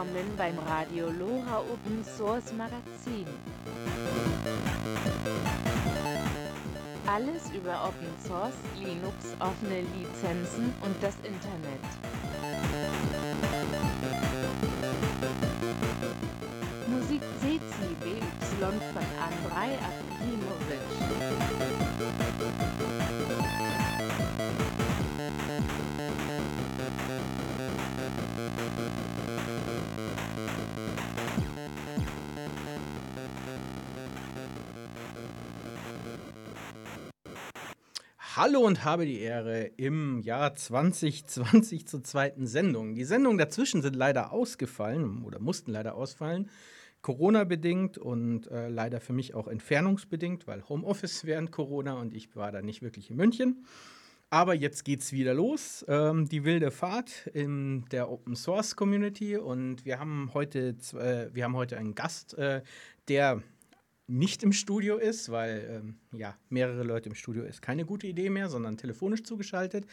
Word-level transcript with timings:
willkommen 0.00 0.34
beim 0.38 0.58
Radio 0.60 1.10
LoRa 1.10 1.58
Open 1.60 2.02
Source 2.16 2.52
Magazin. 2.54 3.26
Alles 7.06 7.50
über 7.54 7.84
Open 7.84 8.08
Source, 8.26 8.54
Linux, 8.78 9.36
offene 9.40 9.82
Lizenzen 9.98 10.72
und 10.80 10.96
das 11.02 11.16
Internet. 11.16 11.84
Musik 16.86 17.20
CC 17.40 17.60
BY 18.02 18.20
von 18.58 19.04
Andrei 19.20 19.76
Akimovic. 19.84 20.80
Hallo 38.42 38.60
und 38.60 38.86
habe 38.86 39.04
die 39.04 39.18
Ehre 39.18 39.64
im 39.76 40.20
Jahr 40.20 40.54
2020 40.54 41.86
zur 41.86 42.02
zweiten 42.02 42.46
Sendung. 42.46 42.94
Die 42.94 43.04
Sendungen 43.04 43.36
dazwischen 43.36 43.82
sind 43.82 43.94
leider 43.94 44.32
ausgefallen 44.32 45.24
oder 45.24 45.38
mussten 45.38 45.72
leider 45.72 45.94
ausfallen. 45.94 46.48
Corona-bedingt 47.02 47.98
und 47.98 48.50
äh, 48.50 48.70
leider 48.70 49.02
für 49.02 49.12
mich 49.12 49.34
auch 49.34 49.46
entfernungsbedingt, 49.46 50.46
weil 50.46 50.66
Homeoffice 50.70 51.24
während 51.26 51.52
Corona 51.52 52.00
und 52.00 52.14
ich 52.14 52.34
war 52.34 52.50
da 52.50 52.62
nicht 52.62 52.80
wirklich 52.80 53.10
in 53.10 53.16
München. 53.16 53.66
Aber 54.30 54.54
jetzt 54.54 54.86
geht's 54.86 55.12
wieder 55.12 55.34
los, 55.34 55.84
ähm, 55.86 56.26
die 56.26 56.42
wilde 56.42 56.70
Fahrt 56.70 57.26
in 57.34 57.84
der 57.90 58.10
Open 58.10 58.36
Source 58.36 58.74
Community 58.74 59.36
und 59.36 59.84
wir 59.84 59.98
haben 59.98 60.30
heute, 60.32 60.76
äh, 60.94 61.28
wir 61.34 61.44
haben 61.44 61.56
heute 61.56 61.76
einen 61.76 61.94
Gast, 61.94 62.38
äh, 62.38 62.62
der 63.06 63.42
nicht 64.10 64.42
im 64.42 64.52
Studio 64.52 64.96
ist, 64.96 65.30
weil 65.30 65.82
ähm, 65.82 65.94
ja, 66.12 66.36
mehrere 66.48 66.82
Leute 66.82 67.08
im 67.08 67.14
Studio 67.14 67.44
ist 67.44 67.62
keine 67.62 67.84
gute 67.84 68.08
Idee 68.08 68.28
mehr, 68.28 68.48
sondern 68.48 68.76
telefonisch 68.76 69.22
zugeschaltet, 69.22 69.86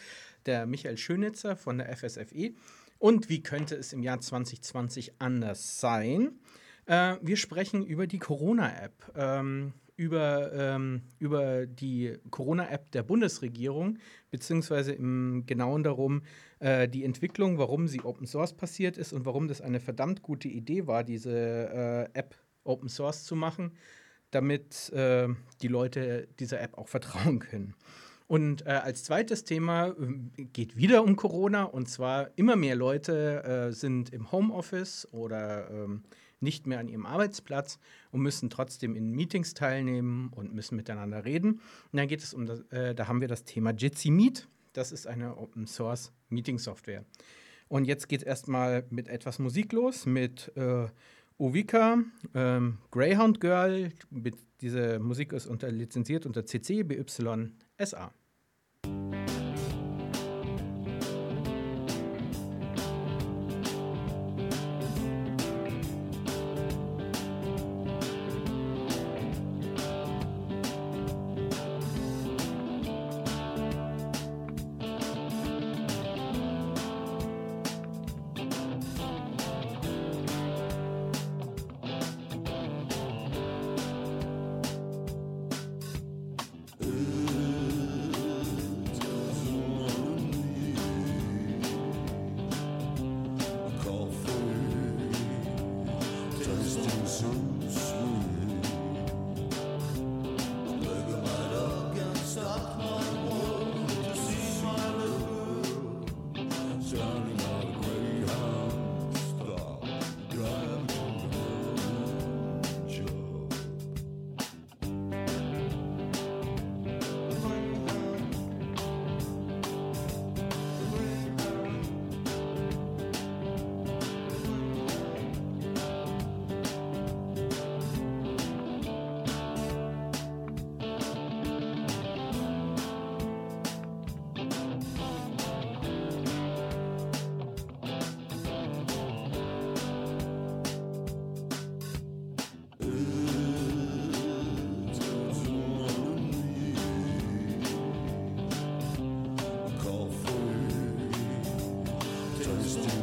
der 0.44 0.66
Michael 0.66 0.98
Schönitzer 0.98 1.56
von 1.56 1.78
der 1.78 1.96
FSFE. 1.96 2.52
Und 2.98 3.28
wie 3.28 3.42
könnte 3.42 3.76
es 3.76 3.92
im 3.92 4.02
Jahr 4.02 4.20
2020 4.20 5.20
anders 5.20 5.78
sein? 5.78 6.40
Äh, 6.86 7.16
wir 7.22 7.36
sprechen 7.36 7.86
über 7.86 8.08
die 8.08 8.18
Corona-App, 8.18 9.12
ähm, 9.14 9.72
über, 9.94 10.52
ähm, 10.52 11.02
über 11.20 11.66
die 11.66 12.14
Corona-App 12.30 12.90
der 12.90 13.04
Bundesregierung, 13.04 13.98
beziehungsweise 14.32 14.92
im 14.92 15.44
Genauen 15.46 15.84
darum, 15.84 16.22
äh, 16.58 16.88
die 16.88 17.04
Entwicklung, 17.04 17.58
warum 17.58 17.86
sie 17.86 18.00
Open 18.02 18.26
Source 18.26 18.52
passiert 18.52 18.98
ist 18.98 19.12
und 19.12 19.26
warum 19.26 19.46
das 19.46 19.60
eine 19.60 19.78
verdammt 19.78 20.22
gute 20.22 20.48
Idee 20.48 20.88
war, 20.88 21.04
diese 21.04 21.30
äh, 21.30 22.18
App 22.18 22.34
Open 22.64 22.88
Source 22.88 23.24
zu 23.24 23.36
machen 23.36 23.72
damit 24.30 24.90
äh, 24.90 25.28
die 25.62 25.68
Leute 25.68 26.28
dieser 26.38 26.60
App 26.60 26.76
auch 26.76 26.88
vertrauen 26.88 27.38
können. 27.40 27.74
Und 28.28 28.66
äh, 28.66 28.70
als 28.70 29.04
zweites 29.04 29.44
Thema 29.44 29.88
äh, 29.88 30.44
geht 30.44 30.76
wieder 30.76 31.02
um 31.02 31.16
Corona 31.16 31.64
und 31.64 31.88
zwar 31.88 32.30
immer 32.36 32.56
mehr 32.56 32.76
Leute 32.76 33.42
äh, 33.42 33.72
sind 33.72 34.12
im 34.12 34.30
Homeoffice 34.30 35.08
oder 35.12 35.70
ähm, 35.70 36.02
nicht 36.40 36.66
mehr 36.66 36.78
an 36.78 36.88
ihrem 36.88 37.06
Arbeitsplatz 37.06 37.78
und 38.12 38.20
müssen 38.20 38.50
trotzdem 38.50 38.94
in 38.94 39.12
Meetings 39.12 39.54
teilnehmen 39.54 40.30
und 40.36 40.54
müssen 40.54 40.76
miteinander 40.76 41.24
reden. 41.24 41.54
Und 41.54 41.96
dann 41.96 42.06
geht 42.06 42.22
es 42.22 42.34
um 42.34 42.44
das, 42.44 42.60
äh, 42.70 42.94
da 42.94 43.08
haben 43.08 43.22
wir 43.22 43.28
das 43.28 43.44
Thema 43.44 43.70
Jitsi 43.70 44.10
Meet. 44.10 44.46
Das 44.74 44.92
ist 44.92 45.06
eine 45.06 45.38
Open 45.38 45.66
Source 45.66 46.12
Meeting 46.28 46.58
Software. 46.58 47.04
Und 47.68 47.86
jetzt 47.86 48.08
geht 48.08 48.20
es 48.20 48.26
erstmal 48.26 48.84
mit 48.90 49.08
etwas 49.08 49.38
Musik 49.38 49.72
los, 49.72 50.06
mit 50.06 50.52
Ovika, 51.38 52.02
ähm, 52.34 52.78
Greyhound 52.90 53.40
Girl, 53.40 53.92
diese 54.60 54.98
Musik 54.98 55.32
ist 55.32 55.46
unter, 55.46 55.70
lizenziert 55.70 56.26
unter 56.26 56.44
CC 56.44 56.82
BY 56.82 57.04
SA. 57.78 58.12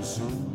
soon. 0.05 0.54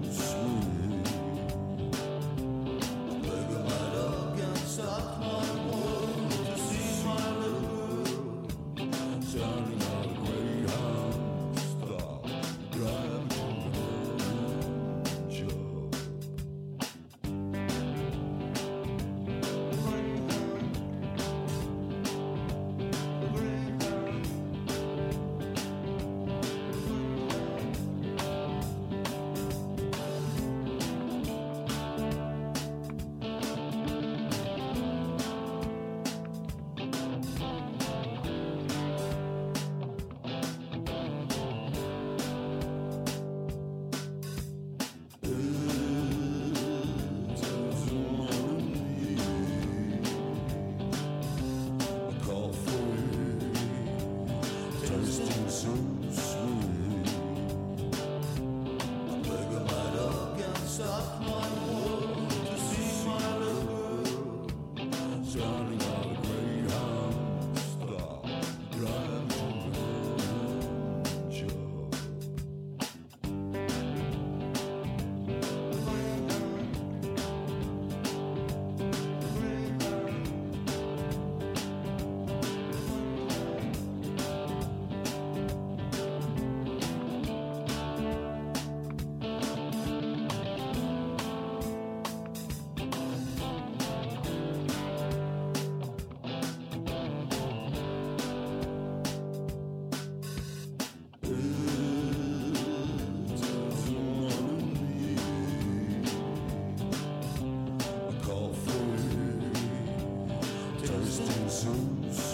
distant 111.11 111.51
suits. 111.51 112.30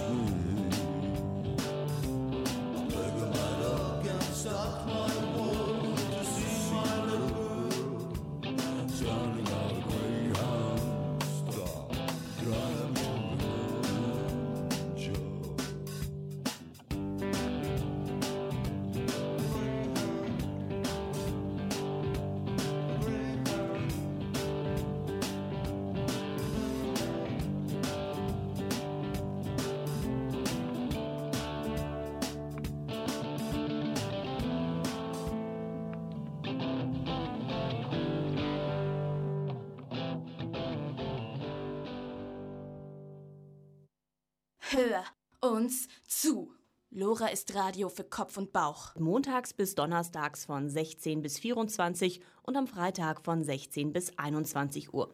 Hör 44.77 45.05
uns 45.41 45.89
zu. 46.07 46.53
Lora 46.91 47.29
ist 47.29 47.55
Radio 47.55 47.89
für 47.89 48.05
Kopf 48.05 48.37
und 48.37 48.53
Bauch. 48.53 48.95
Montags 48.97 49.55
bis 49.55 49.75
donnerstags 49.75 50.45
von 50.45 50.69
16 50.69 51.23
bis 51.23 51.39
24 51.39 52.21
und 52.43 52.57
am 52.57 52.67
Freitag 52.67 53.25
von 53.25 53.43
16 53.43 53.95
bis 53.95 54.19
21 54.19 54.93
Uhr. 54.93 55.11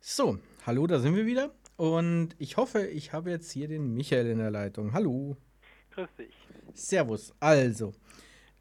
So, 0.00 0.38
hallo, 0.64 0.86
da 0.86 0.98
sind 0.98 1.14
wir 1.14 1.26
wieder. 1.26 1.54
Und 1.76 2.30
ich 2.38 2.56
hoffe, 2.56 2.86
ich 2.86 3.12
habe 3.12 3.30
jetzt 3.30 3.50
hier 3.52 3.68
den 3.68 3.92
Michael 3.92 4.28
in 4.28 4.38
der 4.38 4.50
Leitung. 4.50 4.94
Hallo. 4.94 5.36
Grüß 5.90 6.08
dich. 6.18 6.34
Servus. 6.72 7.34
Also, 7.38 7.92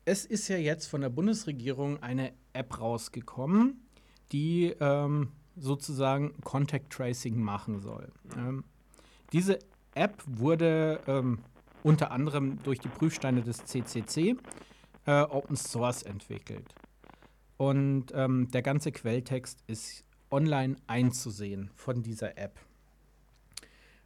es 0.03 0.25
ist 0.25 0.49
ja 0.49 0.57
jetzt 0.57 0.87
von 0.87 0.99
der 0.99 1.09
Bundesregierung 1.09 2.03
eine 2.03 2.33
App 2.51 2.77
rausgekommen, 2.77 3.87
die 4.33 4.75
ähm, 4.81 5.31
sozusagen 5.55 6.41
Contact 6.41 6.91
Tracing 6.91 7.39
machen 7.39 7.79
soll. 7.79 8.11
Ähm, 8.35 8.65
diese 9.31 9.59
App 9.95 10.23
wurde 10.25 10.99
ähm, 11.07 11.39
unter 11.83 12.11
anderem 12.11 12.61
durch 12.63 12.79
die 12.79 12.87
Prüfsteine 12.87 13.41
des 13.41 13.65
CCC 13.65 14.35
äh, 15.05 15.21
Open 15.23 15.55
Source 15.55 16.03
entwickelt. 16.03 16.73
Und 17.57 18.07
ähm, 18.13 18.49
der 18.51 18.61
ganze 18.61 18.91
Quelltext 18.91 19.63
ist 19.67 20.03
online 20.31 20.77
einzusehen 20.87 21.69
von 21.75 22.01
dieser 22.01 22.37
App. 22.37 22.59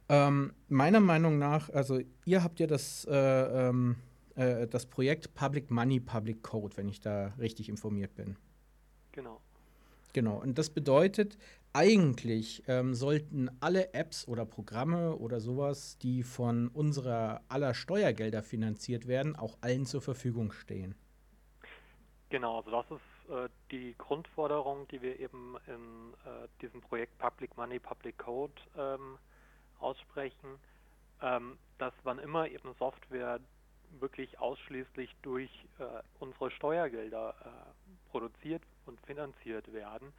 Ähm, 0.08 0.52
meiner 0.68 1.00
Meinung 1.00 1.38
nach, 1.38 1.70
also 1.70 2.00
ihr 2.24 2.42
habt 2.42 2.60
ja 2.60 2.66
das, 2.66 3.04
äh, 3.06 3.14
ähm, 3.14 3.96
äh, 4.36 4.66
das 4.66 4.86
Projekt 4.86 5.34
Public 5.34 5.70
Money, 5.70 6.00
Public 6.00 6.42
Code, 6.42 6.76
wenn 6.76 6.88
ich 6.88 7.00
da 7.00 7.32
richtig 7.38 7.68
informiert 7.68 8.14
bin. 8.14 8.36
Genau. 9.12 9.40
Genau, 10.12 10.36
und 10.36 10.58
das 10.58 10.70
bedeutet, 10.70 11.36
eigentlich 11.76 12.62
ähm, 12.68 12.94
sollten 12.94 13.50
alle 13.60 13.92
Apps 13.92 14.26
oder 14.26 14.46
Programme 14.46 15.14
oder 15.16 15.40
sowas, 15.40 15.98
die 15.98 16.22
von 16.22 16.68
unserer 16.68 17.42
aller 17.48 17.74
Steuergelder 17.74 18.42
finanziert 18.42 19.06
werden, 19.06 19.36
auch 19.36 19.58
allen 19.60 19.84
zur 19.84 20.00
Verfügung 20.00 20.52
stehen. 20.52 20.94
Genau, 22.30 22.58
also 22.58 22.70
das 22.70 22.86
ist 22.90 23.30
äh, 23.30 23.48
die 23.70 23.94
Grundforderung, 23.98 24.88
die 24.88 25.02
wir 25.02 25.20
eben 25.20 25.56
in 25.66 26.14
äh, 26.24 26.48
diesem 26.62 26.80
Projekt 26.80 27.18
Public 27.18 27.54
Money, 27.58 27.78
Public 27.78 28.16
Code 28.16 28.54
ähm, 28.78 29.18
aussprechen, 29.78 30.58
ähm, 31.20 31.58
dass 31.76 31.92
wann 32.04 32.18
immer 32.18 32.48
eben 32.48 32.74
Software 32.78 33.38
wirklich 34.00 34.38
ausschließlich 34.38 35.14
durch 35.20 35.50
äh, 35.78 35.84
unsere 36.20 36.50
Steuergelder 36.50 37.34
äh, 37.44 38.10
produziert 38.10 38.62
und 38.86 38.98
finanziert 39.02 39.70
werden, 39.74 40.12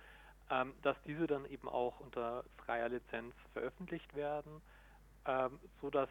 ähm, 0.49 0.73
dass 0.81 0.97
diese 1.05 1.27
dann 1.27 1.45
eben 1.45 1.67
auch 1.67 1.99
unter 1.99 2.43
freier 2.57 2.89
Lizenz 2.89 3.33
veröffentlicht 3.53 4.15
werden, 4.15 4.61
ähm, 5.25 5.59
so 5.81 5.89
dass 5.89 6.09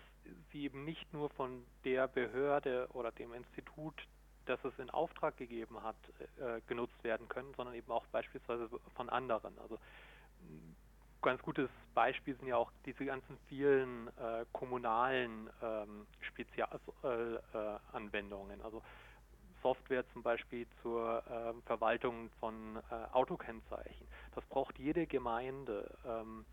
sie 0.52 0.64
eben 0.64 0.84
nicht 0.84 1.12
nur 1.12 1.30
von 1.30 1.64
der 1.84 2.08
Behörde 2.08 2.88
oder 2.92 3.12
dem 3.12 3.32
Institut, 3.32 3.94
das 4.44 4.62
es 4.64 4.78
in 4.78 4.90
Auftrag 4.90 5.36
gegeben 5.36 5.82
hat, 5.82 5.96
äh, 6.38 6.60
genutzt 6.66 7.02
werden 7.02 7.28
können, 7.28 7.52
sondern 7.56 7.74
eben 7.74 7.90
auch 7.90 8.06
beispielsweise 8.06 8.68
von 8.94 9.08
anderen. 9.08 9.58
Also 9.58 9.78
ganz 11.22 11.42
gutes 11.42 11.70
Beispiel 11.94 12.36
sind 12.36 12.46
ja 12.46 12.56
auch 12.56 12.70
diese 12.84 13.04
ganzen 13.04 13.36
vielen 13.48 14.06
äh, 14.18 14.44
kommunalen 14.52 15.50
ähm, 15.60 16.06
Spezialanwendungen. 16.20 18.60
Äh, 18.60 18.62
also 18.62 18.82
Software 19.62 20.04
zum 20.12 20.22
Beispiel 20.22 20.66
zur 20.82 21.22
äh, 21.26 21.54
Verwaltung 21.66 22.30
von 22.38 22.76
äh, 22.76 22.80
Autokennzeichen. 23.12 24.06
Das 24.36 24.44
braucht 24.46 24.78
jede 24.78 25.06
Gemeinde. 25.06 25.90
Ähm, 26.06 26.44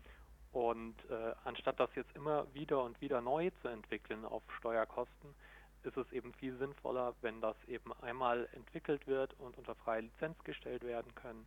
und 0.52 0.96
äh, 1.10 1.34
anstatt 1.44 1.78
das 1.78 1.94
jetzt 1.94 2.14
immer 2.16 2.52
wieder 2.54 2.82
und 2.82 3.00
wieder 3.00 3.20
neu 3.20 3.50
zu 3.60 3.68
entwickeln 3.68 4.24
auf 4.24 4.42
Steuerkosten, 4.58 5.34
ist 5.82 5.96
es 5.96 6.10
eben 6.12 6.32
viel 6.34 6.56
sinnvoller, 6.56 7.14
wenn 7.20 7.40
das 7.40 7.56
eben 7.68 7.92
einmal 8.00 8.48
entwickelt 8.52 9.06
wird 9.06 9.38
und 9.38 9.58
unter 9.58 9.74
freie 9.74 10.00
Lizenz 10.00 10.42
gestellt 10.44 10.82
werden 10.82 11.14
können. 11.14 11.46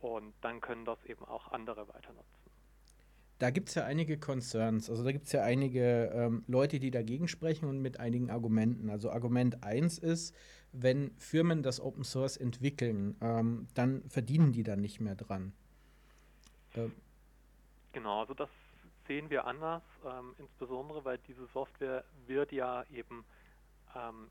Und 0.00 0.34
dann 0.40 0.60
können 0.60 0.84
das 0.84 1.02
eben 1.04 1.24
auch 1.24 1.50
andere 1.50 1.88
weiter 1.88 2.12
nutzen 2.12 2.45
da 3.38 3.50
gibt 3.50 3.68
es 3.68 3.74
ja 3.74 3.84
einige 3.84 4.18
Concerns. 4.18 4.88
Also 4.88 5.04
da 5.04 5.12
gibt 5.12 5.26
es 5.26 5.32
ja 5.32 5.42
einige 5.42 6.10
ähm, 6.14 6.44
Leute, 6.46 6.78
die 6.78 6.90
dagegen 6.90 7.28
sprechen 7.28 7.68
und 7.68 7.80
mit 7.80 8.00
einigen 8.00 8.30
Argumenten. 8.30 8.88
Also 8.88 9.10
Argument 9.10 9.62
1 9.62 9.98
ist, 9.98 10.34
wenn 10.72 11.10
Firmen 11.18 11.62
das 11.62 11.80
Open 11.80 12.04
Source 12.04 12.36
entwickeln, 12.36 13.16
ähm, 13.20 13.68
dann 13.74 14.08
verdienen 14.08 14.52
die 14.52 14.62
dann 14.62 14.80
nicht 14.80 15.00
mehr 15.00 15.14
dran. 15.14 15.52
Ähm. 16.74 16.92
Genau, 17.92 18.20
also 18.20 18.34
das 18.34 18.50
sehen 19.06 19.30
wir 19.30 19.46
anders, 19.46 19.82
ähm, 20.04 20.34
insbesondere 20.38 21.04
weil 21.04 21.18
diese 21.28 21.46
Software 21.52 22.04
wird 22.26 22.52
ja 22.52 22.84
eben 22.92 23.24
ähm, 23.94 24.30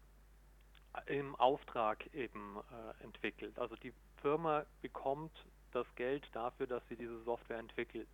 im 1.08 1.36
Auftrag 1.36 2.14
eben 2.14 2.58
äh, 2.72 3.04
entwickelt. 3.04 3.58
Also 3.60 3.76
die 3.76 3.94
Firma 4.22 4.66
bekommt 4.82 5.32
das 5.72 5.88
Geld 5.96 6.28
dafür, 6.34 6.68
dass 6.68 6.84
sie 6.90 6.96
diese 6.96 7.22
Software 7.24 7.60
entwickelt. 7.60 8.08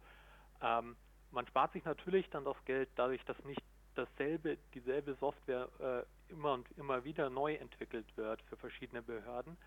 Ähm, 0.62 0.96
man 1.32 1.48
spart 1.48 1.74
sich 1.74 1.84
natürlich 1.86 2.30
dann 2.30 2.46
das 2.46 2.58
Geld 2.66 2.90
dadurch, 2.96 3.24
dass 3.26 3.42
nicht 3.44 3.62
dasselbe, 3.96 4.58
dieselbe 4.74 5.16
Software 5.16 5.70
äh, 5.80 6.32
immer 6.32 6.54
und 6.54 6.68
immer 6.78 7.04
wieder 7.04 7.30
neu 7.30 7.56
entwickelt 7.56 8.06
wird 8.16 8.42
für 8.44 8.58
verschiedene 8.58 9.02
Behörden. 9.02 9.58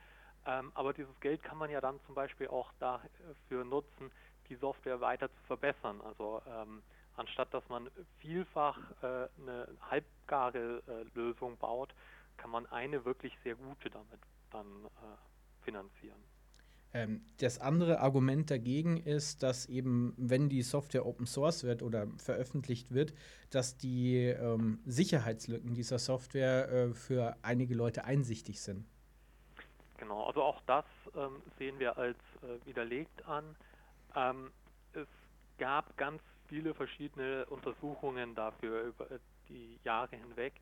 Ähm, 0.46 0.72
aber 0.74 0.92
dieses 0.92 1.18
Geld 1.20 1.42
kann 1.42 1.58
man 1.58 1.70
ja 1.70 1.80
dann 1.80 2.00
zum 2.06 2.14
Beispiel 2.14 2.48
auch 2.48 2.72
dafür 2.78 3.64
nutzen, 3.64 4.10
die 4.48 4.56
Software 4.56 5.00
weiter 5.00 5.28
zu 5.28 5.42
verbessern. 5.46 6.00
Also 6.02 6.42
ähm, 6.46 6.82
anstatt 7.16 7.52
dass 7.54 7.66
man 7.68 7.90
vielfach 8.18 8.78
äh, 9.02 9.28
eine 9.40 9.68
halbgare 9.90 10.82
äh, 10.86 11.02
Lösung 11.14 11.56
baut, 11.58 11.94
kann 12.36 12.50
man 12.50 12.66
eine 12.66 13.04
wirklich 13.04 13.36
sehr 13.42 13.54
gute 13.54 13.90
damit 13.90 14.20
dann 14.50 14.66
äh, 14.86 15.64
finanzieren. 15.64 16.22
Ähm, 16.94 17.22
das 17.38 17.60
andere 17.60 17.98
Argument 17.98 18.50
dagegen 18.50 18.96
ist, 18.96 19.42
dass 19.42 19.66
eben, 19.66 20.14
wenn 20.16 20.48
die 20.48 20.62
Software 20.62 21.04
Open 21.04 21.26
Source 21.26 21.64
wird 21.64 21.82
oder 21.82 22.06
veröffentlicht 22.18 22.94
wird, 22.94 23.12
dass 23.50 23.76
die 23.76 24.16
ähm, 24.16 24.78
Sicherheitslücken 24.86 25.74
dieser 25.74 25.98
Software 25.98 26.70
äh, 26.70 26.94
für 26.94 27.36
einige 27.42 27.74
Leute 27.74 28.04
einsichtig 28.04 28.60
sind. 28.62 28.86
Genau, 29.98 30.24
also 30.24 30.42
auch 30.42 30.60
das 30.66 30.84
ähm, 31.16 31.42
sehen 31.58 31.78
wir 31.80 31.98
als 31.98 32.18
äh, 32.42 32.64
widerlegt 32.64 33.26
an. 33.26 33.56
Ähm, 34.14 34.52
es 34.92 35.08
gab 35.58 35.96
ganz 35.96 36.22
viele 36.46 36.74
verschiedene 36.74 37.44
Untersuchungen 37.46 38.36
dafür 38.36 38.84
über 38.84 39.08
die 39.48 39.80
Jahre 39.82 40.16
hinweg 40.16 40.54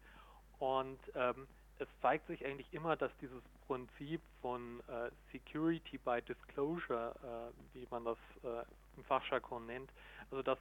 und 0.59 0.99
ähm, 1.15 1.47
es 1.79 1.89
zeigt 2.01 2.27
sich 2.27 2.45
eigentlich 2.47 2.73
immer, 2.73 2.97
dass 2.97 3.11
dieses 3.21 3.43
Prinzip 3.73 4.21
von 4.43 4.81
äh, 4.81 5.11
Security 5.33 5.97
by 5.97 6.21
Disclosure, 6.21 7.14
äh, 7.23 7.75
wie 7.75 7.87
man 7.91 8.05
das 8.05 8.19
äh, 8.45 8.67
im 8.99 9.05
Fachjargon 9.05 9.64
nennt, 9.64 9.91
also 10.31 10.43
dass 10.43 10.59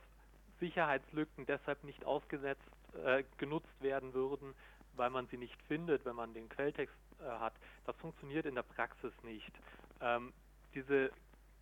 Sicherheitslücken 0.62 1.46
deshalb 1.46 1.84
nicht 1.84 2.06
ausgesetzt, 2.06 2.62
äh, 3.04 3.26
genutzt 3.38 3.82
werden 3.82 4.14
würden, 4.14 4.56
weil 4.96 5.10
man 5.10 5.28
sie 5.28 5.38
nicht 5.38 5.62
findet, 5.64 6.06
wenn 6.06 6.16
man 6.16 6.34
den 6.34 6.48
Quelltext 6.48 6.96
äh, 7.20 7.26
hat. 7.26 7.54
Das 7.86 7.98
funktioniert 7.98 8.46
in 8.46 8.56
der 8.56 8.64
Praxis 8.64 9.12
nicht. 9.24 9.52
Ähm, 10.00 10.32
diese 10.74 11.08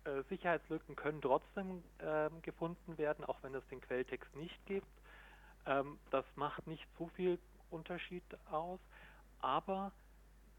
äh, 0.04 0.22
Sicherheitslücken 0.28 0.94
können 0.94 1.20
trotzdem 1.20 1.82
ähm, 1.98 2.42
gefunden 2.42 2.96
werden, 2.96 3.24
auch 3.24 3.42
wenn 3.42 3.56
es 3.56 3.66
den 3.72 3.80
Quelltext 3.80 4.36
nicht 4.36 4.66
gibt. 4.66 4.86
Ähm, 5.66 5.98
das 6.12 6.24
macht 6.36 6.68
nicht 6.68 6.86
so 6.96 7.08
viel 7.16 7.40
Unterschied 7.70 8.22
aus. 8.52 8.78
Aber 9.40 9.90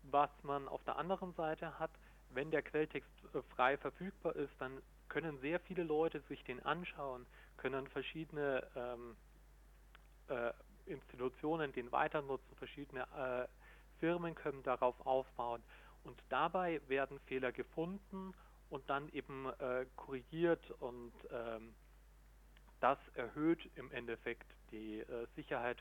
was 0.03 0.29
man 0.43 0.67
auf 0.67 0.83
der 0.83 0.97
anderen 0.97 1.33
Seite 1.33 1.77
hat, 1.79 1.91
wenn 2.29 2.51
der 2.51 2.61
Quelltext 2.61 3.09
äh, 3.33 3.41
frei 3.55 3.77
verfügbar 3.77 4.35
ist, 4.35 4.53
dann 4.59 4.81
können 5.09 5.39
sehr 5.39 5.59
viele 5.59 5.83
Leute 5.83 6.21
sich 6.29 6.43
den 6.43 6.63
anschauen, 6.65 7.25
können 7.57 7.87
verschiedene 7.87 8.65
ähm, 8.75 9.17
äh, 10.29 10.53
Institutionen 10.85 11.73
den 11.73 11.91
weiter 11.91 12.21
nutzen, 12.21 12.55
verschiedene 12.55 13.01
äh, 13.01 13.47
Firmen 13.99 14.35
können 14.35 14.63
darauf 14.63 14.95
aufbauen. 15.05 15.61
Und 16.03 16.17
dabei 16.29 16.81
werden 16.87 17.19
Fehler 17.27 17.51
gefunden 17.51 18.33
und 18.69 18.89
dann 18.89 19.09
eben 19.09 19.47
äh, 19.59 19.85
korrigiert 19.95 20.71
und 20.79 21.13
ähm, 21.31 21.75
das 22.79 22.97
erhöht 23.13 23.69
im 23.75 23.91
Endeffekt 23.91 24.47
die 24.71 25.01
äh, 25.01 25.27
Sicherheit 25.35 25.77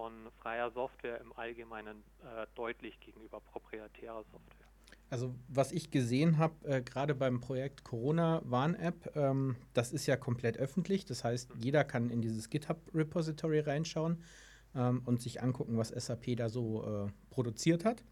von 0.00 0.12
freier 0.40 0.70
Software 0.70 1.20
im 1.20 1.30
Allgemeinen 1.34 2.02
äh, 2.22 2.46
deutlich 2.54 2.98
gegenüber 3.00 3.38
proprietärer 3.38 4.24
Software. 4.32 4.66
Also 5.10 5.34
was 5.46 5.72
ich 5.72 5.90
gesehen 5.90 6.38
habe, 6.38 6.54
äh, 6.66 6.80
gerade 6.80 7.14
beim 7.14 7.42
Projekt 7.42 7.84
Corona-Warn-App, 7.84 9.14
ähm, 9.14 9.56
das 9.74 9.92
ist 9.92 10.06
ja 10.06 10.16
komplett 10.16 10.56
öffentlich. 10.56 11.04
Das 11.04 11.22
heißt, 11.22 11.54
mhm. 11.54 11.60
jeder 11.60 11.84
kann 11.84 12.08
in 12.08 12.22
dieses 12.22 12.48
GitHub-Repository 12.48 13.60
reinschauen 13.60 14.22
ähm, 14.74 15.02
und 15.04 15.20
sich 15.20 15.42
angucken, 15.42 15.76
was 15.76 15.88
SAP 15.88 16.34
da 16.36 16.48
so 16.48 16.82
äh, 16.82 17.12
produziert 17.28 17.84
hat. 17.84 18.02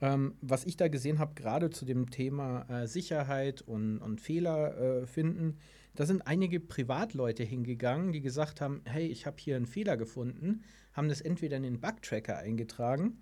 Ähm, 0.00 0.34
was 0.40 0.64
ich 0.64 0.76
da 0.76 0.88
gesehen 0.88 1.20
habe, 1.20 1.34
gerade 1.34 1.70
zu 1.70 1.84
dem 1.84 2.10
Thema 2.10 2.62
äh, 2.68 2.88
Sicherheit 2.88 3.62
und, 3.62 3.98
und 3.98 4.20
Fehler 4.20 4.76
äh, 4.76 5.06
finden, 5.06 5.60
da 5.94 6.06
sind 6.06 6.26
einige 6.26 6.60
Privatleute 6.60 7.42
hingegangen, 7.42 8.12
die 8.12 8.20
gesagt 8.20 8.60
haben, 8.60 8.82
hey, 8.84 9.06
ich 9.06 9.26
habe 9.26 9.36
hier 9.38 9.56
einen 9.56 9.66
Fehler 9.66 9.96
gefunden, 9.96 10.62
haben 10.94 11.08
das 11.08 11.20
entweder 11.20 11.56
in 11.56 11.62
den 11.62 11.80
Bug-Tracker 11.80 12.38
eingetragen 12.38 13.18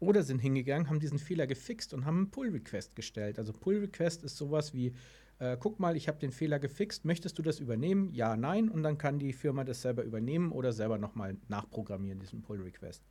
oder 0.00 0.22
sind 0.22 0.38
hingegangen, 0.38 0.88
haben 0.88 1.00
diesen 1.00 1.18
Fehler 1.18 1.46
gefixt 1.46 1.92
und 1.92 2.04
haben 2.04 2.16
einen 2.16 2.30
Pull-Request 2.30 2.96
gestellt. 2.96 3.38
Also 3.38 3.52
Pull-Request 3.52 4.24
ist 4.24 4.36
sowas 4.36 4.72
wie, 4.74 4.94
äh, 5.38 5.56
guck 5.58 5.80
mal, 5.80 5.96
ich 5.96 6.08
habe 6.08 6.18
den 6.18 6.32
Fehler 6.32 6.58
gefixt, 6.58 7.04
möchtest 7.04 7.38
du 7.38 7.42
das 7.42 7.60
übernehmen? 7.60 8.12
Ja, 8.12 8.36
nein. 8.36 8.68
Und 8.68 8.82
dann 8.82 8.98
kann 8.98 9.18
die 9.18 9.32
Firma 9.32 9.64
das 9.64 9.82
selber 9.82 10.02
übernehmen 10.02 10.52
oder 10.52 10.72
selber 10.72 10.98
nochmal 10.98 11.36
nachprogrammieren, 11.48 12.20
diesen 12.20 12.42
Pull-Request. 12.42 13.02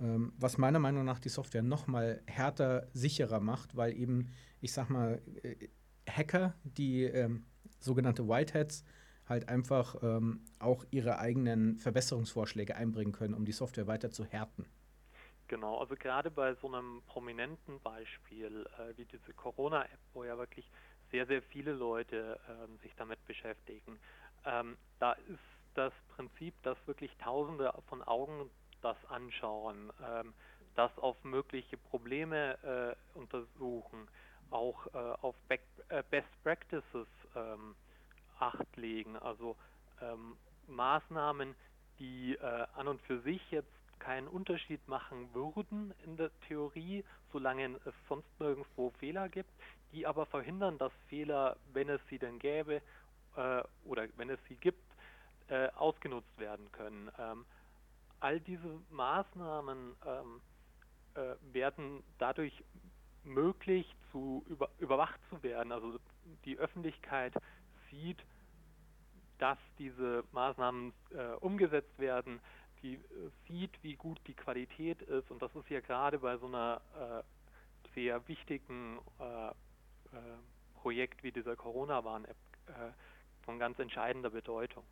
Ähm, 0.00 0.32
was 0.38 0.58
meiner 0.58 0.78
Meinung 0.78 1.04
nach 1.04 1.20
die 1.20 1.28
Software 1.28 1.62
nochmal 1.62 2.22
härter, 2.26 2.88
sicherer 2.92 3.40
macht, 3.40 3.76
weil 3.76 3.96
eben, 3.96 4.28
ich 4.60 4.72
sag 4.72 4.90
mal, 4.90 5.20
äh, 5.42 5.68
Hacker, 6.08 6.54
die 6.64 7.04
ähm, 7.04 7.44
sogenannte 7.80 8.28
Whiteheads, 8.28 8.84
halt 9.28 9.48
einfach 9.48 9.96
ähm, 10.02 10.44
auch 10.58 10.84
ihre 10.90 11.18
eigenen 11.18 11.78
Verbesserungsvorschläge 11.78 12.76
einbringen 12.76 13.12
können, 13.12 13.34
um 13.34 13.44
die 13.44 13.52
Software 13.52 13.86
weiter 13.86 14.10
zu 14.10 14.24
härten. 14.24 14.66
Genau, 15.48 15.78
also 15.78 15.96
gerade 15.96 16.30
bei 16.30 16.54
so 16.54 16.68
einem 16.68 17.02
prominenten 17.06 17.80
Beispiel 17.80 18.66
äh, 18.78 18.96
wie 18.96 19.04
diese 19.04 19.32
Corona-App, 19.34 19.98
wo 20.12 20.24
ja 20.24 20.38
wirklich 20.38 20.70
sehr, 21.10 21.26
sehr 21.26 21.42
viele 21.42 21.72
Leute 21.72 22.38
ähm, 22.48 22.78
sich 22.82 22.94
damit 22.96 23.24
beschäftigen, 23.26 23.98
ähm, 24.44 24.76
da 25.00 25.12
ist 25.12 25.38
das 25.74 25.92
Prinzip, 26.14 26.54
dass 26.62 26.76
wirklich 26.86 27.16
Tausende 27.18 27.72
von 27.88 28.02
Augen 28.02 28.50
das 28.82 28.96
anschauen, 29.08 29.92
ähm, 30.08 30.34
das 30.74 30.96
auf 30.98 31.22
mögliche 31.24 31.76
Probleme 31.76 32.96
äh, 33.14 33.18
untersuchen, 33.18 34.08
auch 34.50 34.86
äh, 34.94 34.98
auf 34.98 35.34
Back, 35.48 35.62
äh, 35.88 36.02
Best 36.10 36.28
Practices 36.42 37.06
ähm, 37.34 37.74
Acht 38.38 38.76
legen, 38.76 39.16
also 39.16 39.56
ähm, 40.00 40.36
Maßnahmen, 40.66 41.54
die 41.98 42.36
äh, 42.36 42.66
an 42.74 42.88
und 42.88 43.02
für 43.02 43.20
sich 43.20 43.42
jetzt 43.50 43.68
keinen 43.98 44.28
Unterschied 44.28 44.86
machen 44.88 45.28
würden 45.34 45.92
in 46.04 46.16
der 46.16 46.30
Theorie, 46.48 47.04
solange 47.32 47.78
es 47.84 47.94
sonst 48.08 48.28
nirgendwo 48.40 48.90
Fehler 48.98 49.28
gibt, 49.28 49.50
die 49.92 50.06
aber 50.06 50.24
verhindern, 50.26 50.78
dass 50.78 50.92
Fehler, 51.08 51.56
wenn 51.74 51.90
es 51.90 52.00
sie 52.08 52.18
denn 52.18 52.38
gäbe 52.38 52.80
äh, 53.36 53.62
oder 53.84 54.08
wenn 54.16 54.30
es 54.30 54.38
sie 54.48 54.56
gibt, 54.56 54.82
äh, 55.48 55.68
ausgenutzt 55.72 56.38
werden 56.38 56.72
können. 56.72 57.10
Ähm, 57.18 57.44
all 58.20 58.40
diese 58.40 58.80
Maßnahmen 58.90 59.96
ähm, 60.06 60.40
äh, 61.14 61.34
werden 61.52 62.02
dadurch 62.18 62.64
möglich, 63.24 63.86
zu 64.10 64.44
über, 64.48 64.70
überwacht 64.78 65.20
zu 65.28 65.42
werden. 65.42 65.72
Also 65.72 65.98
die 66.44 66.58
Öffentlichkeit 66.58 67.34
sieht, 67.90 68.24
dass 69.38 69.58
diese 69.78 70.24
Maßnahmen 70.32 70.92
äh, 71.10 71.34
umgesetzt 71.40 71.98
werden, 71.98 72.40
die 72.82 72.94
äh, 72.94 72.98
sieht, 73.48 73.82
wie 73.82 73.96
gut 73.96 74.20
die 74.26 74.34
Qualität 74.34 75.02
ist. 75.02 75.30
Und 75.30 75.40
das 75.42 75.54
ist 75.54 75.68
ja 75.70 75.80
gerade 75.80 76.18
bei 76.18 76.36
so 76.36 76.46
einer 76.46 76.80
äh, 76.94 77.92
sehr 77.94 78.26
wichtigen 78.28 78.98
äh, 79.18 79.48
äh, 79.48 79.52
Projekt 80.74 81.22
wie 81.22 81.32
dieser 81.32 81.56
Corona-Warn-App 81.56 82.36
von 83.42 83.58
ganz 83.58 83.78
entscheidender 83.80 84.30
Bedeutung. 84.30 84.84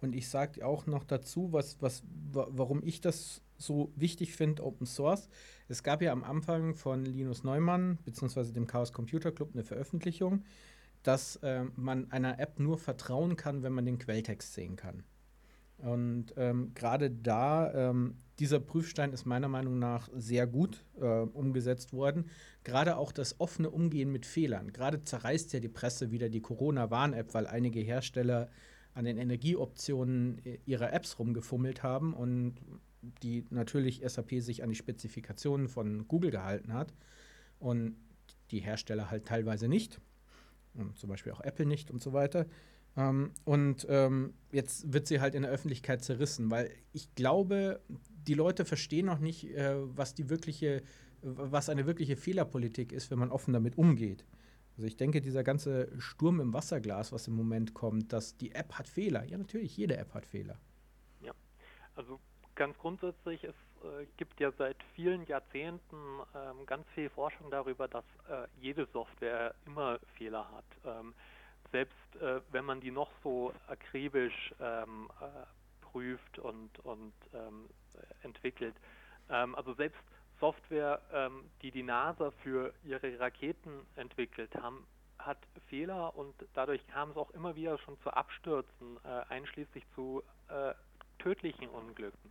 Und 0.00 0.14
ich 0.14 0.28
sage 0.28 0.66
auch 0.66 0.86
noch 0.86 1.04
dazu, 1.04 1.52
was, 1.52 1.80
was, 1.80 2.02
warum 2.32 2.82
ich 2.82 3.00
das 3.00 3.42
so 3.58 3.92
wichtig 3.96 4.34
finde, 4.34 4.64
Open 4.64 4.86
Source. 4.86 5.28
Es 5.68 5.82
gab 5.82 6.02
ja 6.02 6.12
am 6.12 6.24
Anfang 6.24 6.74
von 6.74 7.04
Linus 7.04 7.44
Neumann 7.44 7.98
bzw. 8.04 8.52
dem 8.52 8.66
Chaos 8.66 8.92
Computer 8.92 9.32
Club 9.32 9.50
eine 9.52 9.64
Veröffentlichung, 9.64 10.44
dass 11.02 11.36
äh, 11.36 11.64
man 11.76 12.10
einer 12.10 12.38
App 12.38 12.58
nur 12.58 12.78
vertrauen 12.78 13.36
kann, 13.36 13.62
wenn 13.62 13.72
man 13.72 13.84
den 13.84 13.98
Quelltext 13.98 14.54
sehen 14.54 14.76
kann. 14.76 15.04
Und 15.78 16.32
ähm, 16.36 16.72
gerade 16.74 17.10
da, 17.10 17.90
ähm, 17.90 18.16
dieser 18.38 18.60
Prüfstein 18.60 19.12
ist 19.12 19.26
meiner 19.26 19.48
Meinung 19.48 19.78
nach 19.78 20.08
sehr 20.14 20.46
gut 20.46 20.84
äh, 21.00 21.04
umgesetzt 21.04 21.92
worden. 21.92 22.30
Gerade 22.64 22.96
auch 22.96 23.12
das 23.12 23.40
offene 23.40 23.70
Umgehen 23.70 24.10
mit 24.10 24.26
Fehlern. 24.26 24.72
Gerade 24.72 25.04
zerreißt 25.04 25.52
ja 25.52 25.60
die 25.60 25.68
Presse 25.68 26.10
wieder 26.10 26.28
die 26.28 26.40
Corona-Warn-App, 26.40 27.34
weil 27.34 27.46
einige 27.46 27.80
Hersteller 27.80 28.48
an 28.94 29.04
den 29.04 29.18
Energieoptionen 29.18 30.44
äh, 30.44 30.58
ihrer 30.64 30.92
Apps 30.92 31.18
rumgefummelt 31.18 31.82
haben 31.82 32.14
und 32.14 32.54
die 33.22 33.44
natürlich 33.50 34.02
SAP 34.04 34.40
sich 34.40 34.62
an 34.62 34.70
die 34.70 34.76
Spezifikationen 34.76 35.68
von 35.68 36.06
Google 36.08 36.30
gehalten 36.30 36.72
hat 36.72 36.92
und 37.58 37.96
die 38.50 38.60
Hersteller 38.60 39.10
halt 39.10 39.26
teilweise 39.26 39.68
nicht. 39.68 40.00
Und 40.74 40.98
zum 40.98 41.08
Beispiel 41.08 41.32
auch 41.32 41.40
Apple 41.40 41.66
nicht 41.66 41.90
und 41.90 42.02
so 42.02 42.12
weiter. 42.12 42.46
Ähm, 42.96 43.32
und 43.44 43.86
ähm, 43.88 44.34
jetzt 44.52 44.92
wird 44.92 45.06
sie 45.06 45.20
halt 45.20 45.34
in 45.34 45.42
der 45.42 45.50
Öffentlichkeit 45.50 46.02
zerrissen, 46.02 46.50
weil 46.50 46.70
ich 46.92 47.14
glaube, 47.14 47.80
die 48.26 48.34
Leute 48.34 48.64
verstehen 48.64 49.06
noch 49.06 49.18
nicht, 49.18 49.44
äh, 49.54 49.74
was 49.96 50.14
die 50.14 50.28
wirkliche, 50.28 50.82
was 51.22 51.68
eine 51.68 51.86
wirkliche 51.86 52.16
Fehlerpolitik 52.16 52.92
ist, 52.92 53.10
wenn 53.10 53.18
man 53.18 53.30
offen 53.30 53.52
damit 53.52 53.78
umgeht. 53.78 54.24
Also 54.76 54.86
ich 54.86 54.96
denke, 54.96 55.22
dieser 55.22 55.42
ganze 55.42 55.88
Sturm 55.98 56.40
im 56.40 56.52
Wasserglas, 56.52 57.12
was 57.12 57.28
im 57.28 57.34
Moment 57.34 57.72
kommt, 57.72 58.12
dass 58.12 58.36
die 58.36 58.52
App 58.54 58.74
hat 58.74 58.88
Fehler. 58.88 59.24
Ja, 59.24 59.38
natürlich, 59.38 59.76
jede 59.76 59.96
App 59.96 60.12
hat 60.12 60.26
Fehler. 60.26 60.58
Ja, 61.22 61.32
also 61.94 62.20
ganz 62.56 62.76
grundsätzlich, 62.78 63.44
es 63.44 63.54
äh, 63.84 64.06
gibt 64.16 64.40
ja 64.40 64.50
seit 64.52 64.76
vielen 64.94 65.24
Jahrzehnten 65.26 66.20
ähm, 66.34 66.66
ganz 66.66 66.86
viel 66.94 67.08
Forschung 67.10 67.50
darüber, 67.50 67.86
dass 67.86 68.04
äh, 68.28 68.48
jede 68.58 68.86
Software 68.86 69.54
immer 69.66 70.00
Fehler 70.16 70.50
hat. 70.50 70.64
Ähm, 70.84 71.14
selbst 71.70 72.16
äh, 72.20 72.40
wenn 72.50 72.64
man 72.64 72.80
die 72.80 72.90
noch 72.90 73.10
so 73.22 73.52
akribisch 73.68 74.54
ähm, 74.60 75.08
äh, 75.20 75.84
prüft 75.84 76.38
und, 76.38 76.78
und 76.80 77.12
ähm, 77.34 77.68
entwickelt. 78.22 78.74
Ähm, 79.30 79.54
also 79.54 79.74
selbst 79.74 80.00
Software, 80.40 81.00
ähm, 81.12 81.50
die 81.62 81.70
die 81.70 81.82
NASA 81.82 82.30
für 82.42 82.72
ihre 82.84 83.18
Raketen 83.18 83.86
entwickelt 83.96 84.54
haben, 84.54 84.86
hat 85.18 85.38
Fehler 85.68 86.14
und 86.14 86.34
dadurch 86.54 86.86
kam 86.88 87.10
es 87.10 87.16
auch 87.16 87.30
immer 87.30 87.56
wieder 87.56 87.78
schon 87.78 87.98
zu 88.02 88.10
Abstürzen, 88.10 88.98
äh, 89.04 89.32
einschließlich 89.32 89.84
zu 89.94 90.22
tödlichen 91.18 91.68
Unglücken. 91.68 92.30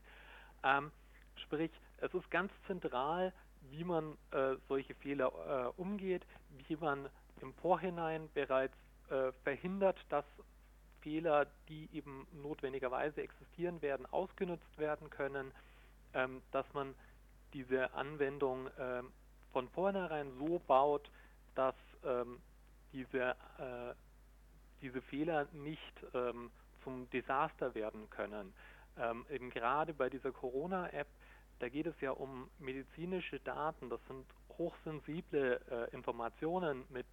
Ähm, 0.66 0.92
sprich, 1.36 1.72
es 1.98 2.14
ist 2.14 2.30
ganz 2.32 2.52
zentral, 2.68 3.32
wie 3.70 3.84
man 3.84 4.18
äh, 4.32 4.56
solche 4.68 4.96
Fehler 4.96 5.74
äh, 5.78 5.82
umgeht, 5.82 6.26
wie 6.68 6.76
man 6.76 7.08
im 7.42 7.54
Vorhinein 7.56 8.30
bereits 8.34 8.76
äh, 9.10 9.32
verhindert, 9.44 9.98
dass 10.10 10.26
Fehler, 11.02 11.46
die 11.70 11.88
eben 11.94 12.28
notwendigerweise 12.32 13.22
existieren 13.22 13.82
werden, 13.82 14.08
ausgenutzt 14.08 14.78
werden 14.78 15.10
können, 15.12 15.52
ähm, 16.14 16.42
dass 16.52 16.66
man 16.74 16.96
diese 17.54 17.94
Anwendung 17.94 18.70
ähm, 18.80 19.12
von 19.54 19.70
vornherein 19.70 20.32
so 20.40 20.60
baut, 20.68 21.10
dass 21.54 21.76
ähm, 22.04 22.40
diese, 22.92 23.36
äh, 23.60 23.94
diese 24.82 25.02
Fehler 25.04 25.48
nicht 25.54 25.94
ähm, 26.14 26.50
zum 26.84 27.10
Desaster 27.12 27.74
werden 27.76 28.10
können. 28.10 28.54
Ähm, 28.98 29.26
eben 29.30 29.50
gerade 29.50 29.94
bei 29.94 30.10
dieser 30.10 30.32
Corona-App, 30.32 31.08
da 31.60 31.70
geht 31.70 31.86
es 31.86 32.00
ja 32.02 32.12
um 32.12 32.50
medizinische 32.60 33.40
Daten, 33.40 33.90
das 33.90 34.00
sind 34.08 34.26
hochsensible 34.58 35.60
äh, 35.70 35.94
Informationen 35.94 36.86
mit 36.90 37.06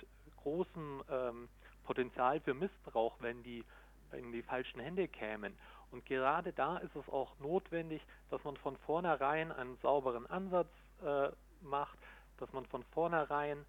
großem 0.43 1.03
ähm, 1.11 1.49
Potenzial 1.85 2.41
für 2.41 2.55
Missbrauch, 2.55 3.17
wenn 3.21 3.43
die 3.43 3.65
in 4.13 4.33
die 4.33 4.43
falschen 4.43 4.81
Hände 4.81 5.09
kämen. 5.09 5.57
Und 5.91 6.07
gerade 6.07 6.53
da 6.53 6.79
ist 6.79 6.95
es 6.97 7.09
auch 7.09 7.39
notwendig, 7.39 8.03
dass 8.31 8.43
man 8.45 8.57
von 8.57 8.77
vornherein 8.79 9.53
einen 9.53 9.77
sauberen 9.79 10.27
Ansatz 10.27 10.71
äh, 11.05 11.31
macht, 11.61 11.99
dass 12.39 12.53
man 12.53 12.67
von 12.67 12.83
vornherein 12.85 13.65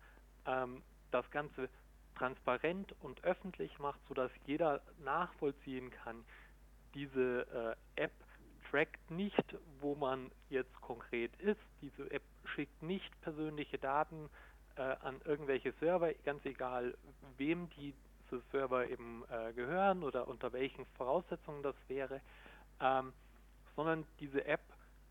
ähm, 0.46 0.82
das 1.12 1.30
Ganze 1.32 1.70
transparent 2.16 2.96
und 3.02 3.24
öffentlich 3.24 3.78
macht, 3.80 4.00
sodass 4.08 4.32
jeder 4.46 4.82
nachvollziehen 5.00 5.90
kann, 5.90 6.24
diese 6.94 7.76
äh, 7.98 8.02
App 8.04 8.12
trackt 8.70 9.12
nicht, 9.12 9.58
wo 9.80 9.96
man 9.96 10.32
jetzt 10.50 10.74
konkret 10.82 11.36
ist. 11.38 11.62
Diese 11.82 12.10
App 12.12 12.24
schickt 12.46 12.82
nicht 12.82 13.22
persönliche 13.22 13.78
Daten 13.78 14.30
äh, 14.76 14.82
an 14.82 15.22
irgendwelche 15.26 15.74
Server, 15.80 16.14
ganz 16.26 16.44
egal, 16.46 16.98
wem 17.38 17.70
die 17.72 17.94
Server 18.52 18.90
eben 18.90 19.24
äh, 19.30 19.54
gehören 19.54 20.04
oder 20.04 20.28
unter 20.28 20.52
welchen 20.54 20.86
Voraussetzungen 20.98 21.62
das 21.62 21.76
wäre, 21.88 22.20
ähm, 22.80 23.14
sondern 23.76 24.06
diese 24.20 24.46
App 24.46 24.62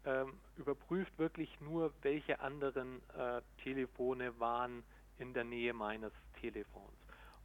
ähm, 0.04 0.40
überprüft 0.56 1.16
wirklich 1.18 1.60
nur, 1.60 1.92
welche 2.02 2.40
anderen 2.40 3.00
äh, 3.16 3.40
Telefone 3.62 4.38
waren 4.40 4.82
in 5.18 5.34
der 5.34 5.44
Nähe 5.44 5.72
meines 5.72 6.12
Telefons. 6.40 6.96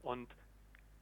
Und 0.02 0.30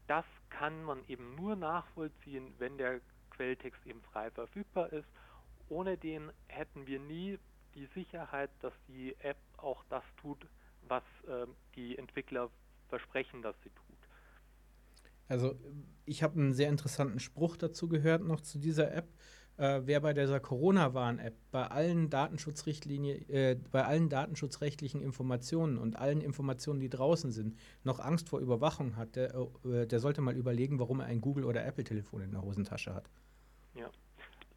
das 0.07 0.25
kann 0.49 0.83
man 0.83 1.07
eben 1.07 1.35
nur 1.35 1.55
nachvollziehen, 1.55 2.53
wenn 2.57 2.77
der 2.77 2.99
Quelltext 3.35 3.85
eben 3.85 4.01
frei 4.01 4.31
verfügbar 4.31 4.91
ist. 4.93 5.07
Ohne 5.69 5.97
den 5.97 6.31
hätten 6.47 6.87
wir 6.87 6.99
nie 6.99 7.39
die 7.73 7.87
Sicherheit, 7.93 8.49
dass 8.61 8.73
die 8.87 9.15
App 9.19 9.37
auch 9.57 9.83
das 9.89 10.03
tut, 10.21 10.45
was 10.87 11.03
äh, 11.27 11.47
die 11.75 11.97
Entwickler 11.97 12.49
versprechen, 12.87 13.41
dass 13.41 13.55
sie 13.63 13.69
tut. 13.69 13.85
Also 15.27 15.55
ich 16.05 16.21
habe 16.21 16.39
einen 16.39 16.53
sehr 16.53 16.69
interessanten 16.69 17.19
Spruch 17.19 17.57
dazu 17.57 17.87
gehört 17.87 18.23
noch 18.23 18.41
zu 18.41 18.59
dieser 18.59 18.93
App. 18.93 19.07
Äh, 19.57 19.81
wer 19.85 20.01
bei 20.01 20.13
dieser 20.13 20.41
Corona-Warn-App 20.41 21.33
bei 21.49 21.65
allen 21.67 22.09
Datenschutzrichtlinien, 22.09 23.29
äh, 23.29 23.57
bei 23.71 23.85
allen 23.85 24.09
datenschutzrechtlichen 24.09 25.01
Informationen 25.01 25.77
und 25.77 25.95
allen 25.95 26.19
Informationen, 26.19 26.81
die 26.81 26.89
draußen 26.89 27.31
sind, 27.31 27.57
noch 27.83 27.99
Angst 27.99 28.27
vor 28.27 28.39
Überwachung 28.39 28.97
hat, 28.97 29.15
der, 29.15 29.33
äh, 29.63 29.87
der 29.87 29.99
sollte 29.99 30.19
mal 30.19 30.35
überlegen, 30.35 30.77
warum 30.77 30.99
er 30.99 31.05
ein 31.05 31.21
Google- 31.21 31.45
oder 31.45 31.65
Apple-Telefon 31.65 32.21
in 32.21 32.31
der 32.31 32.41
Hosentasche 32.41 32.93
hat. 32.93 33.09
Ja, 33.75 33.89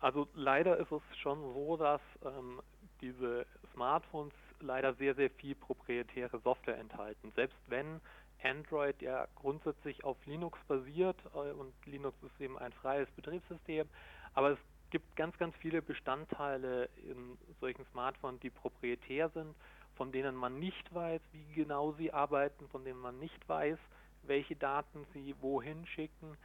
also 0.01 0.29
leider 0.35 0.77
ist 0.79 0.93
es 0.93 1.03
schon 1.19 1.41
so, 1.53 1.77
dass 1.77 2.01
ähm, 2.25 2.61
diese 3.01 3.47
Smartphones 3.73 4.33
leider 4.61 4.95
sehr, 4.95 5.15
sehr 5.15 5.31
viel 5.31 5.55
proprietäre 5.55 6.39
Software 6.41 6.79
enthalten. 6.79 7.33
Selbst 7.35 7.59
wenn 7.67 8.01
Android 8.43 9.01
ja 9.03 9.27
grundsätzlich 9.35 10.05
auf 10.05 10.17
Linux 10.27 10.59
basiert 10.69 11.17
äh, 11.35 11.51
und 11.53 11.75
Linux 11.87 12.17
ist 12.23 12.41
eben 12.41 12.59
ein 12.59 12.73
freies 12.73 13.11
Betriebssystem, 13.13 13.89
aber 14.35 14.53
es 14.53 14.59
gibt 14.91 15.17
ganz, 15.17 15.37
ganz 15.39 15.55
viele 15.57 15.83
Bestandteile 15.83 16.89
in 17.05 17.37
solchen 17.61 17.85
Smartphones, 17.93 18.41
die 18.41 18.51
proprietär 18.51 19.29
sind, 19.31 19.55
von 19.97 20.13
denen 20.13 20.35
man 20.37 20.59
nicht 20.59 20.95
weiß, 20.95 21.21
wie 21.33 21.55
genau 21.55 21.93
sie 21.93 22.13
arbeiten, 22.13 22.69
von 22.69 22.85
denen 22.85 23.01
man 23.01 23.19
nicht 23.19 23.49
weiß, 23.49 23.79
welche 24.23 24.57
Daten 24.57 25.05
sie 25.13 25.35
wohin 25.41 25.87
schicken 25.87 26.37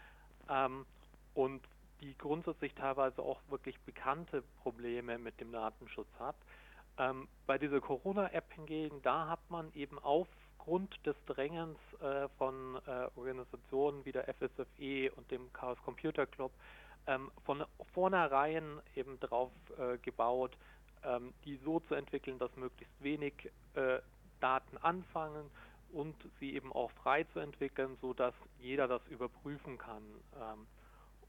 ähm, 0.49 0.85
und 1.35 1.61
die 2.03 2.17
grundsätzlich 2.17 2.73
teilweise 2.75 3.21
auch 3.21 3.39
wirklich 3.49 3.79
bekannte 3.81 4.43
Probleme 4.61 5.17
mit 5.17 5.39
dem 5.39 5.51
Datenschutz 5.51 6.09
hat. 6.19 6.35
Ähm, 6.97 7.27
bei 7.47 7.57
dieser 7.57 7.79
Corona-App 7.79 8.51
hingegen, 8.53 9.01
da 9.01 9.29
hat 9.29 9.39
man 9.49 9.71
eben 9.73 9.97
aufgrund 9.99 10.93
des 11.05 11.15
Drängens 11.25 11.79
äh, 12.01 12.27
von 12.37 12.75
äh, 12.85 13.07
Organisationen 13.15 14.03
wie 14.05 14.11
der 14.11 14.25
FSFE 14.25 15.11
und 15.15 15.31
dem 15.31 15.51
Chaos 15.53 15.77
Computer 15.83 16.25
Club 16.25 16.51
ähm, 17.07 17.31
von 17.45 17.63
vornherein 17.93 18.81
eben 18.95 19.19
drauf 19.21 19.51
äh, 19.77 19.97
gebaut, 19.99 20.55
ähm, 21.03 21.33
die 21.45 21.57
so 21.63 21.79
zu 21.81 21.95
entwickeln, 21.95 22.37
dass 22.37 22.55
möglichst 22.57 23.01
wenig 23.01 23.33
äh, 23.75 23.99
Daten 24.41 24.77
anfangen 24.77 25.49
und 25.93 26.15
sie 26.39 26.53
eben 26.53 26.73
auch 26.73 26.91
frei 26.91 27.23
zu 27.31 27.39
entwickeln, 27.39 27.97
sodass 28.01 28.33
jeder 28.59 28.87
das 28.87 29.01
überprüfen 29.07 29.77
kann. 29.77 30.03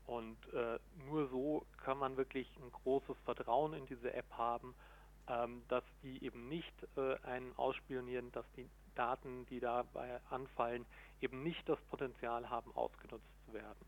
Und 0.06 0.36
äh, 0.52 0.78
nur 1.08 1.28
so 1.28 1.66
kann 1.82 1.98
man 1.98 2.16
wirklich 2.16 2.48
ein 2.62 2.70
großes 2.70 3.16
Vertrauen 3.24 3.74
in 3.74 3.86
diese 3.86 4.12
App 4.12 4.30
haben, 4.32 4.74
ähm, 5.28 5.62
dass 5.68 5.84
die 6.02 6.22
eben 6.24 6.48
nicht 6.48 6.74
äh, 6.96 7.16
einen 7.22 7.56
ausspionieren, 7.56 8.30
dass 8.32 8.44
die 8.56 8.68
Daten, 8.94 9.46
die 9.46 9.60
dabei 9.60 10.20
anfallen, 10.30 10.84
eben 11.20 11.42
nicht 11.42 11.68
das 11.68 11.78
Potenzial 11.90 12.48
haben, 12.50 12.70
ausgenutzt 12.74 13.24
zu 13.46 13.54
werden. 13.54 13.84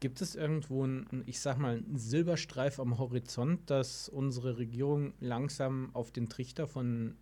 Gibt 0.00 0.20
es 0.20 0.34
irgendwo 0.34 0.84
einen, 0.84 1.24
ich 1.26 1.40
sag 1.40 1.58
mal, 1.58 1.76
einen 1.76 1.98
Silberstreif 1.98 2.80
am 2.80 2.98
Horizont, 2.98 3.70
dass 3.70 4.08
unsere 4.08 4.58
Regierung 4.58 5.14
langsam 5.20 5.94
auf 5.94 6.10
den 6.10 6.28
Trichter 6.28 6.66
von 6.66 7.16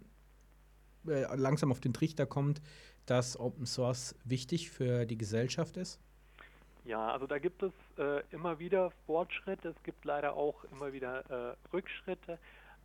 äh, 1.06 1.34
langsam 1.34 1.70
auf 1.70 1.80
den 1.80 1.92
Trichter 1.92 2.26
kommt, 2.26 2.62
dass 3.06 3.38
Open 3.38 3.66
Source 3.66 4.14
wichtig 4.24 4.70
für 4.70 5.06
die 5.06 5.18
Gesellschaft 5.18 5.76
ist? 5.76 6.00
Ja, 6.84 7.10
also 7.12 7.26
da 7.26 7.38
gibt 7.38 7.62
es 7.62 7.72
äh, 7.96 8.22
immer 8.32 8.58
wieder 8.58 8.90
Fortschritte, 9.06 9.68
es 9.68 9.82
gibt 9.84 10.04
leider 10.04 10.34
auch 10.34 10.64
immer 10.64 10.92
wieder 10.92 11.30
äh, 11.30 11.56
Rückschritte, 11.72 12.38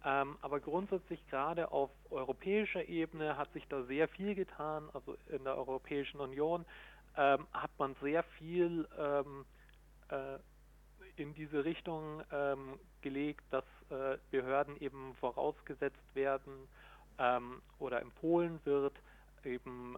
ähm, 0.06 0.38
aber 0.42 0.60
grundsätzlich 0.60 1.26
gerade 1.30 1.72
auf 1.72 1.90
europäischer 2.12 2.88
Ebene 2.88 3.38
hat 3.38 3.52
sich 3.54 3.68
da 3.68 3.84
sehr 3.84 4.08
viel 4.08 4.36
getan. 4.36 4.88
Also 4.94 5.18
in 5.30 5.44
der 5.44 5.58
Europäischen 5.58 6.20
Union 6.20 6.64
ähm, 7.16 7.48
hat 7.54 7.72
man 7.80 7.96
sehr 8.02 8.22
viel 8.38 8.88
ähm, 9.00 9.46
äh, 10.10 10.38
in 11.16 11.34
diese 11.34 11.66
Richtung 11.66 12.22
ähm, 12.32 12.80
gelegt, 13.02 13.44
dass 13.50 13.66
äh, 13.90 14.20
Behörden 14.30 14.80
eben 14.80 15.16
vorausgesetzt 15.16 16.14
werden 16.14 16.68
ähm, 17.18 17.64
oder 17.80 18.02
empfohlen 18.02 18.60
wird, 18.64 18.94
eben 19.44 19.98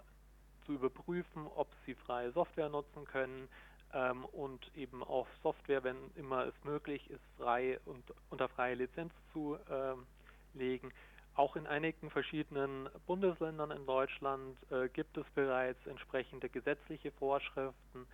zu 0.66 0.72
überprüfen, 0.74 1.48
ob 1.56 1.68
sie 1.86 1.96
freie 1.96 2.32
Software 2.32 2.70
nutzen 2.70 3.04
können 3.04 3.50
ähm, 3.94 4.26
und 4.26 4.60
eben 4.76 5.04
auch 5.04 5.28
Software, 5.42 5.84
wenn 5.84 5.98
immer 6.16 6.46
es 6.46 6.54
möglich 6.64 7.10
ist, 7.10 7.24
frei 7.38 7.80
und 7.86 8.04
unter 8.30 8.48
freie 8.50 8.76
Lizenz 8.76 9.14
zu 9.34 9.58
ähm, 9.70 10.06
legen. 10.54 10.92
Auch 11.36 11.56
in 11.56 11.68
einigen 11.68 12.10
verschiedenen 12.10 12.90
Bundesländern 13.08 13.72
in 13.72 13.86
Deutschland 13.86 14.58
äh, 14.72 14.90
gibt 14.90 15.18
es 15.18 15.26
bereits 15.36 15.86
entsprechende 15.88 16.50
gesetzliche 16.50 17.12
Vorschriften. 17.12 18.06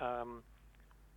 Ähm, 0.00 0.42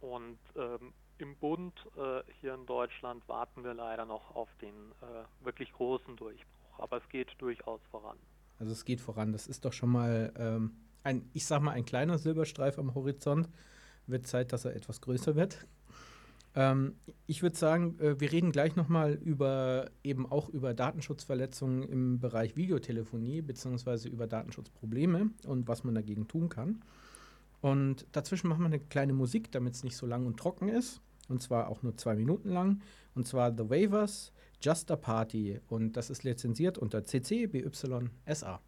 und 0.01 0.37
ähm, 0.55 0.93
im 1.17 1.35
Bund 1.37 1.73
äh, 1.95 2.21
hier 2.41 2.55
in 2.55 2.65
Deutschland 2.65 3.27
warten 3.29 3.63
wir 3.63 3.73
leider 3.73 4.05
noch 4.05 4.35
auf 4.35 4.49
den 4.61 4.91
äh, 5.01 5.45
wirklich 5.45 5.71
großen 5.71 6.15
Durchbruch. 6.17 6.79
Aber 6.79 6.97
es 6.97 7.09
geht 7.09 7.29
durchaus 7.37 7.79
voran. 7.89 8.17
Also 8.59 8.73
es 8.73 8.83
geht 8.83 8.99
voran. 8.99 9.31
Das 9.31 9.47
ist 9.47 9.63
doch 9.65 9.73
schon 9.73 9.89
mal 9.89 10.33
ähm, 10.37 10.75
ein, 11.03 11.29
ich 11.33 11.45
sag 11.45 11.61
mal, 11.61 11.71
ein 11.71 11.85
kleiner 11.85 12.17
Silberstreif 12.17 12.77
am 12.77 12.93
Horizont. 12.95 13.49
Wird 14.07 14.27
Zeit, 14.27 14.53
dass 14.53 14.65
er 14.65 14.75
etwas 14.75 15.01
größer 15.01 15.35
wird. 15.35 15.65
Ähm, 16.55 16.95
ich 17.27 17.41
würde 17.41 17.57
sagen, 17.57 17.99
äh, 17.99 18.19
wir 18.19 18.31
reden 18.31 18.51
gleich 18.51 18.75
nochmal 18.75 19.13
über 19.13 19.89
eben 20.03 20.29
auch 20.31 20.49
über 20.49 20.73
Datenschutzverletzungen 20.73 21.83
im 21.83 22.19
Bereich 22.19 22.55
Videotelefonie 22.55 23.41
beziehungsweise 23.41 24.07
über 24.07 24.27
Datenschutzprobleme 24.27 25.31
und 25.45 25.67
was 25.67 25.83
man 25.83 25.95
dagegen 25.95 26.27
tun 26.27 26.49
kann. 26.49 26.81
Und 27.61 28.05
dazwischen 28.11 28.47
machen 28.47 28.61
wir 28.61 28.67
eine 28.67 28.79
kleine 28.79 29.13
Musik, 29.13 29.51
damit 29.51 29.73
es 29.73 29.83
nicht 29.83 29.97
so 29.97 30.05
lang 30.05 30.25
und 30.25 30.37
trocken 30.37 30.69
ist. 30.69 31.01
Und 31.27 31.41
zwar 31.41 31.67
auch 31.67 31.81
nur 31.81 31.97
zwei 31.97 32.15
Minuten 32.15 32.49
lang. 32.49 32.81
Und 33.15 33.27
zwar 33.27 33.51
The 33.51 33.69
Waivers, 33.69 34.31
Just 34.61 34.91
a 34.91 34.95
Party. 34.95 35.59
Und 35.67 35.97
das 35.97 36.09
ist 36.09 36.23
lizenziert 36.23 36.77
unter 36.77 37.03
CC 37.03 37.47
BY 37.47 37.69
SA. 38.31 38.61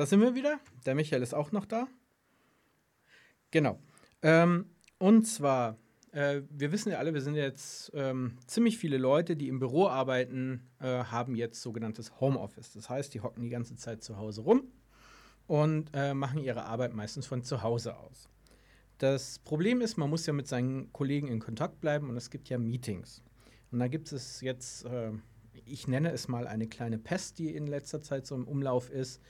Da 0.00 0.06
sind 0.06 0.22
wir 0.22 0.34
wieder. 0.34 0.58
Der 0.86 0.94
Michael 0.94 1.22
ist 1.22 1.34
auch 1.34 1.52
noch 1.52 1.66
da. 1.66 1.86
Genau. 3.50 3.78
Ähm, 4.22 4.64
und 4.96 5.24
zwar, 5.26 5.76
äh, 6.12 6.40
wir 6.48 6.72
wissen 6.72 6.90
ja 6.90 6.96
alle, 6.96 7.12
wir 7.12 7.20
sind 7.20 7.34
jetzt 7.34 7.92
ähm, 7.92 8.38
ziemlich 8.46 8.78
viele 8.78 8.96
Leute, 8.96 9.36
die 9.36 9.48
im 9.48 9.58
Büro 9.58 9.88
arbeiten, 9.88 10.70
äh, 10.78 10.86
haben 10.86 11.34
jetzt 11.34 11.60
sogenanntes 11.60 12.18
Homeoffice. 12.18 12.72
Das 12.72 12.88
heißt, 12.88 13.12
die 13.12 13.20
hocken 13.20 13.42
die 13.42 13.50
ganze 13.50 13.76
Zeit 13.76 14.02
zu 14.02 14.16
Hause 14.16 14.40
rum 14.40 14.72
und 15.46 15.90
äh, 15.92 16.14
machen 16.14 16.40
ihre 16.40 16.64
Arbeit 16.64 16.94
meistens 16.94 17.26
von 17.26 17.42
zu 17.42 17.62
Hause 17.62 17.98
aus. 17.98 18.30
Das 18.96 19.38
Problem 19.40 19.82
ist, 19.82 19.98
man 19.98 20.08
muss 20.08 20.24
ja 20.24 20.32
mit 20.32 20.48
seinen 20.48 20.90
Kollegen 20.94 21.28
in 21.28 21.40
Kontakt 21.40 21.78
bleiben 21.82 22.08
und 22.08 22.16
es 22.16 22.30
gibt 22.30 22.48
ja 22.48 22.56
Meetings. 22.56 23.22
Und 23.70 23.80
da 23.80 23.88
gibt 23.88 24.10
es 24.12 24.40
jetzt 24.40 24.86
äh, 24.86 25.12
ich 25.64 25.88
nenne 25.88 26.10
es 26.10 26.28
mal 26.28 26.46
eine 26.46 26.66
kleine 26.66 26.98
Pest, 26.98 27.38
die 27.38 27.54
in 27.54 27.66
letzter 27.66 28.02
Zeit 28.02 28.26
so 28.26 28.34
im 28.34 28.46
Umlauf 28.46 28.90
ist. 28.90 29.20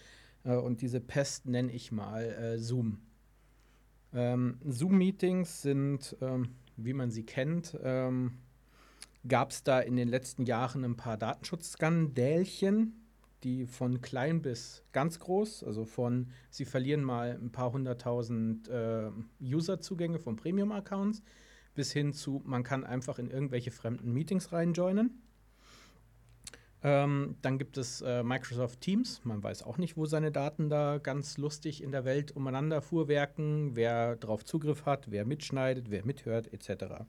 Äh, 0.44 0.57
und 0.57 0.81
diese 0.83 1.00
Pest 1.00 1.46
nenne 1.46 1.72
ich 1.72 1.92
mal 1.92 2.24
äh, 2.24 2.59
Zoom. 2.59 2.98
Ähm, 4.12 4.59
Zoom-Meetings 4.64 5.62
sind, 5.62 6.16
ähm, 6.20 6.57
wie 6.76 6.92
man 6.92 7.11
sie 7.11 7.24
kennt, 7.24 7.79
ähm, 7.83 8.38
gab 9.29 9.50
es 9.50 9.62
da 9.62 9.81
in 9.81 9.96
den 9.96 10.09
letzten 10.09 10.44
Jahren 10.44 10.85
ein 10.85 10.96
paar 10.96 11.16
Datenschutzskandälchen, 11.16 12.94
die 13.44 13.66
von 13.66 14.00
klein 14.00 14.42
bis 14.42 14.85
ganz 14.92 15.18
groß, 15.18 15.64
also 15.64 15.85
von, 15.85 16.29
sie 16.50 16.64
verlieren 16.64 17.05
mal 17.05 17.38
ein 17.40 17.53
paar 17.53 17.72
hunderttausend 17.72 18.68
äh, 18.68 19.11
User-Zugänge 19.40 20.18
von 20.18 20.37
Premium-Accounts, 20.37 21.22
bis 21.74 21.92
hin 21.92 22.12
zu, 22.12 22.42
man 22.44 22.64
kann 22.64 22.85
einfach 22.85 23.18
in 23.18 23.31
irgendwelche 23.31 23.70
fremden 23.70 24.12
Meetings 24.12 24.53
reinjoinen. 24.53 25.22
Ähm, 26.82 27.36
dann 27.42 27.58
gibt 27.58 27.76
es 27.76 28.00
äh, 28.00 28.22
Microsoft 28.22 28.80
Teams. 28.80 29.20
Man 29.24 29.42
weiß 29.42 29.62
auch 29.64 29.76
nicht, 29.76 29.96
wo 29.96 30.06
seine 30.06 30.32
Daten 30.32 30.70
da 30.70 30.98
ganz 30.98 31.36
lustig 31.36 31.82
in 31.82 31.92
der 31.92 32.04
Welt 32.04 32.32
umeinander 32.32 32.80
fuhrwerken, 32.80 33.76
wer 33.76 34.16
drauf 34.16 34.44
Zugriff 34.44 34.86
hat, 34.86 35.10
wer 35.10 35.26
mitschneidet, 35.26 35.90
wer 35.90 36.06
mithört, 36.06 36.52
etc. 36.52 37.04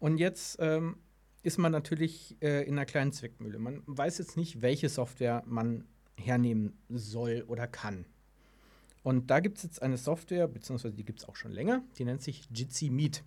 Und 0.00 0.18
jetzt 0.18 0.58
ähm, 0.60 0.96
ist 1.42 1.58
man 1.58 1.70
natürlich 1.70 2.36
äh, 2.42 2.66
in 2.66 2.74
einer 2.74 2.86
kleinen 2.86 3.12
Zwickmühle. 3.12 3.58
Man 3.60 3.82
weiß 3.86 4.18
jetzt 4.18 4.36
nicht, 4.36 4.62
welche 4.62 4.88
Software 4.88 5.44
man 5.46 5.84
hernehmen 6.16 6.76
soll 6.88 7.44
oder 7.46 7.68
kann. 7.68 8.04
Und 9.04 9.30
da 9.30 9.38
gibt 9.38 9.58
es 9.58 9.62
jetzt 9.62 9.82
eine 9.82 9.96
Software, 9.96 10.48
beziehungsweise 10.48 10.94
die 10.94 11.04
gibt 11.04 11.20
es 11.20 11.28
auch 11.28 11.36
schon 11.36 11.52
länger, 11.52 11.84
die 11.98 12.04
nennt 12.04 12.22
sich 12.22 12.48
Jitsi 12.52 12.90
Meet. 12.90 13.22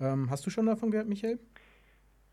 Ähm, 0.00 0.28
hast 0.28 0.44
du 0.44 0.50
schon 0.50 0.66
davon 0.66 0.90
gehört, 0.90 1.08
Michael? 1.08 1.38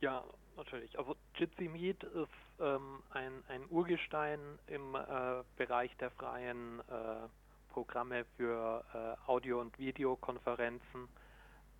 Ja, 0.01 0.25
natürlich. 0.59 0.97
Also 0.99 1.15
Jitsi 1.35 1.67
Meet 1.67 2.03
ist 2.03 2.29
ähm, 2.59 3.01
ein, 3.09 3.43
ein 3.47 3.65
Urgestein 3.69 4.59
im 4.67 4.93
äh, 4.95 5.43
Bereich 5.57 5.95
der 5.97 6.11
freien 6.11 6.79
äh, 6.81 7.27
Programme 7.69 8.25
für 8.37 8.83
äh, 8.93 9.29
Audio- 9.29 9.61
und 9.61 9.77
Videokonferenzen. 9.79 11.07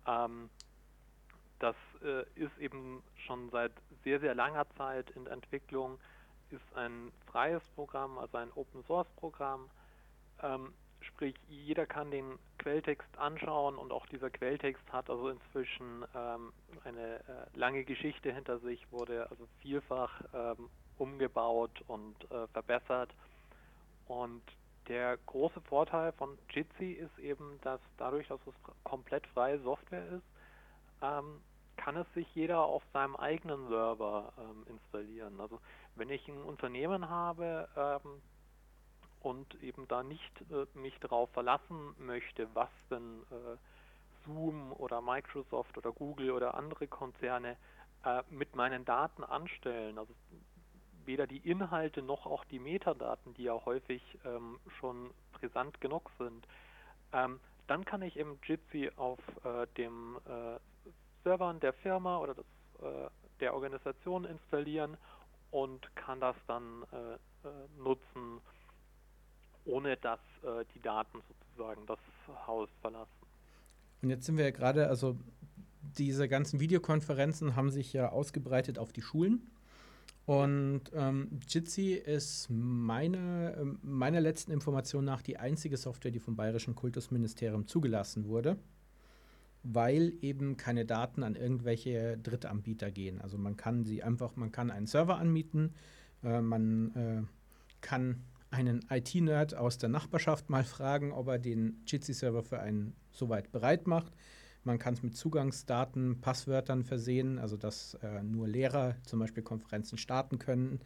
Ähm, 0.06 0.50
das 1.58 1.76
äh, 2.02 2.22
ist 2.34 2.56
eben 2.58 3.02
schon 3.26 3.50
seit 3.50 3.72
sehr, 4.02 4.18
sehr 4.18 4.34
langer 4.34 4.66
Zeit 4.76 5.10
in 5.10 5.26
Entwicklung, 5.26 5.98
ist 6.50 6.74
ein 6.74 7.12
freies 7.26 7.62
Programm, 7.74 8.18
also 8.18 8.38
ein 8.38 8.50
Open-Source-Programm. 8.52 9.70
Ähm, 10.42 10.74
Sprich, 11.02 11.34
jeder 11.48 11.86
kann 11.86 12.10
den 12.10 12.38
Quelltext 12.60 13.08
anschauen 13.16 13.76
und 13.76 13.90
auch 13.90 14.06
dieser 14.06 14.28
Quelltext 14.28 14.82
hat 14.92 15.08
also 15.08 15.30
inzwischen 15.30 16.04
ähm, 16.14 16.52
eine 16.84 17.16
äh, 17.16 17.58
lange 17.58 17.84
Geschichte 17.84 18.32
hinter 18.32 18.58
sich, 18.58 18.90
wurde 18.92 19.26
also 19.30 19.48
vielfach 19.62 20.20
ähm, 20.34 20.68
umgebaut 20.98 21.82
und 21.86 22.14
äh, 22.30 22.46
verbessert. 22.48 23.10
Und 24.08 24.42
der 24.88 25.16
große 25.26 25.60
Vorteil 25.62 26.12
von 26.12 26.36
Jitsi 26.50 26.92
ist 26.92 27.18
eben, 27.18 27.58
dass 27.62 27.80
dadurch, 27.96 28.28
dass 28.28 28.40
es 28.46 28.54
komplett 28.84 29.26
freie 29.28 29.58
Software 29.60 30.06
ist, 30.08 30.26
ähm, 31.00 31.40
kann 31.78 31.96
es 31.96 32.12
sich 32.12 32.26
jeder 32.34 32.60
auf 32.60 32.82
seinem 32.92 33.16
eigenen 33.16 33.68
Server 33.68 34.34
ähm, 34.38 34.66
installieren. 34.68 35.40
Also 35.40 35.60
wenn 35.96 36.10
ich 36.10 36.28
ein 36.28 36.42
Unternehmen 36.42 37.08
habe, 37.08 37.68
ähm, 37.74 38.20
und 39.20 39.62
eben 39.62 39.86
da 39.88 40.02
nicht 40.02 40.40
äh, 40.50 40.66
mich 40.78 40.98
darauf 41.00 41.30
verlassen 41.30 41.94
möchte, 41.98 42.48
was 42.54 42.70
denn 42.90 43.22
äh, 43.30 43.56
Zoom 44.24 44.72
oder 44.72 45.00
Microsoft 45.00 45.76
oder 45.76 45.92
Google 45.92 46.30
oder 46.32 46.54
andere 46.54 46.86
Konzerne 46.88 47.56
äh, 48.04 48.22
mit 48.30 48.54
meinen 48.56 48.84
Daten 48.84 49.24
anstellen. 49.24 49.98
Also 49.98 50.14
weder 51.04 51.26
die 51.26 51.38
Inhalte 51.38 52.02
noch 52.02 52.26
auch 52.26 52.44
die 52.46 52.58
Metadaten, 52.58 53.34
die 53.34 53.44
ja 53.44 53.64
häufig 53.64 54.02
ähm, 54.24 54.58
schon 54.78 55.10
brisant 55.32 55.80
genug 55.80 56.10
sind. 56.18 56.46
Ähm, 57.12 57.40
dann 57.66 57.84
kann 57.84 58.02
ich 58.02 58.16
eben 58.16 58.38
Jitsi 58.44 58.90
auf 58.96 59.18
äh, 59.44 59.66
dem 59.76 60.18
äh, 60.26 60.58
Servern 61.22 61.60
der 61.60 61.72
Firma 61.72 62.18
oder 62.18 62.34
des, 62.34 62.44
äh, 62.80 63.08
der 63.40 63.54
Organisation 63.54 64.24
installieren 64.24 64.96
und 65.50 65.94
kann 65.96 66.20
das 66.20 66.36
dann 66.46 66.84
nutzen 67.78 68.40
ohne 69.64 69.96
dass 69.96 70.20
äh, 70.42 70.64
die 70.74 70.80
Daten 70.80 71.20
sozusagen 71.28 71.86
das 71.86 71.98
Haus 72.46 72.68
verlassen. 72.80 73.10
Und 74.02 74.10
jetzt 74.10 74.26
sind 74.26 74.36
wir 74.36 74.44
ja 74.44 74.50
gerade, 74.50 74.88
also 74.88 75.18
diese 75.82 76.28
ganzen 76.28 76.60
Videokonferenzen 76.60 77.56
haben 77.56 77.70
sich 77.70 77.92
ja 77.92 78.10
ausgebreitet 78.10 78.78
auf 78.78 78.92
die 78.92 79.02
Schulen. 79.02 79.50
Und 80.26 80.82
ähm, 80.94 81.40
Jitsi 81.48 81.94
ist 81.94 82.48
meine, 82.50 83.54
äh, 83.56 83.64
meiner 83.82 84.20
letzten 84.20 84.52
Information 84.52 85.04
nach 85.04 85.22
die 85.22 85.38
einzige 85.38 85.76
Software, 85.76 86.12
die 86.12 86.20
vom 86.20 86.36
Bayerischen 86.36 86.74
Kultusministerium 86.74 87.66
zugelassen 87.66 88.26
wurde, 88.28 88.56
weil 89.62 90.12
eben 90.20 90.56
keine 90.56 90.84
Daten 90.84 91.24
an 91.24 91.34
irgendwelche 91.34 92.16
Drittanbieter 92.18 92.90
gehen. 92.90 93.20
Also 93.20 93.38
man 93.38 93.56
kann 93.56 93.84
sie 93.84 94.02
einfach, 94.02 94.36
man 94.36 94.52
kann 94.52 94.70
einen 94.70 94.86
Server 94.86 95.16
anmieten, 95.16 95.74
äh, 96.22 96.40
man 96.40 96.94
äh, 96.94 97.22
kann 97.80 98.22
einen 98.50 98.84
IT-Nerd 98.90 99.54
aus 99.54 99.78
der 99.78 99.88
Nachbarschaft 99.88 100.50
mal 100.50 100.64
fragen, 100.64 101.12
ob 101.12 101.28
er 101.28 101.38
den 101.38 101.82
Jitsi-Server 101.86 102.42
für 102.42 102.60
einen 102.60 102.94
soweit 103.10 103.52
bereit 103.52 103.86
macht. 103.86 104.12
Man 104.64 104.78
kann 104.78 104.94
es 104.94 105.02
mit 105.02 105.16
Zugangsdaten, 105.16 106.20
Passwörtern 106.20 106.84
versehen, 106.84 107.38
also 107.38 107.56
dass 107.56 107.94
äh, 108.02 108.22
nur 108.22 108.46
Lehrer 108.46 108.96
zum 109.04 109.20
Beispiel 109.20 109.42
Konferenzen 109.42 109.96
starten 109.96 110.38
können, 110.38 110.80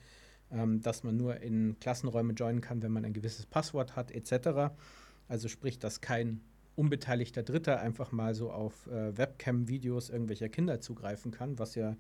ähm, 0.53 0.81
dass 0.81 1.03
man 1.03 1.17
nur 1.17 1.41
in 1.41 1.79
Klassenräume 1.81 2.35
joinen 2.35 2.61
kann, 2.61 2.83
wenn 2.83 2.93
man 2.93 3.05
ein 3.05 3.15
gewisses 3.15 3.47
Passwort 3.47 3.97
hat, 3.97 4.13
etc. 4.13 4.75
Also 5.27 5.49
sprich, 5.49 5.79
dass 5.79 6.01
kein 6.01 6.41
unbeteiligter 6.77 7.43
Dritter 7.43 7.81
einfach 7.81 8.13
mal 8.13 8.35
so 8.35 8.51
auf 8.51 8.87
äh, 8.87 9.17
Webcam-Videos 9.17 10.11
irgendwelcher 10.11 10.49
Kinder 10.49 10.81
zugreifen 10.81 11.33
kann, 11.33 11.59
was 11.59 11.75
ja 11.75 11.97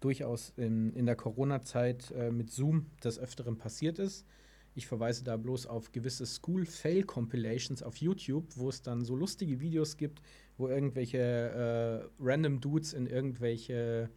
durchaus 0.00 0.52
in, 0.56 0.92
in 0.94 1.06
der 1.06 1.16
Corona-Zeit 1.16 2.10
äh, 2.12 2.30
mit 2.30 2.50
Zoom 2.50 2.86
des 3.04 3.18
Öfteren 3.18 3.58
passiert 3.58 3.98
ist. 3.98 4.26
Ich 4.74 4.86
verweise 4.86 5.22
da 5.22 5.36
bloß 5.36 5.66
auf 5.66 5.92
gewisse 5.92 6.24
School-Fail-Compilations 6.24 7.82
auf 7.82 7.96
YouTube, 7.96 8.46
wo 8.56 8.70
es 8.70 8.82
dann 8.82 9.04
so 9.04 9.14
lustige 9.14 9.60
Videos 9.60 9.96
gibt, 9.96 10.22
wo 10.56 10.68
irgendwelche 10.68 11.18
äh, 11.18 12.08
random 12.18 12.60
Dudes 12.60 12.94
in 12.94 13.06
irgendwelche 13.06 14.08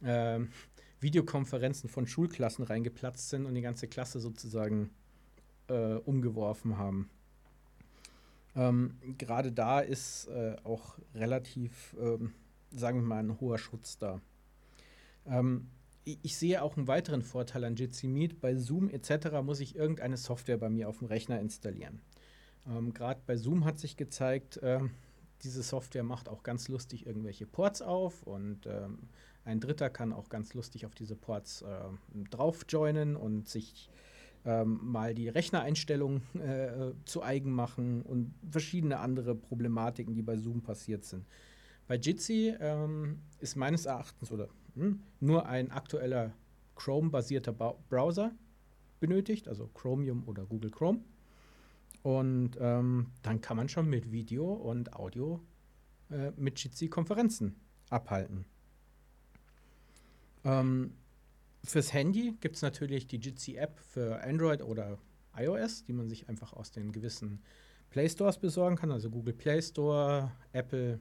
äh, 0.00 0.40
Videokonferenzen 1.00 1.88
von 1.88 2.06
Schulklassen 2.06 2.64
reingeplatzt 2.64 3.30
sind 3.30 3.46
und 3.46 3.54
die 3.54 3.62
ganze 3.62 3.88
Klasse 3.88 4.20
sozusagen 4.20 4.90
äh, 5.68 5.94
umgeworfen 5.94 6.76
haben. 6.76 7.10
Ähm, 8.54 8.96
Gerade 9.18 9.52
da 9.52 9.80
ist 9.80 10.26
äh, 10.28 10.56
auch 10.64 10.98
relativ, 11.14 11.96
ähm, 12.00 12.32
sagen 12.70 13.00
wir 13.00 13.06
mal, 13.06 13.22
ein 13.22 13.40
hoher 13.40 13.58
Schutz 13.58 13.98
da. 13.98 14.20
Ähm, 15.26 15.68
ich 16.04 16.36
sehe 16.36 16.62
auch 16.62 16.76
einen 16.76 16.88
weiteren 16.88 17.22
Vorteil 17.22 17.64
an 17.64 17.76
Jitsi 17.76 18.08
Meet. 18.08 18.40
Bei 18.40 18.54
Zoom 18.54 18.88
etc. 18.88 19.42
muss 19.42 19.60
ich 19.60 19.76
irgendeine 19.76 20.16
Software 20.16 20.58
bei 20.58 20.70
mir 20.70 20.88
auf 20.88 20.98
dem 20.98 21.08
Rechner 21.08 21.40
installieren. 21.40 22.00
Ähm, 22.66 22.92
Gerade 22.92 23.20
bei 23.26 23.36
Zoom 23.36 23.64
hat 23.64 23.78
sich 23.78 23.96
gezeigt, 23.96 24.56
äh, 24.58 24.80
diese 25.42 25.62
Software 25.62 26.02
macht 26.02 26.28
auch 26.28 26.42
ganz 26.42 26.68
lustig 26.68 27.06
irgendwelche 27.06 27.46
Ports 27.46 27.82
auf 27.82 28.22
und 28.24 28.66
ähm, 28.66 29.08
ein 29.44 29.60
Dritter 29.60 29.88
kann 29.88 30.12
auch 30.12 30.28
ganz 30.28 30.54
lustig 30.54 30.84
auf 30.84 30.94
diese 30.94 31.16
Ports 31.16 31.62
äh, 31.62 31.66
drauf 32.30 32.64
und 32.72 33.48
sich 33.48 33.90
ähm, 34.44 34.80
mal 34.82 35.14
die 35.14 35.28
Rechnereinstellungen 35.28 36.22
äh, 36.40 36.92
zu 37.04 37.22
eigen 37.22 37.52
machen 37.52 38.02
und 38.02 38.34
verschiedene 38.50 38.98
andere 38.98 39.34
Problematiken, 39.34 40.14
die 40.14 40.22
bei 40.22 40.36
Zoom 40.36 40.62
passiert 40.62 41.04
sind. 41.04 41.26
Bei 41.86 41.96
Jitsi 41.96 42.54
ähm, 42.60 43.20
ist 43.38 43.56
meines 43.56 43.86
Erachtens 43.86 44.30
oder 44.30 44.48
nur 45.20 45.46
ein 45.46 45.70
aktueller 45.70 46.32
Chrome-basierter 46.76 47.52
Browser 47.52 48.32
benötigt, 49.00 49.48
also 49.48 49.68
Chromium 49.68 50.26
oder 50.26 50.44
Google 50.46 50.70
Chrome. 50.70 51.00
Und 52.02 52.52
ähm, 52.58 53.08
dann 53.22 53.40
kann 53.40 53.56
man 53.56 53.68
schon 53.68 53.88
mit 53.88 54.10
Video 54.10 54.52
und 54.52 54.94
Audio 54.94 55.40
äh, 56.10 56.32
mit 56.36 56.62
Jitsi 56.62 56.88
Konferenzen 56.88 57.56
abhalten. 57.90 58.46
Ähm, 60.44 60.94
fürs 61.62 61.92
Handy 61.92 62.36
gibt 62.40 62.56
es 62.56 62.62
natürlich 62.62 63.06
die 63.06 63.18
Jitsi 63.18 63.56
App 63.56 63.78
für 63.80 64.22
Android 64.22 64.62
oder 64.62 64.98
iOS, 65.36 65.84
die 65.84 65.92
man 65.92 66.08
sich 66.08 66.28
einfach 66.28 66.54
aus 66.54 66.70
den 66.70 66.92
gewissen 66.92 67.42
Play 67.90 68.08
Stores 68.08 68.38
besorgen 68.38 68.76
kann, 68.76 68.92
also 68.92 69.10
Google 69.10 69.34
Play 69.34 69.60
Store, 69.60 70.32
Apple, 70.52 71.00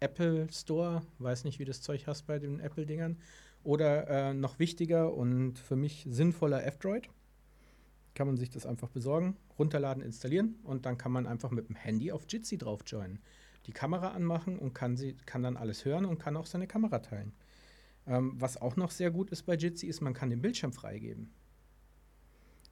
Apple 0.00 0.46
Store, 0.52 1.02
weiß 1.18 1.44
nicht, 1.44 1.58
wie 1.58 1.64
das 1.64 1.82
Zeug 1.82 2.06
heißt 2.06 2.26
bei 2.26 2.38
den 2.38 2.60
Apple-Dingern. 2.60 3.18
Oder 3.62 4.08
äh, 4.08 4.34
noch 4.34 4.58
wichtiger 4.58 5.12
und 5.14 5.58
für 5.58 5.76
mich 5.76 6.06
sinnvoller 6.08 6.64
F-Droid. 6.66 7.08
Kann 8.14 8.28
man 8.28 8.36
sich 8.36 8.48
das 8.50 8.64
einfach 8.64 8.88
besorgen, 8.88 9.36
runterladen, 9.58 10.02
installieren 10.02 10.56
und 10.62 10.86
dann 10.86 10.96
kann 10.96 11.12
man 11.12 11.26
einfach 11.26 11.50
mit 11.50 11.68
dem 11.68 11.76
Handy 11.76 12.12
auf 12.12 12.24
Jitsi 12.28 12.56
drauf 12.56 12.82
joinen. 12.86 13.18
Die 13.66 13.72
Kamera 13.72 14.12
anmachen 14.12 14.58
und 14.58 14.72
kann, 14.72 14.96
sie, 14.96 15.16
kann 15.26 15.42
dann 15.42 15.56
alles 15.56 15.84
hören 15.84 16.04
und 16.04 16.18
kann 16.18 16.36
auch 16.36 16.46
seine 16.46 16.66
Kamera 16.66 17.00
teilen. 17.00 17.32
Ähm, 18.06 18.34
was 18.36 18.60
auch 18.60 18.76
noch 18.76 18.92
sehr 18.92 19.10
gut 19.10 19.30
ist 19.30 19.42
bei 19.42 19.56
Jitsi, 19.56 19.86
ist, 19.86 20.00
man 20.00 20.14
kann 20.14 20.30
den 20.30 20.40
Bildschirm 20.40 20.72
freigeben. 20.72 21.32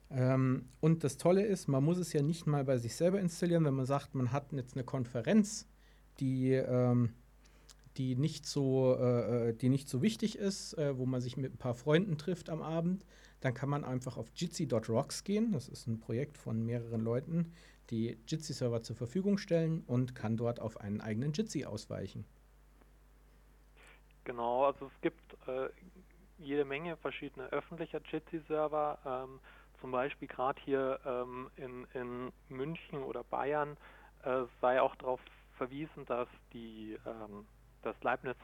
Ähm, 0.09 0.69
und 0.79 1.03
das 1.03 1.17
Tolle 1.17 1.45
ist, 1.45 1.67
man 1.67 1.83
muss 1.83 1.97
es 1.97 2.13
ja 2.13 2.21
nicht 2.21 2.47
mal 2.47 2.63
bei 2.63 2.77
sich 2.77 2.95
selber 2.95 3.19
installieren, 3.19 3.65
wenn 3.65 3.73
man 3.73 3.85
sagt, 3.85 4.15
man 4.15 4.31
hat 4.31 4.53
jetzt 4.53 4.75
eine 4.75 4.83
Konferenz, 4.83 5.67
die, 6.19 6.53
ähm, 6.53 7.13
die, 7.97 8.15
nicht, 8.15 8.45
so, 8.45 8.95
äh, 8.99 9.49
äh 9.49 9.53
die 9.53 9.69
nicht 9.69 9.89
so 9.89 10.01
wichtig 10.01 10.37
ist, 10.37 10.77
äh, 10.77 10.97
wo 10.97 11.05
man 11.05 11.21
sich 11.21 11.37
mit 11.37 11.53
ein 11.53 11.57
paar 11.57 11.75
Freunden 11.75 12.17
trifft 12.17 12.49
am 12.49 12.61
Abend, 12.61 13.05
dann 13.41 13.53
kann 13.53 13.69
man 13.69 13.83
einfach 13.83 14.17
auf 14.17 14.27
jitsi.rocks 14.35 15.23
gehen. 15.23 15.51
Das 15.51 15.67
ist 15.67 15.87
ein 15.87 15.99
Projekt 15.99 16.37
von 16.37 16.65
mehreren 16.65 17.01
Leuten, 17.01 17.53
die 17.89 18.17
Jitsi-Server 18.27 18.81
zur 18.81 18.95
Verfügung 18.95 19.37
stellen 19.37 19.83
und 19.85 20.15
kann 20.15 20.37
dort 20.37 20.59
auf 20.59 20.77
einen 20.81 21.01
eigenen 21.01 21.33
Jitsi 21.33 21.65
ausweichen. 21.65 22.25
Genau, 24.23 24.65
also 24.65 24.87
es 24.87 25.01
gibt 25.01 25.21
äh, 25.47 25.69
jede 26.39 26.65
Menge 26.65 26.97
verschiedene 26.97 27.45
öffentliche 27.51 28.01
Jitsi-Server. 28.11 28.97
Ähm, 29.05 29.39
zum 29.79 29.91
Beispiel 29.91 30.27
gerade 30.27 30.59
hier 30.63 30.99
ähm, 31.05 31.51
in, 31.57 31.85
in 31.93 32.31
München 32.49 33.03
oder 33.03 33.23
Bayern 33.23 33.77
äh, 34.23 34.45
sei 34.61 34.81
auch 34.81 34.95
darauf 34.95 35.19
verwiesen, 35.57 36.05
dass 36.05 36.27
die, 36.53 36.97
ähm, 37.05 37.45
das 37.81 37.95
Leibniz 38.01 38.37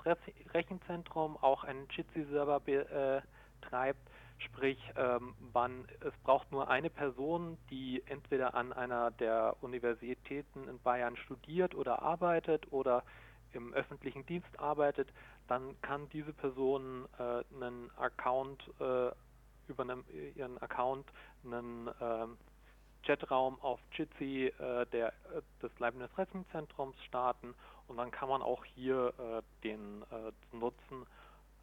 Rechenzentrum 0.54 1.38
auch 1.38 1.64
einen 1.64 1.88
Jitsi-Server 1.90 2.60
betreibt. 2.60 4.08
Äh, 4.08 4.12
Sprich, 4.46 4.80
ähm, 4.96 5.36
man, 5.54 5.86
es 6.00 6.14
braucht 6.24 6.52
nur 6.52 6.68
eine 6.68 6.90
Person, 6.90 7.58
die 7.70 8.02
entweder 8.08 8.56
an 8.56 8.74
einer 8.74 9.12
der 9.12 9.56
Universitäten 9.62 10.68
in 10.68 10.80
Bayern 10.80 11.16
studiert 11.16 11.76
oder 11.76 12.02
arbeitet 12.02 12.72
oder 12.72 13.04
im 13.54 13.74
öffentlichen 13.74 14.26
Dienst 14.26 14.60
arbeitet, 14.60 15.10
dann 15.48 15.80
kann 15.82 16.10
diese 16.10 16.34
Person 16.34 17.08
äh, 17.20 17.44
einen 17.54 17.92
Account 17.98 18.64
äh, 18.80 19.12
über 19.68 19.84
einen, 19.84 20.04
ihren 20.36 20.58
Account 20.60 21.06
einen 21.46 21.88
äh, 21.88 22.28
Chatraum 23.06 23.60
auf 23.62 23.80
Jitsi 23.94 24.48
äh, 24.48 24.86
der, 24.88 25.10
äh, 25.10 25.42
des 25.62 25.72
Leibniz 25.80 26.10
Rechenzentrums 26.18 26.96
starten. 27.04 27.54
Und 27.88 27.98
dann 27.98 28.12
kann 28.12 28.30
man 28.30 28.42
auch 28.42 28.64
hier 28.66 29.14
äh, 29.18 29.42
den 29.64 30.04
äh, 30.12 30.56
nutzen 30.56 31.06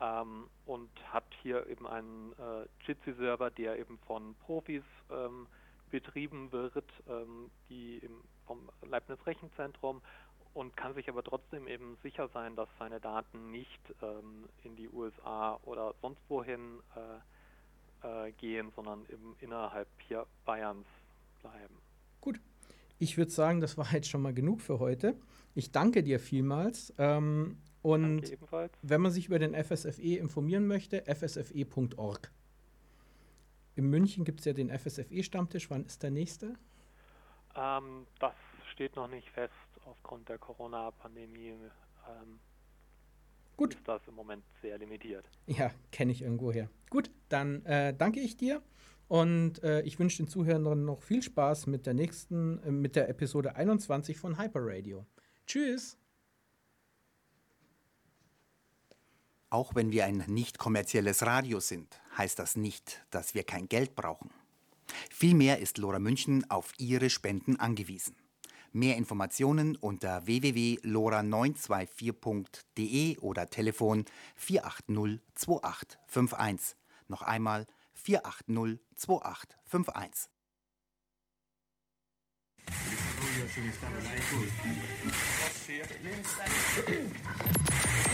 ähm, 0.01 0.49
und 0.67 0.91
hat 1.13 1.25
hier 1.43 1.67
eben 1.69 1.87
einen 1.87 2.33
äh, 2.33 2.67
Jitsi-Server, 2.87 3.51
der 3.51 3.79
eben 3.79 3.99
von 4.07 4.35
Profis 4.47 4.83
ähm, 5.11 5.47
betrieben 5.91 6.53
wird, 6.53 6.91
ähm, 7.09 7.51
die 7.69 7.99
im, 7.99 8.23
vom 8.47 8.69
Leibniz 8.83 9.19
Rechenzentrum 9.27 10.03
und 10.55 10.77
kann 10.77 10.95
sich 10.95 11.09
aber 11.09 11.23
trotzdem 11.23 11.69
eben 11.69 11.97
sicher 12.03 12.29
sein, 12.29 12.57
dass 12.57 12.69
seine 12.79 13.01
Daten 13.01 13.51
nicht 13.51 13.81
ähm, 14.03 14.49
in 14.65 14.77
die 14.77 14.89
USA 14.89 15.59
oder 15.63 15.95
sonst 16.01 16.21
wohin 16.29 16.81
gehen, 18.39 18.71
sondern 18.77 19.05
im, 19.07 19.35
innerhalb 19.41 19.89
hier 20.07 20.25
Bayerns 20.45 20.87
bleiben. 21.39 21.77
Gut. 22.21 22.41
Ich 22.99 23.17
würde 23.17 23.31
sagen, 23.31 23.61
das 23.61 23.79
war 23.79 23.93
jetzt 23.93 24.09
schon 24.09 24.23
mal 24.23 24.35
genug 24.35 24.61
für 24.61 24.79
heute. 24.79 25.17
Ich 25.55 25.73
danke 25.73 26.03
dir 26.03 26.21
vielmals. 26.21 26.93
Ähm, 26.99 27.59
und 27.83 28.37
wenn 28.83 29.01
man 29.01 29.13
sich 29.13 29.27
über 29.27 29.39
den 29.39 29.55
FSFE 29.55 30.17
informieren 30.19 30.67
möchte, 30.67 31.03
fsfe.org. 31.03 32.31
In 33.77 33.91
München 33.91 34.25
gibt 34.25 34.41
es 34.41 34.47
ja 34.47 34.53
den 34.53 34.77
FSFE-Stammtisch. 34.77 35.71
Wann 35.71 35.85
ist 35.85 36.03
der 36.03 36.11
nächste? 36.11 36.57
Ähm, 37.55 38.07
das 38.19 38.35
steht 38.73 38.97
noch 38.97 39.09
nicht 39.09 39.29
fest 39.31 39.53
aufgrund 39.85 40.29
der 40.29 40.39
Corona-Pandemie. 40.39 41.55
Ähm, 42.09 42.41
Gut. 43.57 43.75
ist 43.75 43.87
das 43.87 44.03
im 44.07 44.15
Moment 44.15 44.45
sehr 44.63 44.79
limitiert. 44.79 45.25
Ja, 45.47 45.71
kenne 45.93 46.13
ich 46.13 46.23
irgendwo 46.23 46.53
her. 46.53 46.69
Gut, 46.91 47.11
dann 47.29 47.65
äh, 47.67 47.95
danke 47.95 48.21
ich 48.21 48.37
dir 48.37 48.63
und 49.09 49.63
äh, 49.63 49.81
ich 49.83 49.99
wünsche 49.99 50.19
den 50.19 50.29
Zuhörern 50.29 50.85
noch 50.85 51.03
viel 51.03 51.23
Spaß 51.23 51.67
mit 51.67 51.87
der 51.87 51.95
nächsten, 51.95 52.63
äh, 52.63 52.71
mit 52.71 52.95
der 52.95 53.09
Episode 53.09 53.57
21 53.57 54.19
von 54.19 54.39
Hyper 54.39 54.61
Radio. 54.63 55.07
Tschüss! 55.47 55.97
Auch 59.51 59.75
wenn 59.75 59.93
wir 59.93 60.05
ein 60.05 60.25
nicht 60.27 60.59
kommerzielles 60.59 61.25
Radio 61.25 61.59
sind, 61.59 62.03
heißt 62.19 62.39
das 62.39 62.55
nicht, 62.55 63.03
dass 63.11 63.35
wir 63.35 63.45
kein 63.45 63.67
Geld 63.67 63.97
brauchen. 63.97 64.29
Vielmehr 65.11 65.59
ist 65.59 65.79
Lora 65.79 65.99
München 65.99 66.45
auf 66.51 66.75
Ihre 66.77 67.09
Spenden 67.09 67.57
angewiesen. 67.57 68.15
Mehr 68.73 68.99
Informationen 68.99 69.77
unter 69.77 70.27
www.lora924.de 70.27 73.17
oder 73.19 73.49
Telefon 73.49 74.05
480 74.37 75.17
2851. 75.35 76.77
Noch 77.09 77.23
einmal 77.23 77.67
480 77.99 78.79
2851. 78.97 80.31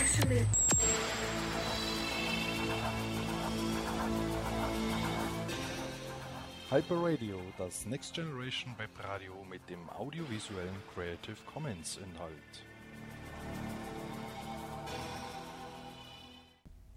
Actually. 0.01 0.45
Hyper 6.71 6.95
Radio, 6.95 7.39
das 7.57 7.85
Next 7.85 8.13
Generation 8.15 8.75
Webradio 8.77 9.33
mit 9.49 9.69
dem 9.69 9.87
audiovisuellen 9.89 10.75
Creative 10.93 11.37
Commons 11.45 11.97
Inhalt. 11.97 12.65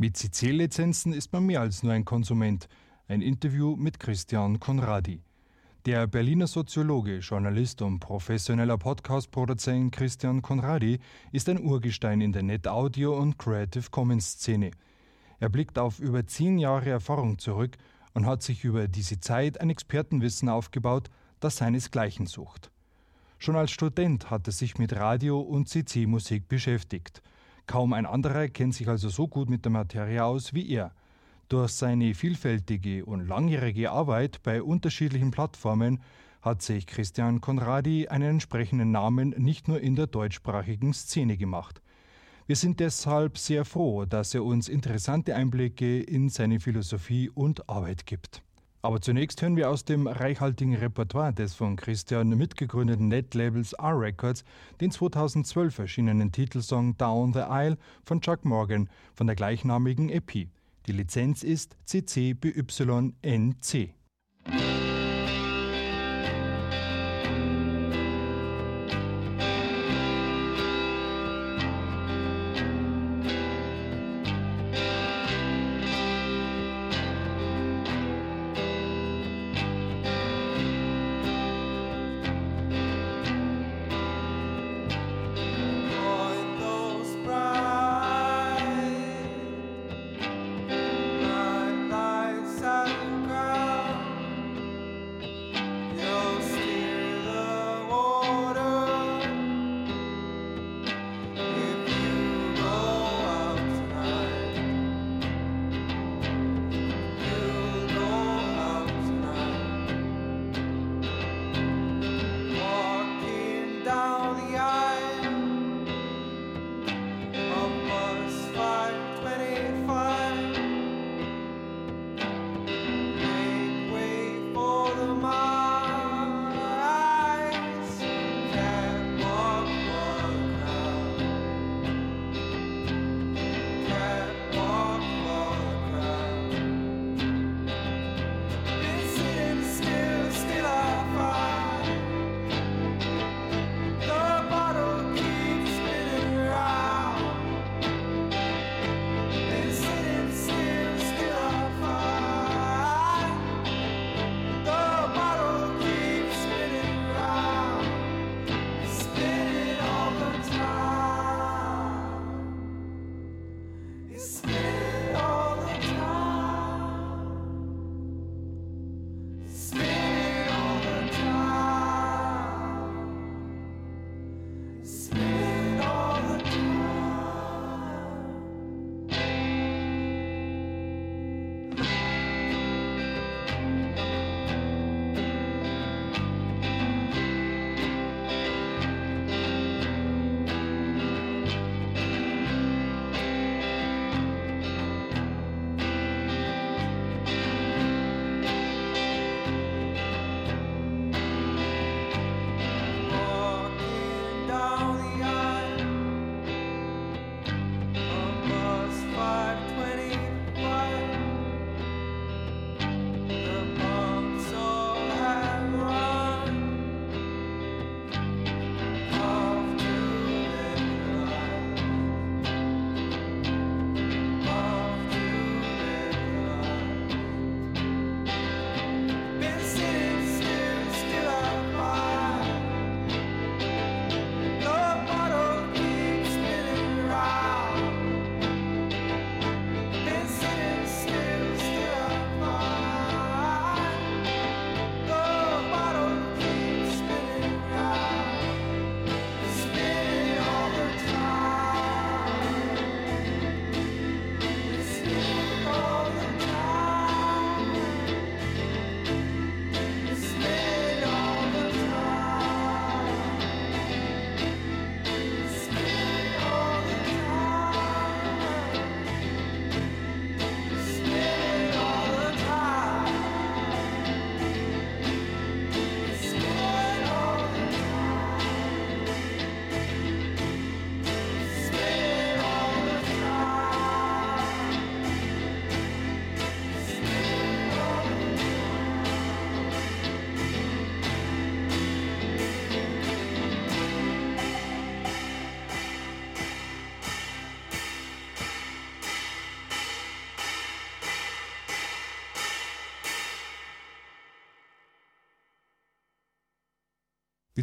Mit 0.01 0.17
CC-Lizenzen 0.17 1.13
ist 1.13 1.33
man 1.33 1.45
mehr 1.45 1.61
als 1.61 1.83
nur 1.83 1.93
ein 1.93 2.05
Konsument. 2.05 2.69
Ein 3.09 3.21
Interview 3.21 3.75
mit 3.75 3.99
Christian 3.99 4.61
Konradi. 4.61 5.25
Der 5.87 6.07
Berliner 6.07 6.47
Soziologe, 6.47 7.19
Journalist 7.19 7.83
und 7.83 7.99
professioneller 7.99 8.79
Podcast-Produzent 8.79 9.91
Christian 9.91 10.41
Konradi 10.41 11.01
ist 11.33 11.49
ein 11.49 11.61
Urgestein 11.61 12.21
in 12.21 12.31
der 12.31 12.45
Net-Audio- 12.45 13.19
und 13.19 13.39
Creative 13.39 13.91
Commons-Szene. 13.91 14.71
Er 15.41 15.49
blickt 15.49 15.81
auf 15.81 15.99
über 15.99 16.25
zehn 16.25 16.59
Jahre 16.59 16.91
Erfahrung 16.91 17.41
zurück 17.41 17.77
und 18.15 18.25
hat 18.25 18.45
sich 18.45 18.63
über 18.63 18.87
diese 18.87 19.19
Zeit 19.19 19.61
ein 19.61 19.69
Expertenwissen 19.69 20.49
aufgebaut, 20.49 21.11
das 21.41 21.57
seinesgleichen 21.57 22.27
sucht. 22.27 22.71
Schon 23.39 23.57
als 23.57 23.73
Student 23.73 24.31
hat 24.31 24.47
er 24.47 24.53
sich 24.53 24.79
mit 24.79 24.95
Radio 24.95 25.41
und 25.41 25.69
CC-Musik 25.69 26.47
beschäftigt. 26.47 27.21
Kaum 27.69 27.93
ein 27.93 28.07
anderer 28.07 28.49
kennt 28.49 28.75
sich 28.75 28.89
also 28.89 29.11
so 29.11 29.29
gut 29.29 29.51
mit 29.51 29.67
der 29.67 29.71
Materie 29.71 30.25
aus 30.25 30.55
wie 30.55 30.71
er. 30.71 30.91
Durch 31.51 31.73
seine 31.73 32.15
vielfältige 32.15 33.05
und 33.05 33.29
langjährige 33.29 33.91
Arbeit 33.91 34.43
bei 34.43 34.63
unterschiedlichen 34.63 35.31
Plattformen 35.31 36.01
hat 36.41 36.63
sich 36.63 36.87
Christian 36.87 37.43
Conradi 37.43 38.09
einen 38.09 38.31
entsprechenden 38.31 38.91
Namen 38.91 39.35
nicht 39.37 39.69
nur 39.69 39.83
in 39.83 39.97
der 39.97 40.07
deutschsprachigen 40.07 40.95
Szene 40.95 41.37
gemacht. 41.37 41.83
Wir 42.47 42.57
sind 42.57 42.81
deshalb 42.81 43.37
sehr 43.37 43.67
froh, 43.67 44.07
dass 44.07 44.33
er 44.35 44.45
uns 44.45 44.71
interessante 44.71 45.35
Einblicke 45.35 46.01
in 46.01 46.31
seine 46.31 46.61
Philosophie 46.61 47.29
und 47.29 47.69
Arbeit 47.69 48.07
gibt. 48.07 48.43
Aber 48.81 49.01
zunächst 49.01 49.43
hören 49.43 49.57
wir 49.57 49.71
aus 49.71 49.85
dem 49.85 50.07
reichhaltigen 50.07 50.75
Repertoire 50.75 51.33
des 51.33 51.55
von 51.55 51.75
Christian 51.75 52.29
mitgegründeten 52.29 53.09
Netlabels 53.09 53.73
R-Records 53.73 54.45
den 54.81 54.93
2012 54.93 55.79
erschienenen 55.79 56.31
Titelsong 56.31 56.97
Down 56.97 57.33
the 57.33 57.41
Aisle 57.41 57.77
von 58.05 58.21
Chuck 58.21 58.45
Morgan 58.45 58.89
von 59.15 59.27
der 59.27 59.35
gleichnamigen 59.35 60.11
EP. 60.11 60.49
Die 60.87 60.93
Lizenz 60.93 61.43
ist 61.43 61.77
CC 61.85 62.35
BY-NC. 62.35 63.99
ground 64.45 64.78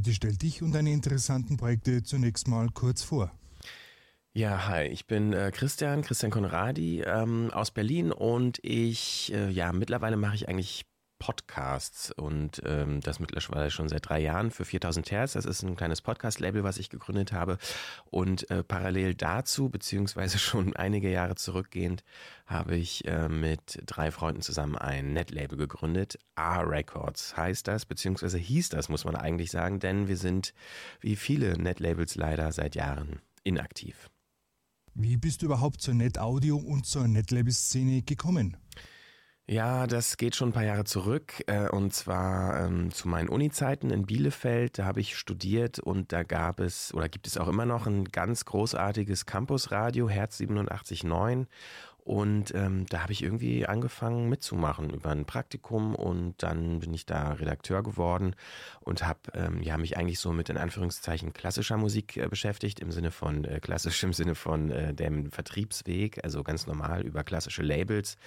Bitte 0.05 0.15
stell 0.17 0.35
dich 0.35 0.61
und 0.61 0.71
deine 0.71 0.91
interessanten 0.91 1.57
Projekte 1.57 2.03
zunächst 2.03 2.47
mal 2.47 2.69
kurz 2.71 3.01
vor. 3.01 3.31
Ja, 4.33 4.67
hi, 4.67 4.83
ich 4.83 5.07
bin 5.07 5.33
äh, 5.33 5.49
Christian, 5.51 6.03
Christian 6.03 6.31
Konradi 6.31 7.01
ähm, 7.01 7.49
aus 7.51 7.71
Berlin 7.71 8.11
und 8.11 8.59
ich, 8.61 9.33
äh, 9.33 9.49
ja, 9.49 9.73
mittlerweile 9.73 10.15
mache 10.15 10.35
ich 10.35 10.47
eigentlich 10.47 10.85
Podcasts 11.19 12.11
und 12.11 12.61
ähm, 12.65 12.99
das 13.01 13.19
mittlerweile 13.19 13.71
schon 13.71 13.89
seit 13.89 14.07
drei 14.09 14.19
Jahren 14.19 14.51
für 14.51 14.65
4000 14.65 15.11
Hertz. 15.11 15.33
Das 15.33 15.45
ist 15.45 15.63
ein 15.63 15.75
kleines 15.75 16.01
Podcast-Label, 16.01 16.63
was 16.63 16.77
ich 16.77 16.89
gegründet 16.89 17.31
habe. 17.31 17.57
Und 18.05 18.49
äh, 18.49 18.63
parallel 18.63 19.15
dazu, 19.15 19.69
beziehungsweise 19.69 20.37
schon 20.39 20.75
einige 20.75 21.09
Jahre 21.09 21.35
zurückgehend, 21.35 22.03
habe 22.45 22.75
ich 22.75 23.05
äh, 23.05 23.29
mit 23.29 23.81
drei 23.85 24.11
Freunden 24.11 24.41
zusammen 24.41 24.77
ein 24.77 25.13
Netlabel 25.13 25.57
gegründet. 25.57 26.19
A-Records 26.35 27.37
heißt 27.37 27.67
das, 27.67 27.85
beziehungsweise 27.85 28.37
hieß 28.37 28.69
das, 28.69 28.89
muss 28.89 29.05
man 29.05 29.15
eigentlich 29.15 29.51
sagen, 29.51 29.79
denn 29.79 30.07
wir 30.07 30.17
sind 30.17 30.53
wie 30.99 31.15
viele 31.15 31.57
Netlabels 31.57 32.15
leider 32.15 32.51
seit 32.51 32.75
Jahren 32.75 33.21
inaktiv. 33.43 34.09
Wie 34.93 35.17
bist 35.17 35.41
du 35.41 35.47
überhaupt 35.47 35.81
zur 35.81 35.93
Net-Audio 35.93 36.55
und 36.55 36.85
zur 36.85 37.07
Netlabel-Szene 37.07 38.01
gekommen? 38.03 38.57
Ja, 39.47 39.85
das 39.85 40.17
geht 40.17 40.35
schon 40.35 40.49
ein 40.49 40.53
paar 40.53 40.63
Jahre 40.63 40.85
zurück 40.85 41.43
äh, 41.45 41.69
und 41.69 41.93
zwar 41.93 42.65
ähm, 42.65 42.91
zu 42.91 43.07
meinen 43.07 43.29
Uni-Zeiten 43.29 43.91
in 43.91 44.07
Bielefeld. 44.07 44.79
Da 44.79 44.85
habe 44.85 45.01
ich 45.01 45.15
studiert 45.15 45.77
und 45.77 46.11
da 46.11 46.23
gab 46.23 46.59
es 46.59 46.91
oder 46.95 47.09
gibt 47.09 47.27
es 47.27 47.37
auch 47.37 47.47
immer 47.47 47.67
noch 47.67 47.85
ein 47.85 48.05
ganz 48.05 48.45
großartiges 48.45 49.27
Campusradio, 49.27 50.09
Herz 50.09 50.39
87.9 50.39 51.45
und 52.05 52.53
ähm, 52.53 52.85
da 52.87 53.01
habe 53.01 53.13
ich 53.13 53.23
irgendwie 53.23 53.65
angefangen 53.65 54.29
mitzumachen 54.29 54.91
über 54.91 55.09
ein 55.09 55.25
Praktikum 55.25 55.95
und 55.95 56.35
dann 56.43 56.79
bin 56.79 56.93
ich 56.93 57.07
da 57.07 57.31
Redakteur 57.31 57.81
geworden 57.81 58.35
und 58.81 59.03
habe 59.03 59.21
ähm, 59.33 59.63
ja, 59.63 59.75
mich 59.79 59.97
eigentlich 59.97 60.19
so 60.19 60.31
mit 60.31 60.49
in 60.49 60.57
Anführungszeichen 60.57 61.33
klassischer 61.33 61.77
Musik 61.77 62.15
äh, 62.17 62.27
beschäftigt, 62.27 62.79
im 62.79 62.91
Sinne 62.91 63.09
von 63.09 63.43
äh, 63.43 63.59
klassisch 63.59 64.03
im 64.03 64.13
Sinne 64.13 64.35
von 64.35 64.69
äh, 64.69 64.93
dem 64.93 65.31
Vertriebsweg, 65.31 66.23
also 66.23 66.43
ganz 66.43 66.67
normal 66.67 67.01
über 67.01 67.23
klassische 67.23 67.63
Labels, 67.63 68.17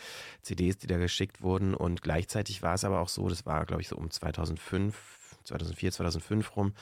CDs, 0.42 0.78
die 0.78 0.88
da 0.88 0.96
geschickt 0.96 1.40
wurden. 1.40 1.72
Und 1.72 2.02
gleichzeitig 2.02 2.62
war 2.62 2.74
es 2.74 2.82
aber 2.82 2.98
auch 2.98 3.08
so, 3.08 3.28
das 3.28 3.46
war 3.46 3.64
glaube 3.64 3.82
ich 3.82 3.86
so 3.86 3.94
um 3.94 4.10
2005, 4.10 5.17
2004, 5.48 5.92
2005 5.92 6.56
rum, 6.56 6.72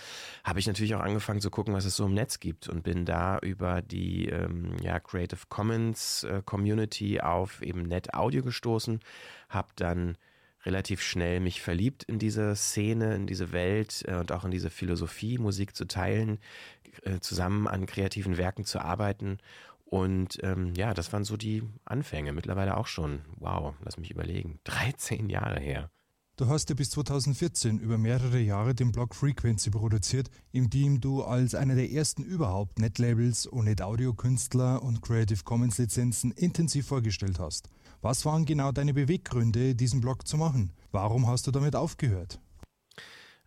habe 0.45 0.59
ich 0.59 0.67
natürlich 0.67 0.95
auch 0.95 1.01
angefangen 1.01 1.41
zu 1.41 1.51
gucken, 1.51 1.75
was 1.75 1.85
es 1.85 1.97
so 1.97 2.07
im 2.07 2.15
Netz 2.15 2.41
gibt 2.41 2.69
und 2.69 2.83
bin 2.83 3.05
da 3.05 3.39
über 3.39 3.83
die 3.83 4.29
ähm, 4.29 4.77
ja, 4.83 5.01
Creative 5.01 5.41
Commons 5.49 6.25
äh, 6.25 6.43
Community 6.45 7.21
auf 7.21 7.63
eben 7.63 7.83
Net 7.83 8.15
Audio 8.15 8.43
gestoßen, 8.43 9.01
habe 9.49 9.69
dann 9.77 10.17
relativ 10.65 11.01
schnell 11.01 11.41
mich 11.41 11.63
verliebt 11.63 12.03
in 12.03 12.19
diese 12.19 12.55
Szene, 12.57 13.15
in 13.15 13.27
diese 13.27 13.53
Welt 13.53 14.05
äh, 14.07 14.17
und 14.17 14.33
auch 14.33 14.45
in 14.45 14.51
diese 14.51 14.69
Philosophie, 14.69 15.39
Musik 15.39 15.77
zu 15.77 15.87
teilen, 15.87 16.39
äh, 17.03 17.21
zusammen 17.21 17.69
an 17.69 17.87
kreativen 17.87 18.37
Werken 18.37 18.65
zu 18.65 18.81
arbeiten. 18.81 19.39
Und 19.85 20.43
ähm, 20.43 20.75
ja, 20.75 20.93
das 20.93 21.13
waren 21.13 21.25
so 21.25 21.37
die 21.37 21.63
Anfänge. 21.85 22.33
Mittlerweile 22.33 22.77
auch 22.77 22.89
schon, 22.89 23.21
wow, 23.37 23.75
lass 23.85 23.99
mich 23.99 24.11
überlegen, 24.11 24.59
13 24.65 25.31
Jahre 25.31 25.61
her. 25.61 25.91
Du 26.39 26.49
hast 26.49 26.69
ja 26.69 26.75
bis 26.75 26.91
2014 26.91 27.79
über 27.79 27.97
mehrere 27.97 28.39
Jahre 28.39 28.75
den 28.75 28.93
Blog 28.93 29.15
Frequency 29.15 29.71
produziert, 29.71 30.29
in 30.53 30.69
dem 30.69 31.01
du 31.01 31.23
als 31.23 31.55
einer 31.55 31.75
der 31.75 31.91
ersten 31.91 32.23
überhaupt 32.23 32.79
Netlabels 32.79 33.47
und 33.47 33.65
Net-Audio-Künstler 33.65 34.83
und 34.83 35.01
Creative 35.01 35.43
Commons-Lizenzen 35.43 36.33
intensiv 36.33 36.89
vorgestellt 36.89 37.39
hast. 37.39 37.71
Was 38.03 38.27
waren 38.27 38.45
genau 38.45 38.71
deine 38.71 38.93
Beweggründe, 38.93 39.75
diesen 39.75 40.03
Blog 40.03 40.29
zu 40.29 40.37
machen? 40.37 40.73
Warum 40.93 41.27
hast 41.27 41.47
du 41.47 41.53
damit 41.53 41.75
aufgehört? 41.75 42.39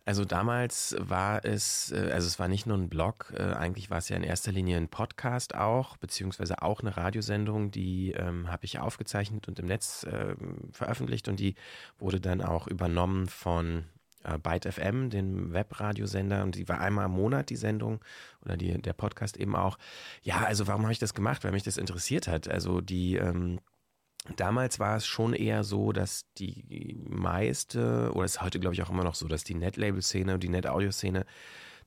Also 0.04 0.24
damals 0.24 0.96
war 0.98 1.44
es, 1.44 1.92
äh, 1.92 2.10
also 2.12 2.26
es 2.26 2.38
war 2.38 2.48
nicht 2.48 2.66
nur 2.66 2.76
ein 2.76 2.88
Blog, 2.88 3.32
äh, 3.36 3.42
eigentlich 3.42 3.90
war 3.90 3.98
es 3.98 4.08
ja 4.08 4.16
in 4.16 4.22
erster 4.22 4.52
Linie 4.52 4.76
ein 4.76 4.88
Podcast 4.88 5.54
auch, 5.54 5.96
beziehungsweise 5.98 6.62
auch 6.62 6.80
eine 6.80 6.96
Radiosendung, 6.96 7.70
die 7.70 8.12
ähm, 8.12 8.50
habe 8.50 8.64
ich 8.64 8.78
aufgezeichnet 8.78 9.48
und 9.48 9.58
im 9.58 9.66
Netz 9.66 10.04
äh, 10.04 10.34
veröffentlicht 10.72 11.28
und 11.28 11.38
die 11.38 11.54
wurde 11.98 12.20
dann 12.20 12.40
auch 12.40 12.66
übernommen 12.66 13.28
von 13.28 13.84
äh, 14.24 14.38
Byte 14.38 14.72
FM, 14.72 15.10
dem 15.10 15.52
Webradiosender, 15.52 16.42
und 16.42 16.54
die 16.54 16.68
war 16.68 16.80
einmal 16.80 17.06
im 17.06 17.12
Monat 17.12 17.50
die 17.50 17.56
Sendung 17.56 18.00
oder 18.44 18.56
die, 18.56 18.80
der 18.80 18.92
Podcast 18.92 19.36
eben 19.36 19.56
auch. 19.56 19.78
Ja, 20.22 20.44
also 20.44 20.66
warum 20.66 20.82
habe 20.82 20.92
ich 20.92 20.98
das 20.98 21.14
gemacht? 21.14 21.44
Weil 21.44 21.52
mich 21.52 21.62
das 21.62 21.76
interessiert 21.76 22.28
hat. 22.28 22.48
Also 22.48 22.80
die 22.80 23.16
ähm, 23.16 23.60
Damals 24.36 24.78
war 24.78 24.96
es 24.96 25.06
schon 25.06 25.32
eher 25.32 25.64
so, 25.64 25.92
dass 25.92 26.26
die 26.36 26.96
meiste, 27.08 28.12
oder 28.14 28.24
es 28.24 28.36
ist 28.36 28.42
heute 28.42 28.60
glaube 28.60 28.74
ich 28.74 28.82
auch 28.82 28.90
immer 28.90 29.04
noch 29.04 29.14
so, 29.14 29.26
dass 29.26 29.44
die 29.44 29.54
Net-Label-Szene 29.54 30.34
und 30.34 30.42
die 30.42 30.50
Net-Audio-Szene 30.50 31.24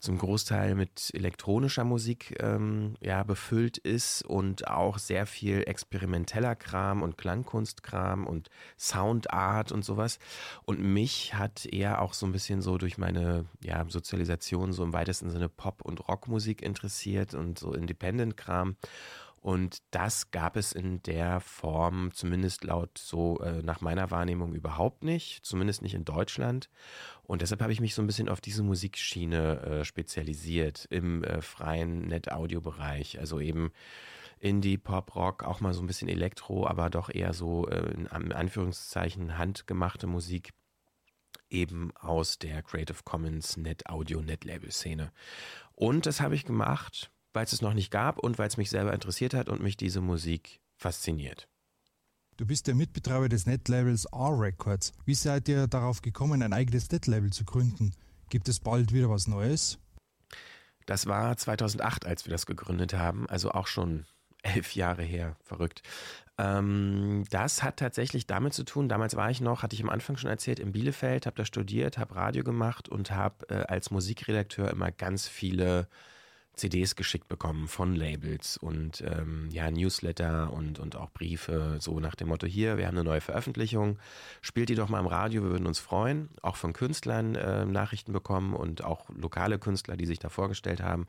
zum 0.03 0.17
Großteil 0.17 0.75
mit 0.75 1.11
elektronischer 1.13 1.85
Musik 1.85 2.35
ähm, 2.41 2.95
ja, 2.99 3.23
befüllt 3.23 3.77
ist 3.77 4.21
und 4.23 4.67
auch 4.67 4.97
sehr 4.97 5.25
viel 5.25 5.63
experimenteller 5.65 6.55
Kram 6.55 7.01
und 7.01 7.17
Klangkunstkram 7.17 8.27
und 8.27 8.49
Soundart 8.77 9.71
und 9.71 9.85
sowas. 9.85 10.19
Und 10.65 10.81
mich 10.81 11.35
hat 11.35 11.65
eher 11.65 12.01
auch 12.01 12.13
so 12.13 12.25
ein 12.25 12.33
bisschen 12.33 12.61
so 12.61 12.77
durch 12.77 12.97
meine 12.97 13.45
ja, 13.63 13.85
Sozialisation 13.87 14.73
so 14.73 14.83
im 14.83 14.91
weitesten 14.91 15.29
Sinne 15.29 15.47
Pop- 15.47 15.85
und 15.85 16.05
Rockmusik 16.09 16.61
interessiert 16.63 17.33
und 17.33 17.57
so 17.57 17.73
Independent-Kram. 17.73 18.75
Und 19.43 19.79
das 19.91 20.31
gab 20.31 20.55
es 20.55 20.71
in 20.71 21.03
der 21.03 21.41
Form, 21.41 22.13
zumindest 22.13 22.63
laut 22.63 22.97
so 22.97 23.41
äh, 23.41 23.61
nach 23.61 23.81
meiner 23.81 24.09
Wahrnehmung 24.09 24.53
überhaupt 24.53 25.03
nicht, 25.03 25.45
zumindest 25.45 25.81
nicht 25.81 25.95
in 25.95 26.05
Deutschland. 26.05 26.69
Und 27.23 27.41
deshalb 27.41 27.61
habe 27.61 27.73
ich 27.73 27.81
mich 27.81 27.93
so 27.93 28.01
ein 28.01 28.07
bisschen 28.07 28.29
auf 28.29 28.39
diese 28.39 28.63
Musikschiene 28.63 29.59
äh, 29.59 29.83
spezialisiert 29.83 30.87
im 30.89 31.25
äh, 31.25 31.41
freien 31.41 32.07
Net-Audio-Bereich. 32.07 33.19
Also 33.19 33.41
eben 33.41 33.73
Indie, 34.39 34.77
Pop, 34.77 35.13
Rock, 35.13 35.43
auch 35.43 35.59
mal 35.59 35.73
so 35.73 35.83
ein 35.83 35.87
bisschen 35.87 36.07
Elektro, 36.07 36.65
aber 36.65 36.89
doch 36.89 37.09
eher 37.13 37.33
so 37.33 37.67
äh, 37.67 37.91
in 37.91 38.07
Anführungszeichen 38.07 39.37
handgemachte 39.37 40.07
Musik 40.07 40.53
eben 41.49 41.91
aus 41.97 42.39
der 42.39 42.63
Creative 42.63 42.99
Commons 43.03 43.57
Net 43.57 43.89
Audio 43.89 44.21
Net 44.21 44.45
Label 44.45 44.71
Szene. 44.71 45.11
Und 45.73 46.05
das 46.05 46.21
habe 46.21 46.33
ich 46.33 46.45
gemacht 46.45 47.11
weil 47.33 47.45
es 47.45 47.53
es 47.53 47.61
noch 47.61 47.73
nicht 47.73 47.91
gab 47.91 48.19
und 48.19 48.37
weil 48.37 48.47
es 48.47 48.57
mich 48.57 48.69
selber 48.69 48.93
interessiert 48.93 49.33
hat 49.33 49.49
und 49.49 49.61
mich 49.61 49.75
diese 49.75 50.01
Musik 50.01 50.61
fasziniert. 50.77 51.47
Du 52.37 52.45
bist 52.47 52.67
der 52.67 52.75
Mitbetreiber 52.75 53.29
des 53.29 53.45
Netlabels 53.45 54.05
R-Records. 54.05 54.93
Wie 55.05 55.13
seid 55.13 55.47
ihr 55.49 55.67
darauf 55.67 56.01
gekommen, 56.01 56.41
ein 56.41 56.53
eigenes 56.53 56.91
Netlabel 56.91 57.31
zu 57.31 57.45
gründen? 57.45 57.93
Gibt 58.29 58.47
es 58.49 58.59
bald 58.59 58.91
wieder 58.91 59.09
was 59.09 59.27
Neues? 59.27 59.77
Das 60.85 61.05
war 61.05 61.37
2008, 61.37 62.05
als 62.05 62.25
wir 62.25 62.31
das 62.31 62.45
gegründet 62.45 62.93
haben, 62.93 63.29
also 63.29 63.51
auch 63.51 63.67
schon 63.67 64.05
elf 64.43 64.75
Jahre 64.75 65.03
her, 65.03 65.37
verrückt. 65.43 65.83
Ähm, 66.37 67.23
das 67.29 67.61
hat 67.61 67.77
tatsächlich 67.77 68.25
damit 68.25 68.53
zu 68.53 68.63
tun, 68.63 68.89
damals 68.89 69.15
war 69.15 69.29
ich 69.29 69.39
noch, 69.39 69.61
hatte 69.61 69.75
ich 69.75 69.83
am 69.83 69.89
Anfang 69.89 70.17
schon 70.17 70.31
erzählt, 70.31 70.59
in 70.59 70.71
Bielefeld, 70.71 71.27
habe 71.27 71.37
da 71.37 71.45
studiert, 71.45 71.99
habe 71.99 72.15
Radio 72.15 72.43
gemacht 72.43 72.89
und 72.89 73.11
habe 73.11 73.47
äh, 73.49 73.63
als 73.67 73.91
Musikredakteur 73.91 74.71
immer 74.71 74.91
ganz 74.91 75.27
viele 75.27 75.87
CDs 76.55 76.95
geschickt 76.95 77.27
bekommen 77.27 77.67
von 77.67 77.95
Labels 77.95 78.57
und 78.57 79.01
ähm, 79.01 79.49
ja, 79.51 79.71
Newsletter 79.71 80.53
und, 80.53 80.79
und 80.79 80.95
auch 80.95 81.09
Briefe, 81.09 81.77
so 81.79 81.99
nach 81.99 82.15
dem 82.15 82.27
Motto, 82.27 82.45
hier, 82.45 82.77
wir 82.77 82.85
haben 82.85 82.95
eine 82.95 83.03
neue 83.03 83.21
Veröffentlichung, 83.21 83.97
spielt 84.41 84.69
die 84.69 84.75
doch 84.75 84.89
mal 84.89 84.99
im 84.99 85.07
Radio, 85.07 85.43
wir 85.43 85.49
würden 85.49 85.67
uns 85.67 85.79
freuen. 85.79 86.29
Auch 86.41 86.55
von 86.55 86.73
Künstlern 86.73 87.35
äh, 87.35 87.65
Nachrichten 87.65 88.13
bekommen 88.13 88.53
und 88.53 88.83
auch 88.83 89.09
lokale 89.09 89.57
Künstler, 89.57 89.97
die 89.97 90.05
sich 90.05 90.19
da 90.19 90.29
vorgestellt 90.29 90.81
haben. 90.81 91.07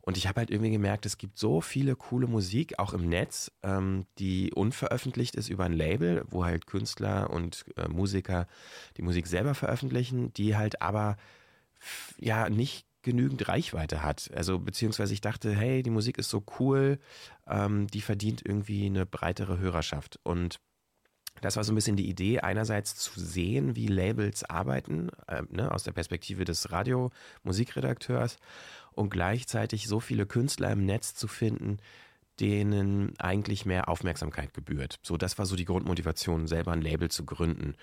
Und 0.00 0.16
ich 0.16 0.26
habe 0.26 0.40
halt 0.40 0.50
irgendwie 0.50 0.72
gemerkt, 0.72 1.06
es 1.06 1.16
gibt 1.16 1.38
so 1.38 1.60
viele 1.60 1.94
coole 1.94 2.26
Musik, 2.26 2.78
auch 2.80 2.92
im 2.92 3.08
Netz, 3.08 3.52
ähm, 3.62 4.06
die 4.18 4.52
unveröffentlicht 4.52 5.36
ist 5.36 5.48
über 5.48 5.64
ein 5.64 5.72
Label, 5.72 6.24
wo 6.28 6.44
halt 6.44 6.66
Künstler 6.66 7.30
und 7.30 7.64
äh, 7.76 7.88
Musiker 7.88 8.48
die 8.96 9.02
Musik 9.02 9.28
selber 9.28 9.54
veröffentlichen, 9.54 10.32
die 10.32 10.56
halt 10.56 10.82
aber 10.82 11.16
ja 12.18 12.48
nicht 12.50 12.84
genügend 13.02 13.48
Reichweite 13.48 14.02
hat. 14.02 14.30
Also 14.34 14.58
beziehungsweise 14.58 15.14
ich 15.14 15.20
dachte, 15.20 15.54
hey, 15.54 15.82
die 15.82 15.90
Musik 15.90 16.18
ist 16.18 16.30
so 16.30 16.44
cool, 16.58 16.98
ähm, 17.46 17.86
die 17.88 18.00
verdient 18.00 18.42
irgendwie 18.44 18.86
eine 18.86 19.06
breitere 19.06 19.58
Hörerschaft. 19.58 20.18
Und 20.22 20.60
das 21.40 21.56
war 21.56 21.64
so 21.64 21.72
ein 21.72 21.74
bisschen 21.74 21.96
die 21.96 22.08
Idee, 22.08 22.40
einerseits 22.40 22.94
zu 22.94 23.18
sehen, 23.18 23.74
wie 23.74 23.86
Labels 23.86 24.44
arbeiten, 24.44 25.08
äh, 25.26 25.42
ne, 25.50 25.72
aus 25.72 25.82
der 25.82 25.92
Perspektive 25.92 26.44
des 26.44 26.70
Radio-Musikredakteurs 26.70 28.36
und 28.92 29.10
gleichzeitig 29.10 29.88
so 29.88 29.98
viele 29.98 30.26
Künstler 30.26 30.70
im 30.70 30.84
Netz 30.84 31.14
zu 31.14 31.28
finden, 31.28 31.78
denen 32.40 33.12
eigentlich 33.18 33.66
mehr 33.66 33.88
Aufmerksamkeit 33.88 34.54
gebührt. 34.54 34.98
So, 35.02 35.16
das 35.16 35.38
war 35.38 35.46
so 35.46 35.56
die 35.56 35.64
Grundmotivation, 35.64 36.46
selber 36.46 36.72
ein 36.72 36.82
Label 36.82 37.10
zu 37.10 37.24
gründen. 37.24 37.74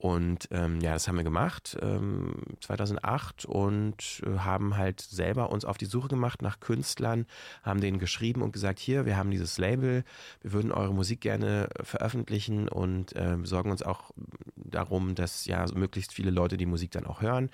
Und 0.00 0.48
ähm, 0.50 0.80
ja, 0.80 0.94
das 0.94 1.08
haben 1.08 1.18
wir 1.18 1.24
gemacht 1.24 1.76
ähm, 1.82 2.32
2008 2.60 3.44
und 3.44 4.22
äh, 4.24 4.38
haben 4.38 4.78
halt 4.78 5.02
selber 5.02 5.50
uns 5.50 5.66
auf 5.66 5.76
die 5.76 5.84
Suche 5.84 6.08
gemacht 6.08 6.40
nach 6.40 6.58
Künstlern, 6.58 7.26
haben 7.62 7.82
denen 7.82 7.98
geschrieben 7.98 8.40
und 8.40 8.52
gesagt, 8.52 8.78
hier, 8.78 9.04
wir 9.04 9.18
haben 9.18 9.30
dieses 9.30 9.58
Label, 9.58 10.04
wir 10.40 10.52
würden 10.54 10.72
eure 10.72 10.94
Musik 10.94 11.20
gerne 11.20 11.68
veröffentlichen 11.82 12.66
und 12.66 13.14
äh, 13.14 13.36
sorgen 13.42 13.70
uns 13.70 13.82
auch 13.82 14.12
darum, 14.56 15.14
dass 15.14 15.44
ja 15.44 15.66
möglichst 15.74 16.14
viele 16.14 16.30
Leute 16.30 16.56
die 16.56 16.64
Musik 16.64 16.92
dann 16.92 17.06
auch 17.06 17.20
hören. 17.20 17.50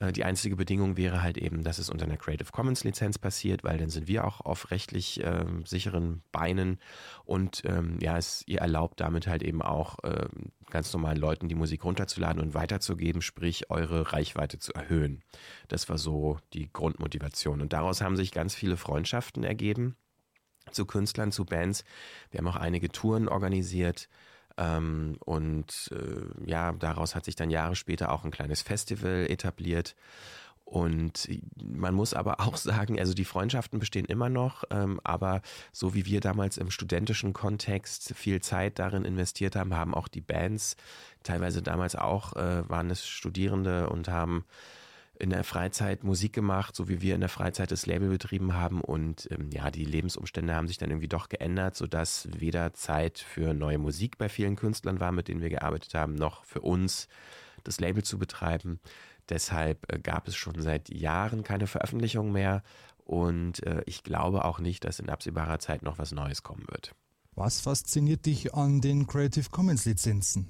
Äh, 0.00 0.12
die 0.12 0.24
einzige 0.24 0.56
Bedingung 0.56 0.96
wäre 0.96 1.22
halt 1.22 1.38
eben, 1.38 1.62
dass 1.62 1.78
es 1.78 1.90
unter 1.90 2.04
einer 2.04 2.16
Creative 2.16 2.50
Commons 2.50 2.84
Lizenz 2.84 3.18
passiert, 3.18 3.64
weil 3.64 3.78
dann 3.78 3.90
sind 3.90 4.08
wir 4.08 4.24
auch 4.24 4.40
auf 4.40 4.70
rechtlich 4.70 5.22
äh, 5.22 5.44
sicheren 5.64 6.22
Beinen 6.32 6.78
und 7.24 7.62
ähm, 7.64 7.98
ja, 8.00 8.16
es 8.18 8.42
ihr 8.46 8.60
erlaubt 8.60 9.00
damit 9.00 9.26
halt 9.26 9.42
eben 9.42 9.62
auch 9.62 10.02
äh, 10.04 10.26
ganz 10.70 10.92
normalen 10.92 11.18
Leuten 11.18 11.48
die 11.48 11.54
Musik 11.54 11.84
runterzuladen 11.84 12.42
und 12.42 12.54
weiterzugeben, 12.54 13.22
sprich 13.22 13.70
eure 13.70 14.12
Reichweite 14.12 14.58
zu 14.58 14.72
erhöhen. 14.72 15.22
Das 15.68 15.88
war 15.88 15.98
so 15.98 16.38
die 16.52 16.72
Grundmotivation 16.72 17.60
und 17.60 17.72
daraus 17.72 18.00
haben 18.00 18.16
sich 18.16 18.32
ganz 18.32 18.54
viele 18.54 18.76
Freundschaften 18.76 19.44
ergeben 19.44 19.96
zu 20.70 20.86
Künstlern, 20.86 21.32
zu 21.32 21.44
Bands. 21.44 21.84
Wir 22.30 22.38
haben 22.38 22.48
auch 22.48 22.56
einige 22.56 22.88
Touren 22.88 23.28
organisiert. 23.28 24.08
Ähm, 24.56 25.16
und 25.24 25.90
äh, 25.92 26.48
ja, 26.50 26.72
daraus 26.72 27.14
hat 27.14 27.24
sich 27.24 27.36
dann 27.36 27.50
Jahre 27.50 27.74
später 27.74 28.12
auch 28.12 28.24
ein 28.24 28.30
kleines 28.30 28.62
Festival 28.62 29.26
etabliert. 29.28 29.94
Und 30.64 31.28
man 31.62 31.94
muss 31.94 32.14
aber 32.14 32.40
auch 32.46 32.56
sagen, 32.56 32.98
also 32.98 33.14
die 33.14 33.24
Freundschaften 33.24 33.78
bestehen 33.78 34.06
immer 34.06 34.28
noch, 34.28 34.64
ähm, 34.70 35.00
aber 35.04 35.42
so 35.72 35.94
wie 35.94 36.06
wir 36.06 36.20
damals 36.20 36.56
im 36.56 36.70
studentischen 36.70 37.32
Kontext 37.32 38.14
viel 38.14 38.40
Zeit 38.40 38.78
darin 38.78 39.04
investiert 39.04 39.56
haben, 39.56 39.74
haben 39.74 39.94
auch 39.94 40.08
die 40.08 40.20
Bands 40.20 40.76
teilweise 41.22 41.62
damals 41.62 41.96
auch, 41.96 42.34
äh, 42.34 42.68
waren 42.68 42.90
es 42.90 43.06
Studierende 43.06 43.88
und 43.88 44.08
haben 44.08 44.44
in 45.24 45.30
der 45.30 45.42
Freizeit 45.42 46.04
Musik 46.04 46.34
gemacht, 46.34 46.76
so 46.76 46.86
wie 46.86 47.00
wir 47.00 47.14
in 47.14 47.20
der 47.20 47.30
Freizeit 47.30 47.70
das 47.70 47.86
Label 47.86 48.10
betrieben 48.10 48.52
haben. 48.52 48.82
Und 48.82 49.26
ähm, 49.30 49.48
ja, 49.50 49.70
die 49.70 49.86
Lebensumstände 49.86 50.54
haben 50.54 50.68
sich 50.68 50.76
dann 50.76 50.90
irgendwie 50.90 51.08
doch 51.08 51.30
geändert, 51.30 51.76
sodass 51.76 52.28
weder 52.36 52.74
Zeit 52.74 53.18
für 53.18 53.54
neue 53.54 53.78
Musik 53.78 54.18
bei 54.18 54.28
vielen 54.28 54.54
Künstlern 54.54 55.00
war, 55.00 55.12
mit 55.12 55.28
denen 55.28 55.40
wir 55.40 55.48
gearbeitet 55.48 55.94
haben, 55.94 56.14
noch 56.14 56.44
für 56.44 56.60
uns 56.60 57.08
das 57.64 57.80
Label 57.80 58.04
zu 58.04 58.18
betreiben. 58.18 58.80
Deshalb 59.30 59.90
äh, 59.90 59.98
gab 59.98 60.28
es 60.28 60.36
schon 60.36 60.60
seit 60.60 60.90
Jahren 60.90 61.42
keine 61.42 61.66
Veröffentlichung 61.66 62.30
mehr. 62.30 62.62
Und 62.98 63.62
äh, 63.66 63.82
ich 63.86 64.02
glaube 64.04 64.44
auch 64.44 64.60
nicht, 64.60 64.84
dass 64.84 65.00
in 65.00 65.08
absehbarer 65.08 65.58
Zeit 65.58 65.82
noch 65.82 65.96
was 65.96 66.12
Neues 66.12 66.42
kommen 66.42 66.66
wird. 66.68 66.94
Was 67.34 67.62
fasziniert 67.62 68.26
dich 68.26 68.52
an 68.52 68.82
den 68.82 69.06
Creative 69.06 69.48
Commons 69.50 69.86
Lizenzen? 69.86 70.48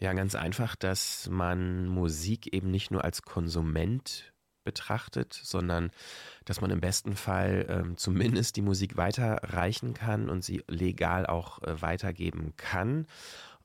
Ja, 0.00 0.14
ganz 0.14 0.34
einfach, 0.34 0.76
dass 0.76 1.28
man 1.28 1.86
Musik 1.86 2.54
eben 2.54 2.70
nicht 2.70 2.90
nur 2.90 3.04
als 3.04 3.20
Konsument 3.20 4.32
betrachtet, 4.64 5.34
sondern 5.34 5.90
dass 6.46 6.62
man 6.62 6.70
im 6.70 6.80
besten 6.80 7.16
Fall 7.16 7.66
ähm, 7.68 7.96
zumindest 7.98 8.56
die 8.56 8.62
Musik 8.62 8.96
weiterreichen 8.96 9.92
kann 9.92 10.30
und 10.30 10.42
sie 10.42 10.62
legal 10.68 11.26
auch 11.26 11.62
äh, 11.62 11.82
weitergeben 11.82 12.54
kann. 12.56 13.06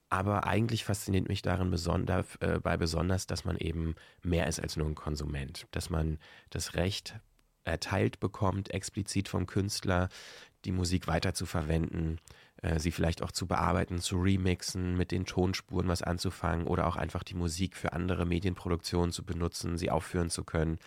Aber 0.10 0.46
eigentlich 0.46 0.84
fasziniert 0.84 1.30
mich 1.30 1.42
darin 1.42 1.72
besonder, 1.72 2.26
äh, 2.42 2.60
bei 2.60 2.76
besonders, 2.76 3.28
dass 3.28 3.46
man 3.46 3.58
eben 3.58 3.96
mehr 4.22 4.48
ist 4.48 4.60
als 4.60 4.76
nur 4.76 4.88
ein 4.88 4.96
Konsument, 4.96 5.68
dass 5.72 5.90
man 5.90 6.20
das 6.50 6.76
Recht 6.76 7.16
erteilt 7.64 8.20
bekommt, 8.20 8.72
explizit 8.72 9.30
vom 9.30 9.48
Künstler, 9.48 10.10
die 10.66 10.72
Musik 10.72 11.08
weiter 11.08 11.34
zu 11.34 11.46
äh, 12.62 12.80
sie 12.80 12.92
vielleicht 12.92 13.22
auch 13.22 13.32
zu 13.32 13.48
bearbeiten, 13.48 14.00
zu 14.00 14.18
remixen, 14.18 14.96
mit 14.96 15.12
den 15.12 15.26
Tonspuren 15.26 15.88
was 15.88 16.02
anzufangen 16.02 16.68
oder 16.68 16.88
auch 16.88 16.96
einfach 16.96 17.24
die 17.24 17.36
Musik 17.36 17.76
für 17.76 17.94
andere 17.94 18.26
Medienproduktionen 18.26 19.12
zu 19.12 19.24
benutzen, 19.24 19.78
sie 19.78 19.92
aufführen 19.92 20.30
zu 20.30 20.44
können. 20.44 20.80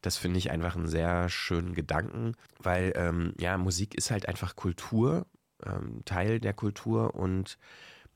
Das 0.00 0.16
finde 0.16 0.38
ich 0.38 0.50
einfach 0.50 0.76
einen 0.76 0.88
sehr 0.88 1.28
schönen 1.28 1.74
Gedanken, 1.74 2.34
weil 2.58 2.92
ähm, 2.96 3.34
ja, 3.38 3.56
Musik 3.56 3.94
ist 3.94 4.10
halt 4.10 4.28
einfach 4.28 4.56
Kultur, 4.56 5.26
ähm, 5.64 6.02
Teil 6.04 6.40
der 6.40 6.54
Kultur 6.54 7.14
und 7.14 7.58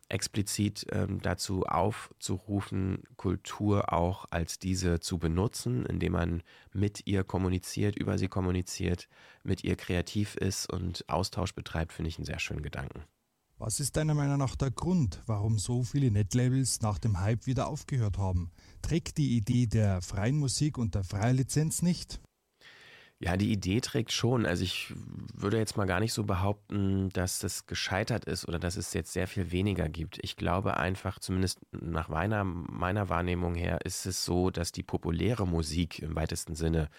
explizit 0.09 0.87
ähm, 0.91 1.21
dazu 1.21 1.65
aufzurufen, 1.65 3.03
Kultur 3.17 3.93
auch 3.93 4.27
als 4.31 4.59
diese 4.59 5.01
zu 5.01 5.19
benutzen, 5.19 5.85
indem 5.87 6.13
man 6.13 6.43
mit 6.73 7.07
ihr 7.07 7.25
kommuniziert, 7.25 7.97
über 7.97 8.19
sie 8.19 8.29
kommuniziert, 8.29 9.09
mit 9.43 9.65
ihr 9.65 9.77
kreativ 9.77 10.37
ist 10.37 10.73
und 10.73 11.09
Austausch 11.09 11.55
betreibt, 11.55 11.93
finde 11.93 12.09
ich 12.09 12.19
einen 12.19 12.27
sehr 12.27 12.39
schönen 12.39 12.63
Gedanken. 12.63 13.03
Was 13.59 13.81
ist 13.81 13.97
deiner 13.97 14.13
Meinung 14.13 14.37
nach 14.37 14.55
der 14.55 14.71
Grund, 14.71 15.23
warum 15.25 15.59
so 15.59 15.83
viele 15.83 16.11
Netlabels 16.11 16.83
nach 16.83 16.99
dem 16.99 17.21
Hype 17.21 17.47
wieder 17.47 17.69
aufgehört 17.69 18.19
haben? 18.19 18.51
Trägt 18.83 19.17
die 19.17 19.35
Idee 19.35 19.67
der 19.67 20.03
freien 20.03 20.39
Musik 20.39 20.77
und 20.77 20.95
der 20.95 21.05
freien 21.05 21.37
Lizenz 21.37 21.81
nicht? 21.81 22.21
Ja, 23.19 23.39
die 23.39 23.51
Idee 23.51 23.81
trägt 23.81 24.13
schon. 24.13 24.45
Also 24.45 24.63
ich 24.63 24.93
würde 25.35 25.57
jetzt 25.57 25.79
mal 25.79 25.87
gar 25.87 26.01
nicht 26.01 26.13
so 26.13 26.25
behaupten, 26.25 27.09
dass 27.11 27.39
das 27.39 27.67
gescheitert 27.67 28.27
ist 28.27 28.47
oder 28.47 28.59
dass 28.59 28.77
es 28.77 28.93
jetzt 28.93 29.13
sehr 29.13 29.27
viel 29.27 29.51
weniger 29.53 29.89
gibt. 29.89 30.19
Ich 30.23 30.37
glaube 30.37 30.77
einfach, 30.77 31.19
zumindest 31.19 31.61
nach 31.73 32.09
meiner, 32.09 32.45
meiner 32.45 33.09
Wahrnehmung 33.09 33.55
her, 33.55 33.81
ist 33.85 34.05
es 34.05 34.25
so, 34.27 34.51
dass 34.51 34.71
die 34.71 34.83
populäre 34.83 35.47
Musik 35.47 36.01
im 36.01 36.15
weitesten 36.15 36.55
Sinne 36.55 36.91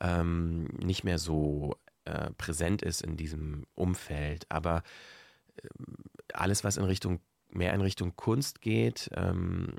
ähm, 0.00 0.64
nicht 0.82 1.04
mehr 1.04 1.18
so 1.18 1.76
äh, 2.04 2.30
präsent 2.32 2.82
ist 2.82 3.02
in 3.02 3.16
diesem 3.16 3.64
Umfeld. 3.76 4.46
Aber 4.48 4.82
äh, 5.62 5.68
alles, 6.32 6.64
was 6.64 6.78
in 6.78 6.84
Richtung, 6.84 7.20
mehr 7.50 7.74
in 7.74 7.80
Richtung 7.80 8.16
Kunst 8.16 8.60
geht, 8.60 9.08
ähm, 9.14 9.76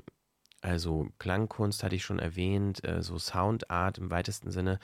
also 0.66 1.08
Klangkunst 1.18 1.84
hatte 1.84 1.94
ich 1.94 2.04
schon 2.04 2.18
erwähnt, 2.18 2.82
äh, 2.84 3.00
so 3.00 3.18
Soundart 3.18 3.98
im 3.98 4.10
weitesten 4.10 4.50
Sinne, 4.50 4.80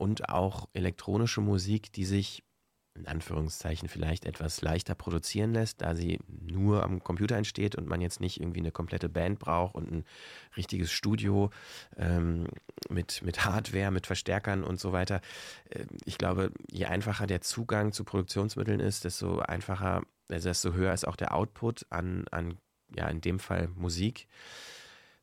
und 0.00 0.30
auch 0.30 0.66
elektronische 0.72 1.42
Musik, 1.42 1.92
die 1.92 2.06
sich 2.06 2.42
in 2.94 3.06
Anführungszeichen 3.06 3.88
vielleicht 3.88 4.24
etwas 4.24 4.62
leichter 4.62 4.94
produzieren 4.94 5.52
lässt, 5.52 5.82
da 5.82 5.94
sie 5.94 6.18
nur 6.26 6.82
am 6.82 7.04
Computer 7.04 7.36
entsteht 7.36 7.76
und 7.76 7.86
man 7.86 8.00
jetzt 8.00 8.18
nicht 8.18 8.40
irgendwie 8.40 8.60
eine 8.60 8.72
komplette 8.72 9.10
Band 9.10 9.38
braucht 9.38 9.74
und 9.74 9.92
ein 9.92 10.04
richtiges 10.56 10.90
Studio 10.90 11.50
ähm, 11.98 12.46
mit, 12.88 13.22
mit 13.22 13.44
Hardware, 13.44 13.90
mit 13.90 14.06
Verstärkern 14.06 14.64
und 14.64 14.80
so 14.80 14.92
weiter. 14.92 15.20
Äh, 15.68 15.84
ich 16.06 16.16
glaube, 16.16 16.50
je 16.70 16.86
einfacher 16.86 17.26
der 17.26 17.42
Zugang 17.42 17.92
zu 17.92 18.04
Produktionsmitteln 18.04 18.80
ist, 18.80 19.04
desto 19.04 19.40
einfacher, 19.40 20.02
also 20.30 20.48
desto 20.48 20.72
höher 20.72 20.94
ist 20.94 21.06
auch 21.06 21.16
der 21.16 21.34
Output 21.34 21.84
an, 21.90 22.24
an 22.30 22.56
ja, 22.96 23.06
in 23.08 23.20
dem 23.20 23.38
Fall 23.38 23.68
Musik. 23.76 24.28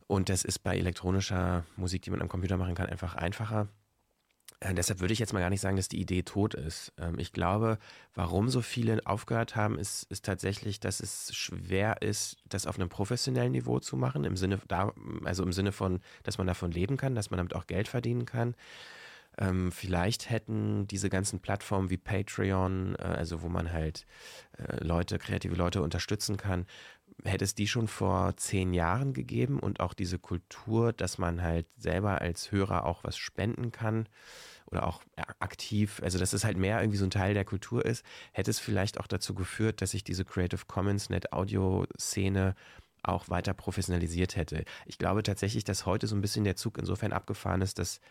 Und 0.06 0.30
das 0.30 0.46
ist 0.46 0.60
bei 0.60 0.78
elektronischer 0.78 1.66
Musik, 1.76 2.04
die 2.04 2.12
man 2.12 2.22
am 2.22 2.30
Computer 2.30 2.58
machen 2.58 2.76
kann, 2.76 2.88
einfach 2.88 3.16
einfacher. 3.16 3.68
Äh, 4.60 4.74
deshalb 4.74 5.00
würde 5.00 5.14
ich 5.14 5.20
jetzt 5.20 5.34
mal 5.34 5.40
gar 5.40 5.50
nicht 5.50 5.62
sagen, 5.62 5.78
dass 5.78 5.88
die 5.88 6.02
Idee 6.02 6.24
tot 6.24 6.54
ist. 6.54 6.92
Ähm, 6.98 7.20
ich 7.20 7.32
glaube, 7.32 7.78
warum 8.16 8.50
so 8.50 8.62
viele 8.62 9.06
aufgehört 9.06 9.56
haben, 9.56 9.78
ist, 9.78 10.04
ist 10.12 10.26
tatsächlich, 10.26 10.80
dass 10.80 11.00
es 11.00 11.36
schwer 11.36 12.02
ist, 12.02 12.38
das 12.50 12.66
auf 12.66 12.80
einem 12.80 12.90
professionellen 12.90 13.52
Niveau 13.52 13.80
zu 13.80 13.98
machen, 13.98 14.24
im 14.24 14.36
Sinne, 14.36 14.60
also 15.24 15.44
im 15.44 15.54
Sinne 15.54 15.72
von, 15.72 16.00
dass 16.24 16.38
man 16.38 16.48
davon 16.48 16.72
leben 16.72 16.98
kann, 16.98 17.16
dass 17.16 17.30
man 17.30 17.38
damit 17.38 17.56
auch 17.56 17.68
Geld 17.68 17.88
verdienen 17.88 18.26
kann. 18.26 18.56
Ähm, 19.40 19.72
vielleicht 19.72 20.32
hätten 20.32 20.88
diese 20.88 21.10
ganzen 21.10 21.40
Plattformen 21.40 21.92
wie 21.92 21.98
Patreon, 21.98 22.96
äh, 22.98 23.04
also 23.04 23.44
wo 23.44 23.50
man 23.50 23.72
halt 23.72 24.08
äh, 24.58 24.84
Leute, 24.84 25.20
kreative 25.20 25.56
Leute 25.56 25.84
unterstützen 25.84 26.38
kann, 26.38 26.66
hätte 27.24 27.46
es 27.46 27.56
die 27.56 27.68
schon 27.68 27.88
vor 27.88 28.36
zehn 28.38 28.74
Jahren 28.74 29.14
gegeben 29.14 29.60
und 29.60 29.80
auch 29.80 29.94
diese 29.94 30.20
Kultur, 30.20 30.94
dass 30.94 31.18
man 31.18 31.42
halt 31.42 31.66
selber 31.78 32.22
als 32.22 32.52
Hörer 32.52 32.86
auch 32.86 33.04
was 33.04 33.18
spenden 33.18 33.72
kann 33.72 34.08
oder 34.68 34.86
auch 34.86 35.02
aktiv, 35.40 36.02
also 36.04 36.20
dass 36.20 36.34
es 36.34 36.44
halt 36.44 36.58
mehr 36.58 36.80
irgendwie 36.80 36.98
so 36.98 37.06
ein 37.06 37.12
Teil 37.12 37.34
der 37.34 37.46
Kultur 37.46 37.86
ist, 37.86 38.06
hätte 38.34 38.52
es 38.52 38.60
vielleicht 38.60 39.00
auch 39.00 39.08
dazu 39.08 39.34
geführt, 39.34 39.82
dass 39.82 39.92
sich 39.92 40.04
diese 40.04 40.26
Creative 40.26 40.66
Commons 40.68 41.10
Net 41.10 41.34
Audio 41.34 41.86
Szene 42.00 42.56
auch 43.04 43.30
weiter 43.30 43.54
professionalisiert 43.54 44.36
hätte. 44.36 44.66
Ich 44.86 44.98
glaube 44.98 45.24
tatsächlich, 45.24 45.64
dass 45.64 45.86
heute 45.86 46.08
so 46.08 46.16
ein 46.16 46.22
bisschen 46.22 46.44
der 46.44 46.56
Zug 46.56 46.78
insofern 46.78 47.14
abgefahren 47.14 47.62
ist, 47.62 47.80
dass 47.80 48.02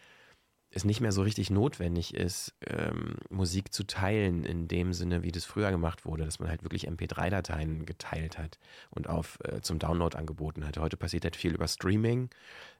es 0.76 0.84
nicht 0.84 1.00
mehr 1.00 1.12
so 1.12 1.22
richtig 1.22 1.50
notwendig 1.50 2.14
ist, 2.14 2.54
ähm, 2.66 3.16
Musik 3.30 3.72
zu 3.72 3.86
teilen 3.86 4.44
in 4.44 4.68
dem 4.68 4.92
Sinne, 4.92 5.22
wie 5.22 5.32
das 5.32 5.46
früher 5.46 5.70
gemacht 5.70 6.04
wurde, 6.04 6.24
dass 6.24 6.38
man 6.38 6.50
halt 6.50 6.62
wirklich 6.62 6.88
MP3-Dateien 6.88 7.86
geteilt 7.86 8.36
hat 8.36 8.58
und 8.90 9.08
auf 9.08 9.38
äh, 9.44 9.62
zum 9.62 9.78
Download 9.78 10.16
angeboten 10.16 10.66
hat. 10.66 10.78
Heute 10.78 10.98
passiert 10.98 11.24
halt 11.24 11.34
viel 11.34 11.54
über 11.54 11.66
Streaming. 11.66 12.28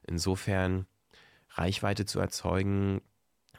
Insofern 0.05 0.85
Reichweite 1.49 2.05
zu 2.05 2.19
erzeugen, 2.19 3.01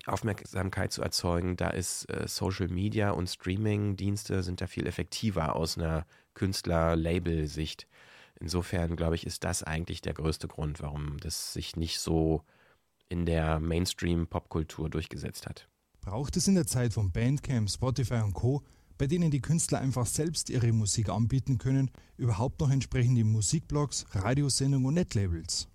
Aufmerksamkeit 0.07 0.93
zu 0.93 1.03
erzeugen, 1.03 1.57
da 1.57 1.70
ist 1.70 2.09
äh, 2.09 2.28
Social 2.28 2.68
Media 2.68 3.11
und 3.11 3.28
Streaming-Dienste 3.28 4.45
sind 4.45 4.61
da 4.61 4.68
viel 4.68 4.86
effektiver 4.86 5.57
aus 5.57 5.76
einer 5.76 6.07
Künstler-Label-Sicht. 6.34 7.89
Insofern, 8.39 8.95
glaube 8.95 9.16
ich, 9.16 9.26
ist 9.26 9.43
das 9.43 9.64
eigentlich 9.64 10.01
der 10.01 10.14
größte 10.14 10.47
Grund, 10.47 10.80
warum 10.80 11.18
das 11.18 11.53
sich 11.53 11.74
nicht 11.74 11.99
so 11.99 12.45
in 13.09 13.27
der 13.27 13.61
Mainstream-Popkultur 13.61 14.91
durchgesetzt 14.91 15.47
hat. 15.47 15.69
Braucht 16.01 16.37
es 16.37 16.49
in 16.49 16.55
der 16.55 16.67
Zeit 16.67 16.93
von 16.93 17.13
Bandcamp, 17.13 17.71
Spotify 17.71 18.23
und 18.25 18.35
Co. 18.35 18.63
bei 18.97 19.07
denen 19.07 19.31
die 19.31 19.41
Künstler 19.41 19.81
einfach 19.81 20.07
selbst 20.07 20.51
ihre 20.51 20.73
Musik 20.73 21.09
anbieten 21.09 21.59
können, 21.59 21.91
überhaupt 22.17 22.61
noch 22.61 22.71
entsprechende 22.71 23.25
Musikblogs, 23.25 24.07
Radiosendungen 24.13 24.87
und 24.87 24.95
Netlabels? 24.95 25.69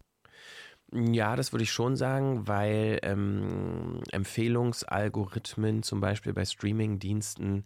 Ja, 0.92 1.36
das 1.36 1.52
würde 1.52 1.64
ich 1.64 1.72
schon 1.72 1.96
sagen, 1.96 2.48
weil 2.48 3.00
ähm, 3.02 4.02
Empfehlungsalgorithmen 4.12 5.82
zum 5.82 6.02
Beispiel 6.02 6.34
bei 6.34 6.46
Streamingdiensten 6.46 7.64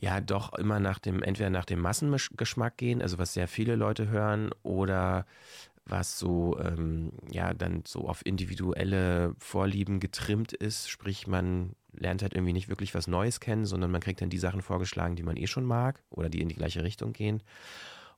ja 0.00 0.20
doch 0.20 0.54
immer 0.54 0.80
nach 0.80 0.98
dem, 0.98 1.22
entweder 1.22 1.50
nach 1.50 1.64
dem 1.64 1.80
Massengeschmack 1.80 2.76
gehen, 2.76 3.02
also 3.02 3.18
was 3.18 3.34
sehr 3.34 3.48
viele 3.48 3.76
Leute 3.76 4.08
hören, 4.08 4.50
oder 4.62 5.26
was 5.88 6.18
so, 6.18 6.58
ähm, 6.60 7.12
ja, 7.30 7.54
dann 7.54 7.82
so 7.86 8.08
auf 8.08 8.24
individuelle 8.24 9.34
Vorlieben 9.38 10.00
getrimmt 10.00 10.52
ist. 10.52 10.88
Sprich, 10.88 11.26
man 11.26 11.74
lernt 11.92 12.22
halt 12.22 12.34
irgendwie 12.34 12.52
nicht 12.52 12.68
wirklich 12.68 12.94
was 12.94 13.06
Neues 13.06 13.40
kennen, 13.40 13.66
sondern 13.66 13.90
man 13.90 14.00
kriegt 14.00 14.20
dann 14.20 14.30
die 14.30 14.38
Sachen 14.38 14.62
vorgeschlagen, 14.62 15.16
die 15.16 15.22
man 15.22 15.36
eh 15.36 15.46
schon 15.46 15.64
mag 15.64 16.02
oder 16.10 16.28
die 16.28 16.40
in 16.40 16.48
die 16.48 16.54
gleiche 16.54 16.82
Richtung 16.82 17.12
gehen. 17.12 17.42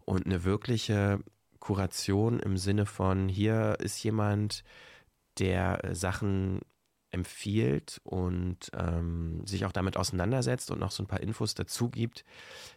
Und 0.04 0.26
eine 0.26 0.44
wirkliche 0.44 1.20
Kuration 1.60 2.40
im 2.40 2.56
Sinne 2.56 2.86
von, 2.86 3.28
hier 3.28 3.76
ist 3.80 4.02
jemand, 4.02 4.64
der 5.38 5.84
äh, 5.84 5.94
Sachen 5.94 6.60
empfiehlt 7.10 8.00
und 8.04 8.70
ähm, 8.72 9.44
sich 9.44 9.64
auch 9.64 9.72
damit 9.72 9.96
auseinandersetzt 9.96 10.70
und 10.70 10.78
noch 10.78 10.92
so 10.92 11.02
ein 11.02 11.08
paar 11.08 11.20
Infos 11.20 11.54
dazu 11.54 11.90
gibt, 11.90 12.24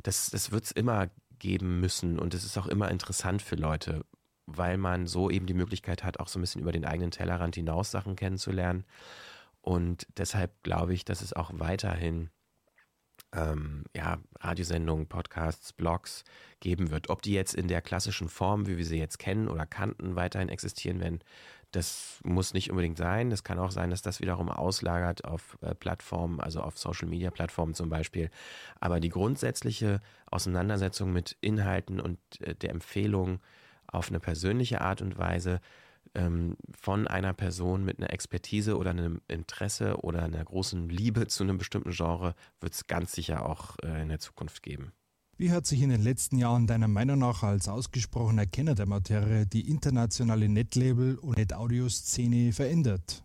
das, 0.01 0.29
das 0.31 0.51
wird 0.51 0.65
es 0.65 0.71
immer 0.71 1.09
geben 1.37 1.79
müssen 1.79 2.19
und 2.19 2.33
es 2.33 2.43
ist 2.43 2.57
auch 2.57 2.67
immer 2.67 2.89
interessant 2.89 3.41
für 3.41 3.55
Leute, 3.55 4.05
weil 4.45 4.77
man 4.77 5.07
so 5.07 5.29
eben 5.29 5.45
die 5.45 5.53
Möglichkeit 5.53 6.03
hat, 6.03 6.19
auch 6.19 6.27
so 6.27 6.39
ein 6.39 6.41
bisschen 6.41 6.61
über 6.61 6.71
den 6.71 6.85
eigenen 6.85 7.11
Tellerrand 7.11 7.55
hinaus 7.55 7.91
Sachen 7.91 8.15
kennenzulernen. 8.15 8.85
Und 9.61 10.07
deshalb 10.17 10.61
glaube 10.63 10.93
ich, 10.93 11.05
dass 11.05 11.21
es 11.21 11.33
auch 11.33 11.51
weiterhin 11.53 12.29
ähm, 13.33 13.83
ja, 13.95 14.19
Radiosendungen, 14.39 15.07
Podcasts, 15.07 15.73
Blogs 15.73 16.23
geben 16.59 16.91
wird. 16.91 17.09
Ob 17.09 17.21
die 17.21 17.33
jetzt 17.33 17.55
in 17.55 17.67
der 17.67 17.81
klassischen 17.81 18.29
Form, 18.29 18.67
wie 18.67 18.77
wir 18.77 18.85
sie 18.85 18.99
jetzt 18.99 19.19
kennen 19.19 19.47
oder 19.47 19.65
kannten, 19.65 20.15
weiterhin 20.15 20.49
existieren 20.49 20.99
werden, 20.99 21.19
das 21.71 22.19
muss 22.23 22.53
nicht 22.53 22.69
unbedingt 22.69 22.97
sein. 22.97 23.31
Es 23.31 23.43
kann 23.43 23.57
auch 23.57 23.71
sein, 23.71 23.89
dass 23.89 24.03
das 24.03 24.21
wiederum 24.21 24.49
auslagert 24.49 25.25
auf 25.25 25.57
äh, 25.61 25.73
Plattformen, 25.73 26.39
also 26.39 26.61
auf 26.61 26.77
Social-Media-Plattformen 26.77 27.73
zum 27.73 27.89
Beispiel. 27.89 28.29
Aber 28.79 28.99
die 28.99 29.09
grundsätzliche 29.09 29.99
Auseinandersetzung 30.29 31.11
mit 31.11 31.35
Inhalten 31.41 31.99
und 31.99 32.19
äh, 32.41 32.53
der 32.53 32.69
Empfehlung 32.69 33.39
auf 33.93 34.09
eine 34.09 34.19
persönliche 34.19 34.81
Art 34.81 35.01
und 35.01 35.17
Weise 35.17 35.59
ähm, 36.15 36.55
von 36.79 37.07
einer 37.07 37.33
Person 37.33 37.85
mit 37.85 37.99
einer 37.99 38.11
Expertise 38.11 38.77
oder 38.77 38.91
einem 38.91 39.21
Interesse 39.27 39.97
oder 40.03 40.23
einer 40.23 40.43
großen 40.43 40.89
Liebe 40.89 41.27
zu 41.27 41.43
einem 41.43 41.57
bestimmten 41.57 41.91
Genre 41.91 42.35
wird 42.59 42.73
es 42.73 42.87
ganz 42.87 43.13
sicher 43.13 43.47
auch 43.47 43.77
äh, 43.83 44.01
in 44.01 44.09
der 44.09 44.19
Zukunft 44.19 44.63
geben. 44.63 44.93
Wie 45.37 45.51
hat 45.51 45.65
sich 45.65 45.81
in 45.81 45.89
den 45.89 46.01
letzten 46.01 46.37
Jahren 46.37 46.67
deiner 46.67 46.87
Meinung 46.87 47.17
nach 47.17 47.41
als 47.41 47.67
ausgesprochener 47.67 48.45
Kenner 48.45 48.75
der 48.75 48.85
Materie 48.85 49.47
die 49.47 49.67
internationale 49.67 50.47
Netlabel- 50.47 51.17
und 51.17 51.37
Net-Audio-Szene 51.37 52.53
verändert? 52.53 53.23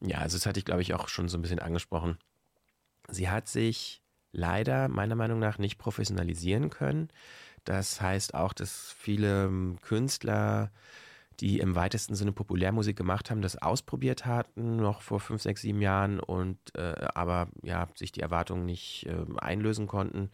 Ja, 0.00 0.18
also 0.18 0.36
das 0.36 0.44
hatte 0.44 0.58
ich, 0.58 0.66
glaube 0.66 0.82
ich, 0.82 0.92
auch 0.92 1.08
schon 1.08 1.28
so 1.28 1.38
ein 1.38 1.42
bisschen 1.42 1.58
angesprochen. 1.58 2.18
Sie 3.08 3.30
hat 3.30 3.48
sich 3.48 4.02
leider 4.32 4.88
meiner 4.88 5.14
Meinung 5.14 5.38
nach 5.38 5.58
nicht 5.58 5.78
professionalisieren 5.78 6.68
können. 6.68 7.08
Das 7.64 8.00
heißt 8.00 8.34
auch, 8.34 8.52
dass 8.52 8.94
viele 8.98 9.44
ähm, 9.44 9.78
Künstler 9.82 10.70
die 11.40 11.58
im 11.58 11.74
weitesten 11.74 12.14
Sinne 12.14 12.32
Populärmusik 12.32 12.96
gemacht 12.96 13.30
haben, 13.30 13.42
das 13.42 13.60
ausprobiert 13.60 14.26
hatten, 14.26 14.76
noch 14.76 15.02
vor 15.02 15.20
fünf, 15.20 15.42
sechs, 15.42 15.62
sieben 15.62 15.82
Jahren 15.82 16.20
und 16.20 16.58
äh, 16.76 16.94
aber 17.14 17.48
ja, 17.62 17.88
sich 17.94 18.12
die 18.12 18.20
Erwartungen 18.20 18.64
nicht 18.64 19.06
äh, 19.06 19.24
einlösen 19.38 19.86
konnten 19.86 20.30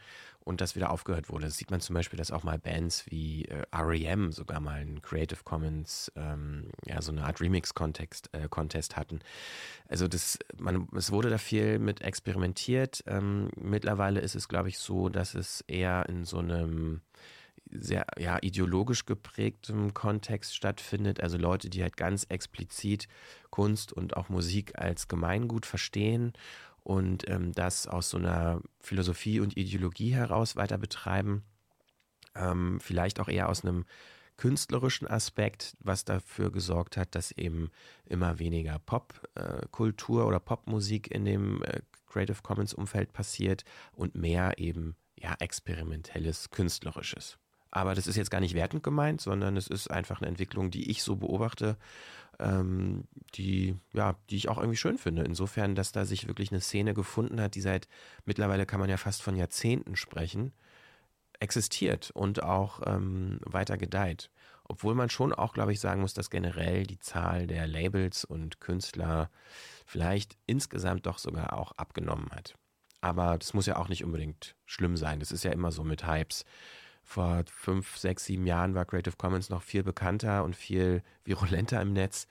und 0.50 0.60
das 0.60 0.76
wieder 0.76 0.90
aufgehört 0.90 1.30
wurde. 1.30 1.46
Das 1.46 1.56
sieht 1.56 1.70
man 1.70 1.80
zum 1.80 1.94
Beispiel, 1.94 2.18
dass 2.18 2.30
auch 2.30 2.42
mal 2.42 2.58
Bands 2.58 3.06
wie 3.08 3.46
äh, 3.46 3.62
REM 3.72 4.32
sogar 4.32 4.60
mal 4.60 4.80
einen 4.80 5.00
Creative 5.00 5.38
Commons, 5.44 6.12
ähm, 6.16 6.70
ja, 6.84 7.00
so 7.00 7.12
eine 7.12 7.24
Art 7.24 7.40
Remix-Contest 7.40 8.28
äh, 8.32 8.48
Contest 8.48 8.96
hatten. 8.96 9.20
Also 9.88 10.08
das, 10.08 10.38
man, 10.58 10.88
es 10.94 11.12
wurde 11.12 11.30
da 11.30 11.38
viel 11.38 11.78
mit 11.78 12.02
experimentiert. 12.02 13.02
Ähm, 13.06 13.48
mittlerweile 13.56 14.20
ist 14.20 14.34
es, 14.34 14.48
glaube 14.48 14.68
ich, 14.68 14.78
so, 14.78 15.08
dass 15.08 15.34
es 15.34 15.62
eher 15.68 16.06
in 16.08 16.24
so 16.24 16.38
einem 16.38 17.00
sehr 17.72 18.04
ja, 18.18 18.38
ideologisch 18.42 19.06
geprägtem 19.06 19.94
Kontext 19.94 20.56
stattfindet. 20.56 21.20
Also 21.20 21.38
Leute, 21.38 21.70
die 21.70 21.82
halt 21.82 21.96
ganz 21.96 22.24
explizit 22.28 23.06
Kunst 23.50 23.92
und 23.92 24.16
auch 24.16 24.28
Musik 24.28 24.78
als 24.78 25.06
Gemeingut 25.06 25.66
verstehen 25.66 26.32
und 26.90 27.30
ähm, 27.30 27.52
das 27.52 27.86
aus 27.86 28.10
so 28.10 28.16
einer 28.16 28.60
Philosophie 28.80 29.38
und 29.38 29.56
Ideologie 29.56 30.12
heraus 30.12 30.56
weiter 30.56 30.76
betreiben. 30.76 31.44
Ähm, 32.34 32.80
vielleicht 32.80 33.20
auch 33.20 33.28
eher 33.28 33.48
aus 33.48 33.64
einem 33.64 33.84
künstlerischen 34.36 35.06
Aspekt, 35.06 35.76
was 35.78 36.04
dafür 36.04 36.50
gesorgt 36.50 36.96
hat, 36.96 37.14
dass 37.14 37.30
eben 37.30 37.70
immer 38.06 38.40
weniger 38.40 38.80
Popkultur 38.80 40.22
äh, 40.22 40.26
oder 40.26 40.40
Popmusik 40.40 41.12
in 41.12 41.24
dem 41.24 41.62
äh, 41.62 41.78
Creative 42.08 42.42
Commons 42.42 42.74
Umfeld 42.74 43.12
passiert 43.12 43.62
und 43.92 44.16
mehr 44.16 44.58
eben 44.58 44.96
ja 45.14 45.36
experimentelles 45.38 46.50
künstlerisches. 46.50 47.38
Aber 47.70 47.94
das 47.94 48.08
ist 48.08 48.16
jetzt 48.16 48.32
gar 48.32 48.40
nicht 48.40 48.54
wertend 48.54 48.82
gemeint, 48.82 49.20
sondern 49.20 49.56
es 49.56 49.68
ist 49.68 49.88
einfach 49.92 50.20
eine 50.20 50.28
Entwicklung, 50.28 50.72
die 50.72 50.90
ich 50.90 51.04
so 51.04 51.14
beobachte, 51.14 51.76
ähm, 52.40 53.04
die, 53.34 53.76
ja, 53.92 54.16
die 54.30 54.36
ich 54.36 54.48
auch 54.48 54.58
irgendwie 54.58 54.76
schön 54.76 54.98
finde. 54.98 55.22
Insofern, 55.22 55.74
dass 55.74 55.92
da 55.92 56.04
sich 56.04 56.26
wirklich 56.26 56.50
eine 56.50 56.60
Szene 56.60 56.94
gefunden 56.94 57.40
hat, 57.40 57.54
die 57.54 57.60
seit 57.60 57.88
mittlerweile 58.24 58.66
kann 58.66 58.80
man 58.80 58.90
ja 58.90 58.96
fast 58.96 59.22
von 59.22 59.36
Jahrzehnten 59.36 59.96
sprechen, 59.96 60.52
existiert 61.38 62.10
und 62.10 62.42
auch 62.42 62.80
ähm, 62.86 63.38
weiter 63.44 63.78
gedeiht. 63.78 64.30
Obwohl 64.64 64.94
man 64.94 65.10
schon 65.10 65.32
auch, 65.32 65.52
glaube 65.52 65.72
ich, 65.72 65.80
sagen 65.80 66.00
muss, 66.00 66.14
dass 66.14 66.30
generell 66.30 66.84
die 66.86 66.98
Zahl 66.98 67.46
der 67.46 67.66
Labels 67.66 68.24
und 68.24 68.60
Künstler 68.60 69.30
vielleicht 69.84 70.36
insgesamt 70.46 71.06
doch 71.06 71.18
sogar 71.18 71.58
auch 71.58 71.72
abgenommen 71.72 72.30
hat. 72.30 72.54
Aber 73.00 73.38
das 73.38 73.54
muss 73.54 73.66
ja 73.66 73.76
auch 73.76 73.88
nicht 73.88 74.04
unbedingt 74.04 74.54
schlimm 74.66 74.96
sein. 74.96 75.18
Das 75.18 75.32
ist 75.32 75.42
ja 75.42 75.52
immer 75.52 75.72
so 75.72 75.82
mit 75.82 76.06
Hypes 76.06 76.44
vor 77.10 77.42
fünf, 77.50 77.96
sechs, 77.96 78.24
sieben 78.26 78.46
Jahren 78.46 78.76
war 78.76 78.84
Creative 78.84 79.16
Commons 79.16 79.50
noch 79.50 79.62
viel 79.62 79.82
bekannter 79.82 80.44
und 80.44 80.54
viel 80.54 81.02
virulenter 81.24 81.82
im 81.82 81.92
Netz. 81.92 82.28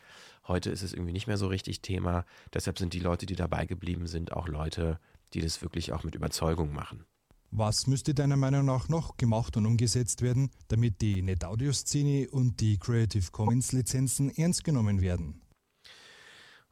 Heute 0.47 0.69
ist 0.69 0.83
es 0.83 0.93
irgendwie 0.93 1.11
nicht 1.11 1.27
mehr 1.27 1.37
so 1.37 1.47
richtig 1.47 1.81
Thema. 1.81 2.25
Deshalb 2.53 2.79
sind 2.79 2.93
die 2.93 3.01
Leute, 3.01 3.25
die 3.25 3.35
dabei 3.35 3.65
geblieben 3.65 4.07
sind, 4.07 4.31
auch 4.31 4.47
Leute, 4.47 4.97
die 5.33 5.41
das 5.41 5.61
wirklich 5.61 5.91
auch 5.91 6.05
mit 6.05 6.15
Überzeugung 6.15 6.71
machen. 6.71 7.03
Was 7.51 7.87
müsste 7.87 8.13
deiner 8.13 8.37
Meinung 8.37 8.65
nach 8.65 8.87
noch 8.87 9.17
gemacht 9.17 9.57
und 9.57 9.65
umgesetzt 9.65 10.21
werden, 10.21 10.49
damit 10.69 11.01
die 11.01 11.21
NetAudio-Szene 11.23 12.29
und 12.29 12.61
die 12.61 12.77
Creative 12.77 13.31
Commons-Lizenzen 13.31 14.29
ernst 14.29 14.63
genommen 14.63 15.01
werden? 15.01 15.41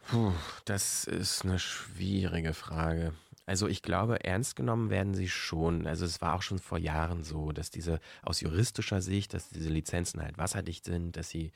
Puh, 0.08 0.32
das 0.64 1.04
ist 1.04 1.44
eine 1.44 1.60
schwierige 1.60 2.54
Frage. 2.54 3.12
Also 3.48 3.68
ich 3.68 3.82
glaube, 3.82 4.24
ernst 4.26 4.58
genommen 4.58 4.90
werden 4.90 5.16
sie 5.16 5.30
schon. 5.30 5.88
Also 5.88 6.06
es 6.06 6.22
war 6.22 6.36
auch 6.36 6.42
schon 6.42 6.60
vor 6.60 6.78
Jahren 6.78 7.24
so, 7.24 7.54
dass 7.54 7.72
diese 7.72 8.00
aus 8.22 8.42
juristischer 8.42 9.02
Sicht, 9.02 9.34
dass 9.34 9.50
diese 9.50 9.70
Lizenzen 9.70 10.22
halt 10.22 10.38
wasserdicht 10.38 10.86
sind, 10.86 11.16
dass 11.16 11.30
sie 11.30 11.52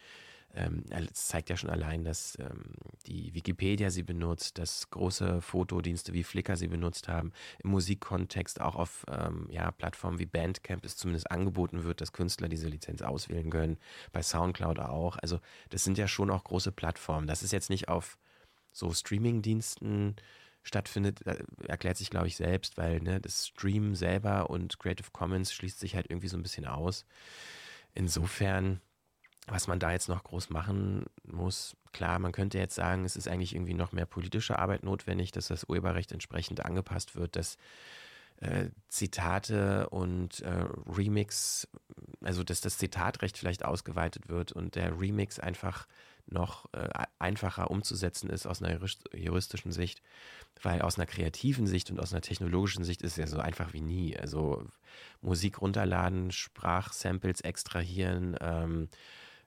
ähm, 0.53 0.83
es 0.89 1.27
zeigt 1.27 1.49
ja 1.49 1.57
schon 1.57 1.69
allein, 1.69 2.03
dass 2.03 2.37
ähm, 2.39 2.73
die 3.07 3.33
Wikipedia 3.33 3.89
sie 3.89 4.03
benutzt, 4.03 4.57
dass 4.57 4.89
große 4.89 5.41
Fotodienste 5.41 6.13
wie 6.13 6.23
Flickr 6.23 6.57
sie 6.57 6.67
benutzt 6.67 7.07
haben, 7.07 7.31
im 7.63 7.71
Musikkontext 7.71 8.59
auch 8.59 8.75
auf 8.75 9.05
ähm, 9.09 9.47
ja, 9.49 9.71
Plattformen 9.71 10.19
wie 10.19 10.25
Bandcamp 10.25 10.83
es 10.85 10.97
zumindest 10.97 11.31
angeboten 11.31 11.83
wird, 11.83 12.01
dass 12.01 12.11
Künstler 12.11 12.49
diese 12.49 12.67
Lizenz 12.67 13.01
auswählen 13.01 13.49
können, 13.49 13.77
bei 14.11 14.21
Soundcloud 14.21 14.79
auch. 14.79 15.17
Also 15.17 15.39
das 15.69 15.83
sind 15.83 15.97
ja 15.97 16.07
schon 16.07 16.29
auch 16.29 16.43
große 16.43 16.71
Plattformen. 16.71 17.27
Das 17.27 17.43
ist 17.43 17.53
jetzt 17.53 17.69
nicht 17.69 17.87
auf 17.87 18.17
so 18.73 18.91
Streamingdiensten 18.93 20.15
stattfindet, 20.63 21.21
erklärt 21.67 21.97
sich, 21.97 22.09
glaube 22.09 22.27
ich, 22.27 22.35
selbst, 22.35 22.77
weil 22.77 22.99
ne, 23.01 23.19
das 23.19 23.47
Stream 23.47 23.95
selber 23.95 24.49
und 24.49 24.79
Creative 24.79 25.09
Commons 25.11 25.53
schließt 25.53 25.79
sich 25.79 25.95
halt 25.95 26.09
irgendwie 26.09 26.27
so 26.27 26.37
ein 26.37 26.43
bisschen 26.43 26.65
aus. 26.65 27.05
Insofern, 27.93 28.79
was 29.47 29.67
man 29.67 29.79
da 29.79 29.91
jetzt 29.91 30.07
noch 30.07 30.23
groß 30.23 30.49
machen 30.49 31.05
muss, 31.23 31.75
klar, 31.93 32.19
man 32.19 32.31
könnte 32.31 32.59
jetzt 32.59 32.75
sagen, 32.75 33.05
es 33.05 33.15
ist 33.15 33.27
eigentlich 33.27 33.55
irgendwie 33.55 33.73
noch 33.73 33.91
mehr 33.91 34.05
politische 34.05 34.59
Arbeit 34.59 34.83
notwendig, 34.83 35.31
dass 35.31 35.47
das 35.47 35.63
Urheberrecht 35.67 36.11
entsprechend 36.11 36.63
angepasst 36.63 37.15
wird, 37.15 37.35
dass 37.35 37.57
äh, 38.37 38.69
Zitate 38.87 39.89
und 39.89 40.41
äh, 40.41 40.65
Remix, 40.87 41.67
also 42.23 42.43
dass 42.43 42.61
das 42.61 42.77
Zitatrecht 42.77 43.37
vielleicht 43.37 43.65
ausgeweitet 43.65 44.29
wird 44.29 44.51
und 44.51 44.75
der 44.75 44.99
Remix 44.99 45.39
einfach 45.39 45.87
noch 46.27 46.71
äh, 46.73 46.89
einfacher 47.19 47.71
umzusetzen 47.71 48.29
ist 48.29 48.45
aus 48.45 48.61
einer 48.61 48.79
juristischen 49.13 49.71
Sicht, 49.71 50.01
weil 50.61 50.81
aus 50.81 50.97
einer 50.97 51.05
kreativen 51.05 51.67
Sicht 51.67 51.91
und 51.91 51.99
aus 51.99 52.13
einer 52.13 52.21
technologischen 52.21 52.83
Sicht 52.83 53.01
ist 53.01 53.11
es 53.11 53.17
ja 53.17 53.27
so 53.27 53.39
einfach 53.39 53.73
wie 53.73 53.81
nie. 53.81 54.17
Also 54.17 54.65
Musik 55.21 55.61
runterladen, 55.61 56.31
Sprachsamples 56.31 57.41
extrahieren, 57.41 58.35
ähm, 58.41 58.89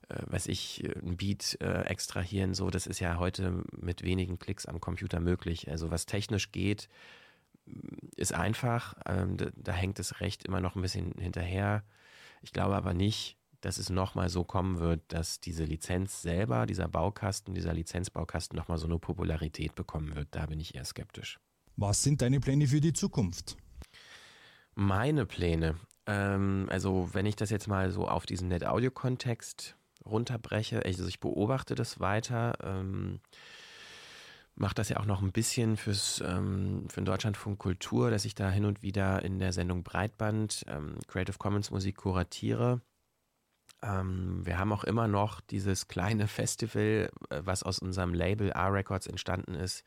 äh, 0.09 0.23
weiß 0.27 0.49
ich, 0.49 0.85
ein 1.03 1.17
Beat 1.17 1.59
äh, 1.61 1.83
extrahieren, 1.83 2.55
so, 2.55 2.71
das 2.71 2.87
ist 2.87 3.01
ja 3.01 3.19
heute 3.19 3.63
mit 3.77 4.03
wenigen 4.03 4.39
Klicks 4.39 4.67
am 4.67 4.81
Computer 4.81 5.21
möglich. 5.21 5.71
Also 5.71 5.91
was 5.91 6.07
technisch 6.07 6.53
geht, 6.53 6.89
ist 8.17 8.35
einfach, 8.35 8.95
ähm, 9.07 9.37
da, 9.37 9.47
da, 9.57 9.73
hängt 9.73 9.99
das 9.99 10.21
Recht 10.21 10.45
immer 10.45 10.61
noch 10.61 10.77
ein 10.77 10.83
bisschen 10.83 11.13
hinterher. 11.19 11.83
Ich 12.43 12.53
glaube 12.53 12.77
aber 12.77 12.93
nicht, 12.93 13.39
dass 13.65 13.79
es 13.79 13.89
nochmal 13.89 14.29
so 14.29 14.45
kommen 14.45 14.79
wird, 14.79 15.01
dass 15.09 15.41
diese 15.41 15.65
Lizenz 15.65 16.21
selber, 16.23 16.67
dieser 16.67 16.89
Baukasten, 16.89 17.55
dieser 17.55 17.73
Lizenzbaukasten 17.73 18.57
nochmal 18.57 18.79
so 18.79 18.87
eine 18.87 18.99
Popularität 18.99 19.75
bekommen 19.75 20.15
wird. 20.15 20.29
Da 20.33 20.47
bin 20.47 20.61
ich 20.61 20.75
eher 20.75 20.85
skeptisch. 20.85 21.41
Was 21.77 22.03
sind 22.03 22.23
deine 22.23 22.41
Pläne 22.41 22.67
für 22.67 22.81
die 22.81 22.93
Zukunft? 22.93 23.57
Meine 24.75 25.25
Pläne. 25.25 25.77
Ähm, 26.07 26.67
also, 26.71 27.09
wenn 27.13 27.27
ich 27.27 27.37
das 27.37 27.51
jetzt 27.51 27.67
mal 27.67 27.91
so 27.91 28.07
auf 28.07 28.27
diesen 28.27 28.49
Net-Audio-Kontext 28.49 29.77
runterbreche, 30.05 30.85
also 30.85 31.07
ich 31.07 31.21
beobachte 31.21 31.75
das 31.75 32.01
weiter. 32.01 32.59
Ähm, 32.63 33.21
mache 34.57 34.75
das 34.75 34.89
ja 34.89 34.99
auch 34.99 35.07
noch 35.07 35.23
ein 35.23 35.33
bisschen 35.33 35.77
fürs 35.77 36.23
ähm, 36.25 36.87
für 36.89 37.01
den 37.01 37.07
Deutschlandfunk 37.07 37.59
Kultur, 37.59 38.11
dass 38.11 38.25
ich 38.25 38.35
da 38.35 38.51
hin 38.51 38.67
und 38.67 38.83
wieder 38.83 39.25
in 39.25 39.39
der 39.39 39.53
Sendung 39.53 39.83
Breitband 39.83 40.65
ähm, 40.69 40.99
Creative 41.09 41.39
Commons 41.39 41.71
Musik 41.71 41.97
kuratiere. 41.97 42.81
Ähm, 43.85 44.41
wir 44.45 44.59
haben 44.59 44.73
auch 44.73 44.85
immer 44.85 45.09
noch 45.09 45.41
dieses 45.41 45.89
kleine 45.89 46.29
Festival, 46.29 47.11
äh, 47.31 47.41
was 47.45 47.63
aus 47.63 47.79
unserem 47.79 48.15
Label 48.15 48.51
R-Records 48.51 49.07
entstanden 49.07 49.55
ist, 49.55 49.85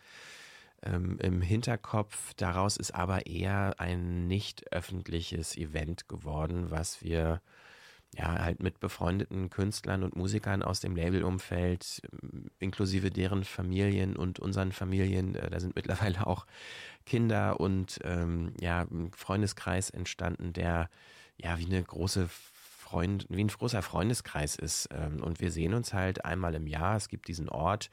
ähm, 0.84 1.18
im 1.20 1.42
Hinterkopf. 1.42 2.34
Daraus 2.36 2.78
ist 2.78 2.94
aber 2.94 3.26
eher 3.26 3.76
ein 3.80 4.28
nicht 4.28 4.72
öffentliches 4.72 5.58
Event 5.58 6.08
geworden, 6.08 6.70
was 6.70 7.02
wir 7.02 7.42
ja, 8.16 8.40
halt 8.44 8.64
mit 8.64 8.80
befreundeten 8.80 9.50
Künstlern 9.50 10.04
und 10.04 10.16
Musikern 10.16 10.64
aus 10.64 10.80
dem 10.80 10.96
Labelumfeld, 10.96 12.02
ähm, 12.12 12.50
inklusive 12.60 13.12
deren 13.12 13.44
Familien 13.44 14.16
und 14.16 14.40
unseren 14.40 14.72
Familien, 14.72 15.36
äh, 15.36 15.50
da 15.50 15.60
sind 15.60 15.76
mittlerweile 15.76 16.26
auch 16.28 16.46
Kinder 17.06 17.60
und 17.60 18.00
ähm, 18.04 18.54
ja, 18.60 18.82
ein 18.82 19.12
Freundeskreis 19.14 19.90
entstanden, 19.90 20.54
der 20.54 20.90
ja 21.38 21.60
wie 21.60 21.66
eine 21.66 21.84
große 21.84 22.30
Freund, 22.88 23.26
wie 23.30 23.44
ein 23.44 23.48
großer 23.48 23.82
Freundeskreis 23.82 24.56
ist. 24.56 24.90
Ähm, 24.92 25.22
und 25.22 25.42
wir 25.42 25.52
sehen 25.52 25.74
uns 25.74 25.94
halt 25.94 26.24
einmal 26.26 26.56
im 26.56 26.68
Jahr. 26.68 26.96
Es 26.96 27.10
gibt 27.10 27.28
diesen 27.28 27.50
Ort 27.50 27.90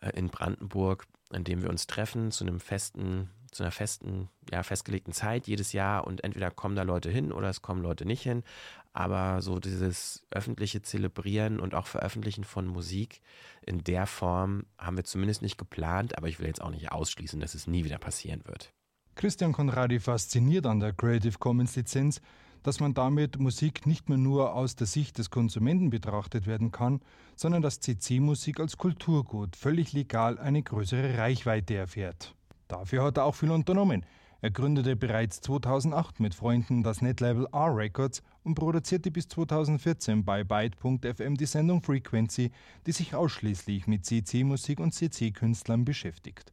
äh, 0.00 0.10
in 0.10 0.28
Brandenburg, 0.28 1.06
an 1.30 1.44
dem 1.44 1.62
wir 1.62 1.70
uns 1.70 1.86
treffen 1.86 2.30
zu 2.30 2.44
einem 2.44 2.60
festen 2.60 3.30
zu 3.52 3.62
einer 3.62 3.70
festen, 3.70 4.28
ja, 4.50 4.62
festgelegten 4.62 5.12
Zeit 5.12 5.46
jedes 5.46 5.72
Jahr 5.74 6.06
und 6.06 6.24
entweder 6.24 6.50
kommen 6.50 6.74
da 6.74 6.82
Leute 6.82 7.10
hin 7.10 7.32
oder 7.32 7.50
es 7.50 7.60
kommen 7.60 7.82
Leute 7.82 8.06
nicht 8.06 8.22
hin. 8.22 8.42
Aber 8.94 9.42
so 9.42 9.58
dieses 9.58 10.22
öffentliche 10.30 10.82
Zelebrieren 10.82 11.60
und 11.60 11.74
auch 11.74 11.86
Veröffentlichen 11.86 12.44
von 12.44 12.66
Musik 12.66 13.20
in 13.64 13.84
der 13.84 14.06
Form 14.06 14.64
haben 14.78 14.96
wir 14.96 15.04
zumindest 15.04 15.42
nicht 15.42 15.58
geplant, 15.58 16.16
aber 16.16 16.28
ich 16.28 16.40
will 16.40 16.46
jetzt 16.46 16.62
auch 16.62 16.70
nicht 16.70 16.92
ausschließen, 16.92 17.40
dass 17.40 17.54
es 17.54 17.66
nie 17.66 17.84
wieder 17.84 17.98
passieren 17.98 18.42
wird. 18.46 18.72
Christian 19.14 19.52
Conradi 19.52 20.00
fasziniert 20.00 20.66
an 20.66 20.80
der 20.80 20.94
Creative 20.94 21.38
Commons 21.38 21.76
Lizenz, 21.76 22.22
dass 22.62 22.80
man 22.80 22.94
damit 22.94 23.38
Musik 23.38 23.86
nicht 23.86 24.08
mehr 24.08 24.18
nur 24.18 24.54
aus 24.54 24.76
der 24.76 24.86
Sicht 24.86 25.18
des 25.18 25.30
Konsumenten 25.30 25.90
betrachtet 25.90 26.46
werden 26.46 26.70
kann, 26.72 27.00
sondern 27.36 27.62
dass 27.62 27.80
CC-Musik 27.80 28.60
als 28.60 28.76
Kulturgut 28.76 29.56
völlig 29.56 29.92
legal 29.92 30.38
eine 30.38 30.62
größere 30.62 31.18
Reichweite 31.18 31.74
erfährt. 31.74 32.34
Dafür 32.68 33.04
hat 33.04 33.18
er 33.18 33.24
auch 33.24 33.34
viel 33.34 33.50
unternommen. 33.50 34.06
Er 34.40 34.50
gründete 34.50 34.96
bereits 34.96 35.40
2008 35.42 36.18
mit 36.18 36.34
Freunden 36.34 36.82
das 36.82 37.00
Netlabel 37.00 37.46
R 37.52 37.76
Records 37.76 38.24
und 38.42 38.56
produzierte 38.56 39.12
bis 39.12 39.28
2014 39.28 40.24
bei 40.24 40.42
Byte.fm 40.42 41.36
die 41.36 41.46
Sendung 41.46 41.80
Frequency, 41.80 42.50
die 42.84 42.92
sich 42.92 43.14
ausschließlich 43.14 43.86
mit 43.86 44.04
CC-Musik 44.04 44.80
und 44.80 44.92
CC-Künstlern 44.92 45.84
beschäftigt. 45.84 46.52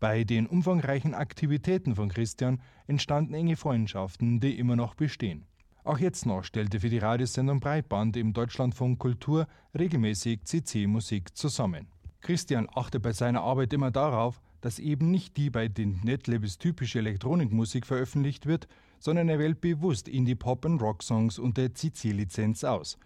Bei 0.00 0.24
den 0.24 0.46
umfangreichen 0.46 1.14
Aktivitäten 1.14 1.94
von 1.94 2.08
Christian 2.08 2.60
entstanden 2.86 3.34
enge 3.34 3.56
Freundschaften, 3.56 4.40
die 4.40 4.58
immer 4.58 4.76
noch 4.76 4.94
bestehen. 4.94 5.46
Auch 5.84 5.98
jetzt 5.98 6.24
noch 6.24 6.44
stellte 6.44 6.80
für 6.80 6.88
die 6.88 6.98
Radiosendung 6.98 7.60
Breitband 7.60 8.16
im 8.16 8.32
Deutschlandfunk 8.32 8.98
Kultur 8.98 9.46
regelmäßig 9.78 10.44
CC-Musik 10.44 11.36
zusammen. 11.36 11.88
Christian 12.22 12.68
achte 12.74 13.00
bei 13.00 13.12
seiner 13.12 13.42
Arbeit 13.42 13.72
immer 13.74 13.90
darauf, 13.90 14.40
dass 14.62 14.78
eben 14.78 15.10
nicht 15.10 15.36
die 15.36 15.50
bei 15.50 15.68
den 15.68 16.00
Netlabels 16.02 16.56
typische 16.56 17.00
Elektronikmusik 17.00 17.84
veröffentlicht 17.84 18.46
wird, 18.46 18.66
sondern 18.98 19.28
er 19.28 19.38
wählt 19.38 19.60
bewusst 19.60 20.08
Indie-Pop- 20.08 20.64
und 20.64 20.80
Rock-Songs 20.80 21.38
unter 21.38 21.74
CC-Lizenz 21.74 22.64
aus. 22.64 22.96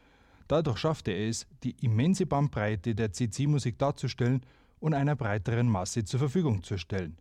Dadurch 0.46 0.78
schafft 0.78 1.08
er 1.08 1.28
es, 1.28 1.48
die 1.64 1.74
immense 1.80 2.26
Bandbreite 2.26 2.94
der 2.94 3.12
CC-Musik 3.12 3.76
darzustellen 3.76 4.42
und 4.80 4.94
einer 4.94 5.16
breiteren 5.16 5.68
Masse 5.68 6.04
zur 6.04 6.20
Verfügung 6.20 6.62
zu 6.62 6.78
stellen. 6.78 7.16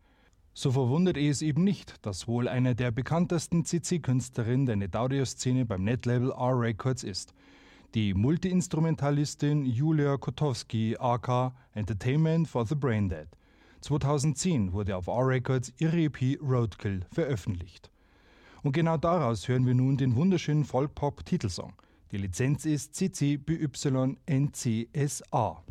So 0.53 0.71
verwundert 0.71 1.17
es 1.17 1.41
eben 1.41 1.63
nicht, 1.63 2.05
dass 2.05 2.27
wohl 2.27 2.47
einer 2.47 2.73
der 2.73 2.91
bekanntesten 2.91 3.63
CC-Künstlerinnen 3.63 4.65
der 4.65 4.75
NetAudio-Szene 4.77 5.65
beim 5.65 5.83
Netlabel 5.83 6.31
R 6.31 6.59
Records 6.59 7.03
ist. 7.03 7.33
Die 7.93 8.13
Multiinstrumentalistin 8.13 9.65
Julia 9.65 10.17
Kotowski, 10.17 10.97
AK 10.99 11.53
Entertainment 11.73 12.47
for 12.47 12.65
the 12.65 12.75
Braindead. 12.75 13.27
2010 13.81 14.73
wurde 14.73 14.95
auf 14.95 15.07
R-Records 15.07 15.73
ihre 15.77 15.97
EP 15.97 16.37
Roadkill 16.41 17.05
veröffentlicht. 17.11 17.89
Und 18.63 18.73
genau 18.73 18.97
daraus 18.97 19.47
hören 19.47 19.65
wir 19.65 19.75
nun 19.75 19.97
den 19.97 20.15
wunderschönen 20.15 20.65
Folk-Pop-Titelsong. 20.65 21.73
Die 22.11 22.17
Lizenz 22.17 22.65
ist 22.65 22.95
CC 22.95 23.37
BY 23.37 24.17
NCSA. 24.25 25.63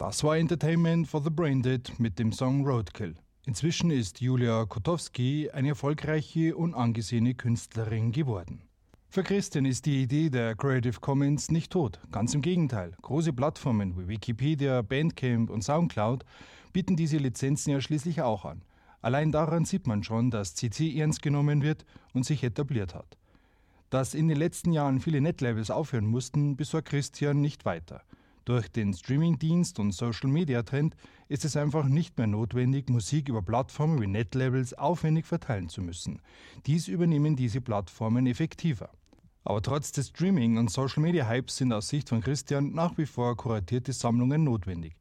Das 0.00 0.24
war 0.24 0.38
Entertainment 0.38 1.06
for 1.06 1.22
the 1.22 1.28
Braindead 1.28 2.00
mit 2.00 2.18
dem 2.18 2.32
Song 2.32 2.64
Roadkill. 2.64 3.16
Inzwischen 3.44 3.90
ist 3.90 4.22
Julia 4.22 4.64
Kotowski 4.64 5.50
eine 5.52 5.68
erfolgreiche 5.68 6.56
und 6.56 6.72
angesehene 6.72 7.34
Künstlerin 7.34 8.10
geworden. 8.10 8.62
Für 9.10 9.22
Christian 9.22 9.66
ist 9.66 9.84
die 9.84 10.02
Idee 10.02 10.30
der 10.30 10.56
Creative 10.56 10.98
Commons 11.00 11.50
nicht 11.50 11.70
tot. 11.70 12.00
Ganz 12.10 12.32
im 12.32 12.40
Gegenteil. 12.40 12.94
Große 13.02 13.34
Plattformen 13.34 13.94
wie 13.98 14.08
Wikipedia, 14.08 14.80
Bandcamp 14.80 15.50
und 15.50 15.62
Soundcloud 15.62 16.24
bieten 16.72 16.96
diese 16.96 17.18
Lizenzen 17.18 17.72
ja 17.72 17.82
schließlich 17.82 18.22
auch 18.22 18.46
an. 18.46 18.62
Allein 19.02 19.32
daran 19.32 19.66
sieht 19.66 19.86
man 19.86 20.02
schon, 20.02 20.30
dass 20.30 20.54
CC 20.54 20.98
ernst 20.98 21.20
genommen 21.20 21.62
wird 21.62 21.84
und 22.14 22.24
sich 22.24 22.42
etabliert 22.42 22.94
hat. 22.94 23.18
Dass 23.90 24.14
in 24.14 24.28
den 24.28 24.38
letzten 24.38 24.72
Jahren 24.72 25.00
viele 25.00 25.20
Netlabels 25.20 25.70
aufhören 25.70 26.06
mussten, 26.06 26.56
besorgt 26.56 26.88
Christian 26.88 27.42
nicht 27.42 27.66
weiter. 27.66 28.02
Durch 28.50 28.68
den 28.68 28.92
Streamingdienst 28.92 29.78
und 29.78 29.92
Social-Media-Trend 29.92 30.96
ist 31.28 31.44
es 31.44 31.56
einfach 31.56 31.84
nicht 31.84 32.18
mehr 32.18 32.26
notwendig, 32.26 32.90
Musik 32.90 33.28
über 33.28 33.42
Plattformen 33.42 34.00
wie 34.00 34.08
Netlabels 34.08 34.74
aufwendig 34.74 35.26
verteilen 35.26 35.68
zu 35.68 35.82
müssen. 35.82 36.20
Dies 36.66 36.88
übernehmen 36.88 37.36
diese 37.36 37.60
Plattformen 37.60 38.26
effektiver. 38.26 38.90
Aber 39.44 39.62
trotz 39.62 39.92
des 39.92 40.08
Streaming- 40.08 40.58
und 40.58 40.68
Social-Media-Hypes 40.68 41.58
sind 41.58 41.72
aus 41.72 41.90
Sicht 41.90 42.08
von 42.08 42.22
Christian 42.22 42.72
nach 42.72 42.98
wie 42.98 43.06
vor 43.06 43.36
kuratierte 43.36 43.92
Sammlungen 43.92 44.42
notwendig. 44.42 44.96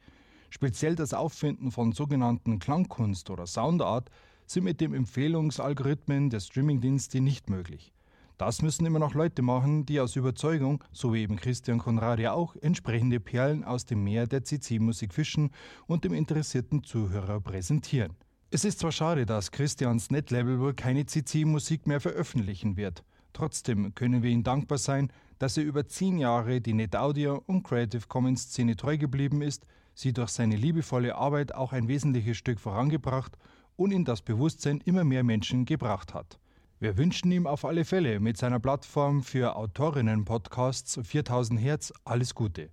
Speziell 0.51 0.93
das 0.93 1.15
Auffinden 1.15 1.71
von 1.71 1.91
sogenannten 1.91 2.59
Klangkunst 2.59 3.31
oder 3.31 3.47
Soundart 3.47 4.11
sind 4.45 4.63
mit 4.63 4.79
dem 4.79 4.93
Empfehlungsalgorithmen 4.93 6.29
der 6.29 6.39
Streamingdienste 6.39 7.19
nicht 7.19 7.49
möglich. 7.49 7.91
Das 8.39 8.61
müssen 8.61 8.85
immer 8.85 8.99
noch 8.99 9.15
Leute 9.15 9.41
machen, 9.41 9.85
die 9.85 9.99
aus 9.99 10.15
Überzeugung, 10.15 10.81
so 10.93 11.13
wie 11.13 11.23
eben 11.23 11.35
Christian 11.35 11.77
Konrad 11.77 12.21
ja 12.21 12.31
auch, 12.31 12.55
entsprechende 12.55 13.19
Perlen 13.19 13.65
aus 13.65 13.85
dem 13.85 14.05
Meer 14.05 14.27
der 14.27 14.45
CC-Musik 14.45 15.13
fischen 15.13 15.49
und 15.87 16.05
dem 16.05 16.13
interessierten 16.13 16.85
Zuhörer 16.85 17.41
präsentieren. 17.41 18.13
Es 18.49 18.63
ist 18.63 18.79
zwar 18.79 18.93
schade, 18.93 19.25
dass 19.25 19.51
Christians 19.51 20.09
Netlabel 20.09 20.61
wohl 20.61 20.73
keine 20.73 21.05
CC-Musik 21.05 21.85
mehr 21.85 21.99
veröffentlichen 21.99 22.77
wird. 22.77 23.03
Trotzdem 23.33 23.93
können 23.93 24.23
wir 24.23 24.31
ihm 24.31 24.43
dankbar 24.43 24.77
sein, 24.77 25.11
dass 25.37 25.57
er 25.57 25.65
über 25.65 25.85
zehn 25.85 26.17
Jahre 26.17 26.61
die 26.61 26.73
NetAudio 26.73 27.43
und 27.45 27.63
Creative 27.63 28.07
Commons 28.07 28.43
Szene 28.43 28.77
treu 28.77 28.97
geblieben 28.97 29.41
ist, 29.41 29.65
sie 29.95 30.13
durch 30.13 30.29
seine 30.29 30.55
liebevolle 30.55 31.15
Arbeit 31.15 31.53
auch 31.53 31.73
ein 31.73 31.89
wesentliches 31.89 32.37
Stück 32.37 32.61
vorangebracht 32.61 33.37
und 33.75 33.91
in 33.91 34.05
das 34.05 34.21
Bewusstsein 34.21 34.79
immer 34.85 35.03
mehr 35.03 35.25
Menschen 35.25 35.65
gebracht 35.65 36.13
hat. 36.13 36.39
Wir 36.81 36.97
wünschen 36.97 37.29
ihm 37.33 37.45
auf 37.45 37.65
alle 37.65 37.83
Fälle 37.83 38.21
mit 38.21 38.37
seiner 38.37 38.61
Plattform 38.61 39.21
für 39.21 39.57
Autorinnen-Podcasts 39.57 40.97
4000 41.03 41.59
Hertz 41.59 41.91
alles 42.05 42.33
Gute. 42.33 42.69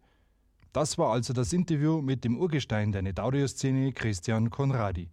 Das 0.73 0.97
war 0.97 1.11
also 1.11 1.33
das 1.33 1.53
Interview 1.53 2.01
mit 2.01 2.23
dem 2.23 2.39
Urgestein 2.39 2.93
der 2.93 3.03
Netaudio-Szene 3.03 3.93
Christian 3.93 4.51
Konradi. 4.51 5.11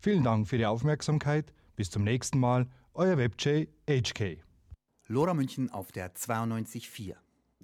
Vielen 0.00 0.22
Dank 0.22 0.48
für 0.48 0.58
die 0.58 0.66
Aufmerksamkeit. 0.66 1.54
Bis 1.76 1.90
zum 1.90 2.04
nächsten 2.04 2.38
Mal. 2.38 2.68
Euer 2.92 3.16
WebJ 3.16 3.68
HK. 3.88 4.42
Lora 5.08 5.32
München 5.32 5.70
auf 5.70 5.90
der 5.90 6.14
92.4. 6.14 7.14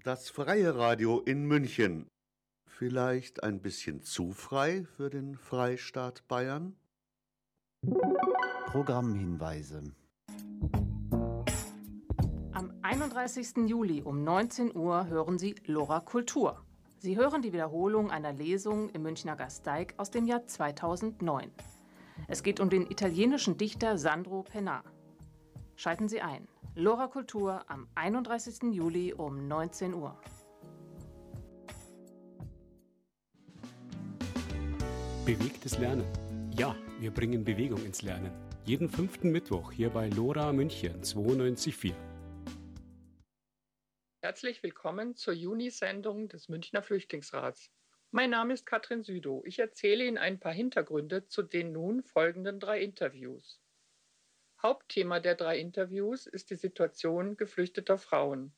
Das 0.02 0.30
freie 0.30 0.74
Radio 0.74 1.20
in 1.20 1.44
München. 1.44 2.08
Vielleicht 2.66 3.42
ein 3.42 3.60
bisschen 3.60 4.00
zu 4.00 4.32
frei 4.32 4.86
für 4.96 5.10
den 5.10 5.36
Freistaat 5.36 6.26
Bayern? 6.28 6.76
Programmhinweise. 8.68 9.82
Am 12.52 12.72
31. 12.82 13.68
Juli 13.68 14.02
um 14.02 14.24
19 14.24 14.76
Uhr 14.76 15.06
hören 15.06 15.38
Sie 15.38 15.54
Lora 15.66 16.00
Kultur. 16.00 16.62
Sie 16.98 17.16
hören 17.16 17.42
die 17.42 17.52
Wiederholung 17.52 18.10
einer 18.10 18.32
Lesung 18.32 18.88
im 18.90 19.02
Münchner 19.02 19.34
Gasteig 19.34 19.94
aus 19.96 20.10
dem 20.10 20.26
Jahr 20.26 20.46
2009. 20.46 21.50
Es 22.28 22.42
geht 22.42 22.60
um 22.60 22.70
den 22.70 22.90
italienischen 22.90 23.56
Dichter 23.56 23.98
Sandro 23.98 24.42
Penna. 24.42 24.84
Schalten 25.74 26.08
Sie 26.08 26.20
ein. 26.20 26.46
Lora 26.74 27.08
Kultur 27.08 27.64
am 27.68 27.88
31. 27.96 28.72
Juli 28.72 29.12
um 29.12 29.48
19 29.48 29.94
Uhr. 29.94 30.16
Bewegtes 35.26 35.78
Lernen. 35.78 36.06
Ja, 36.56 36.74
wir 36.98 37.10
bringen 37.10 37.44
Bewegung 37.44 37.84
ins 37.84 38.02
Lernen. 38.02 38.30
Jeden 38.64 38.88
fünften 38.88 39.32
Mittwoch 39.32 39.72
hier 39.72 39.90
bei 39.90 40.08
Lora 40.08 40.52
München 40.52 41.02
92.4. 41.02 41.94
Herzlich 44.22 44.62
willkommen 44.62 45.16
zur 45.16 45.34
Juni-Sendung 45.34 46.28
des 46.28 46.48
Münchner 46.48 46.80
Flüchtlingsrats. 46.80 47.72
Mein 48.12 48.30
Name 48.30 48.54
ist 48.54 48.64
Katrin 48.64 49.02
Südow. 49.02 49.44
Ich 49.46 49.58
erzähle 49.58 50.04
Ihnen 50.06 50.16
ein 50.16 50.38
paar 50.38 50.52
Hintergründe 50.52 51.26
zu 51.26 51.42
den 51.42 51.72
nun 51.72 52.04
folgenden 52.04 52.60
drei 52.60 52.80
Interviews. 52.82 53.60
Hauptthema 54.62 55.18
der 55.18 55.34
drei 55.34 55.58
Interviews 55.58 56.28
ist 56.28 56.50
die 56.50 56.56
Situation 56.56 57.36
geflüchteter 57.36 57.98
Frauen. 57.98 58.54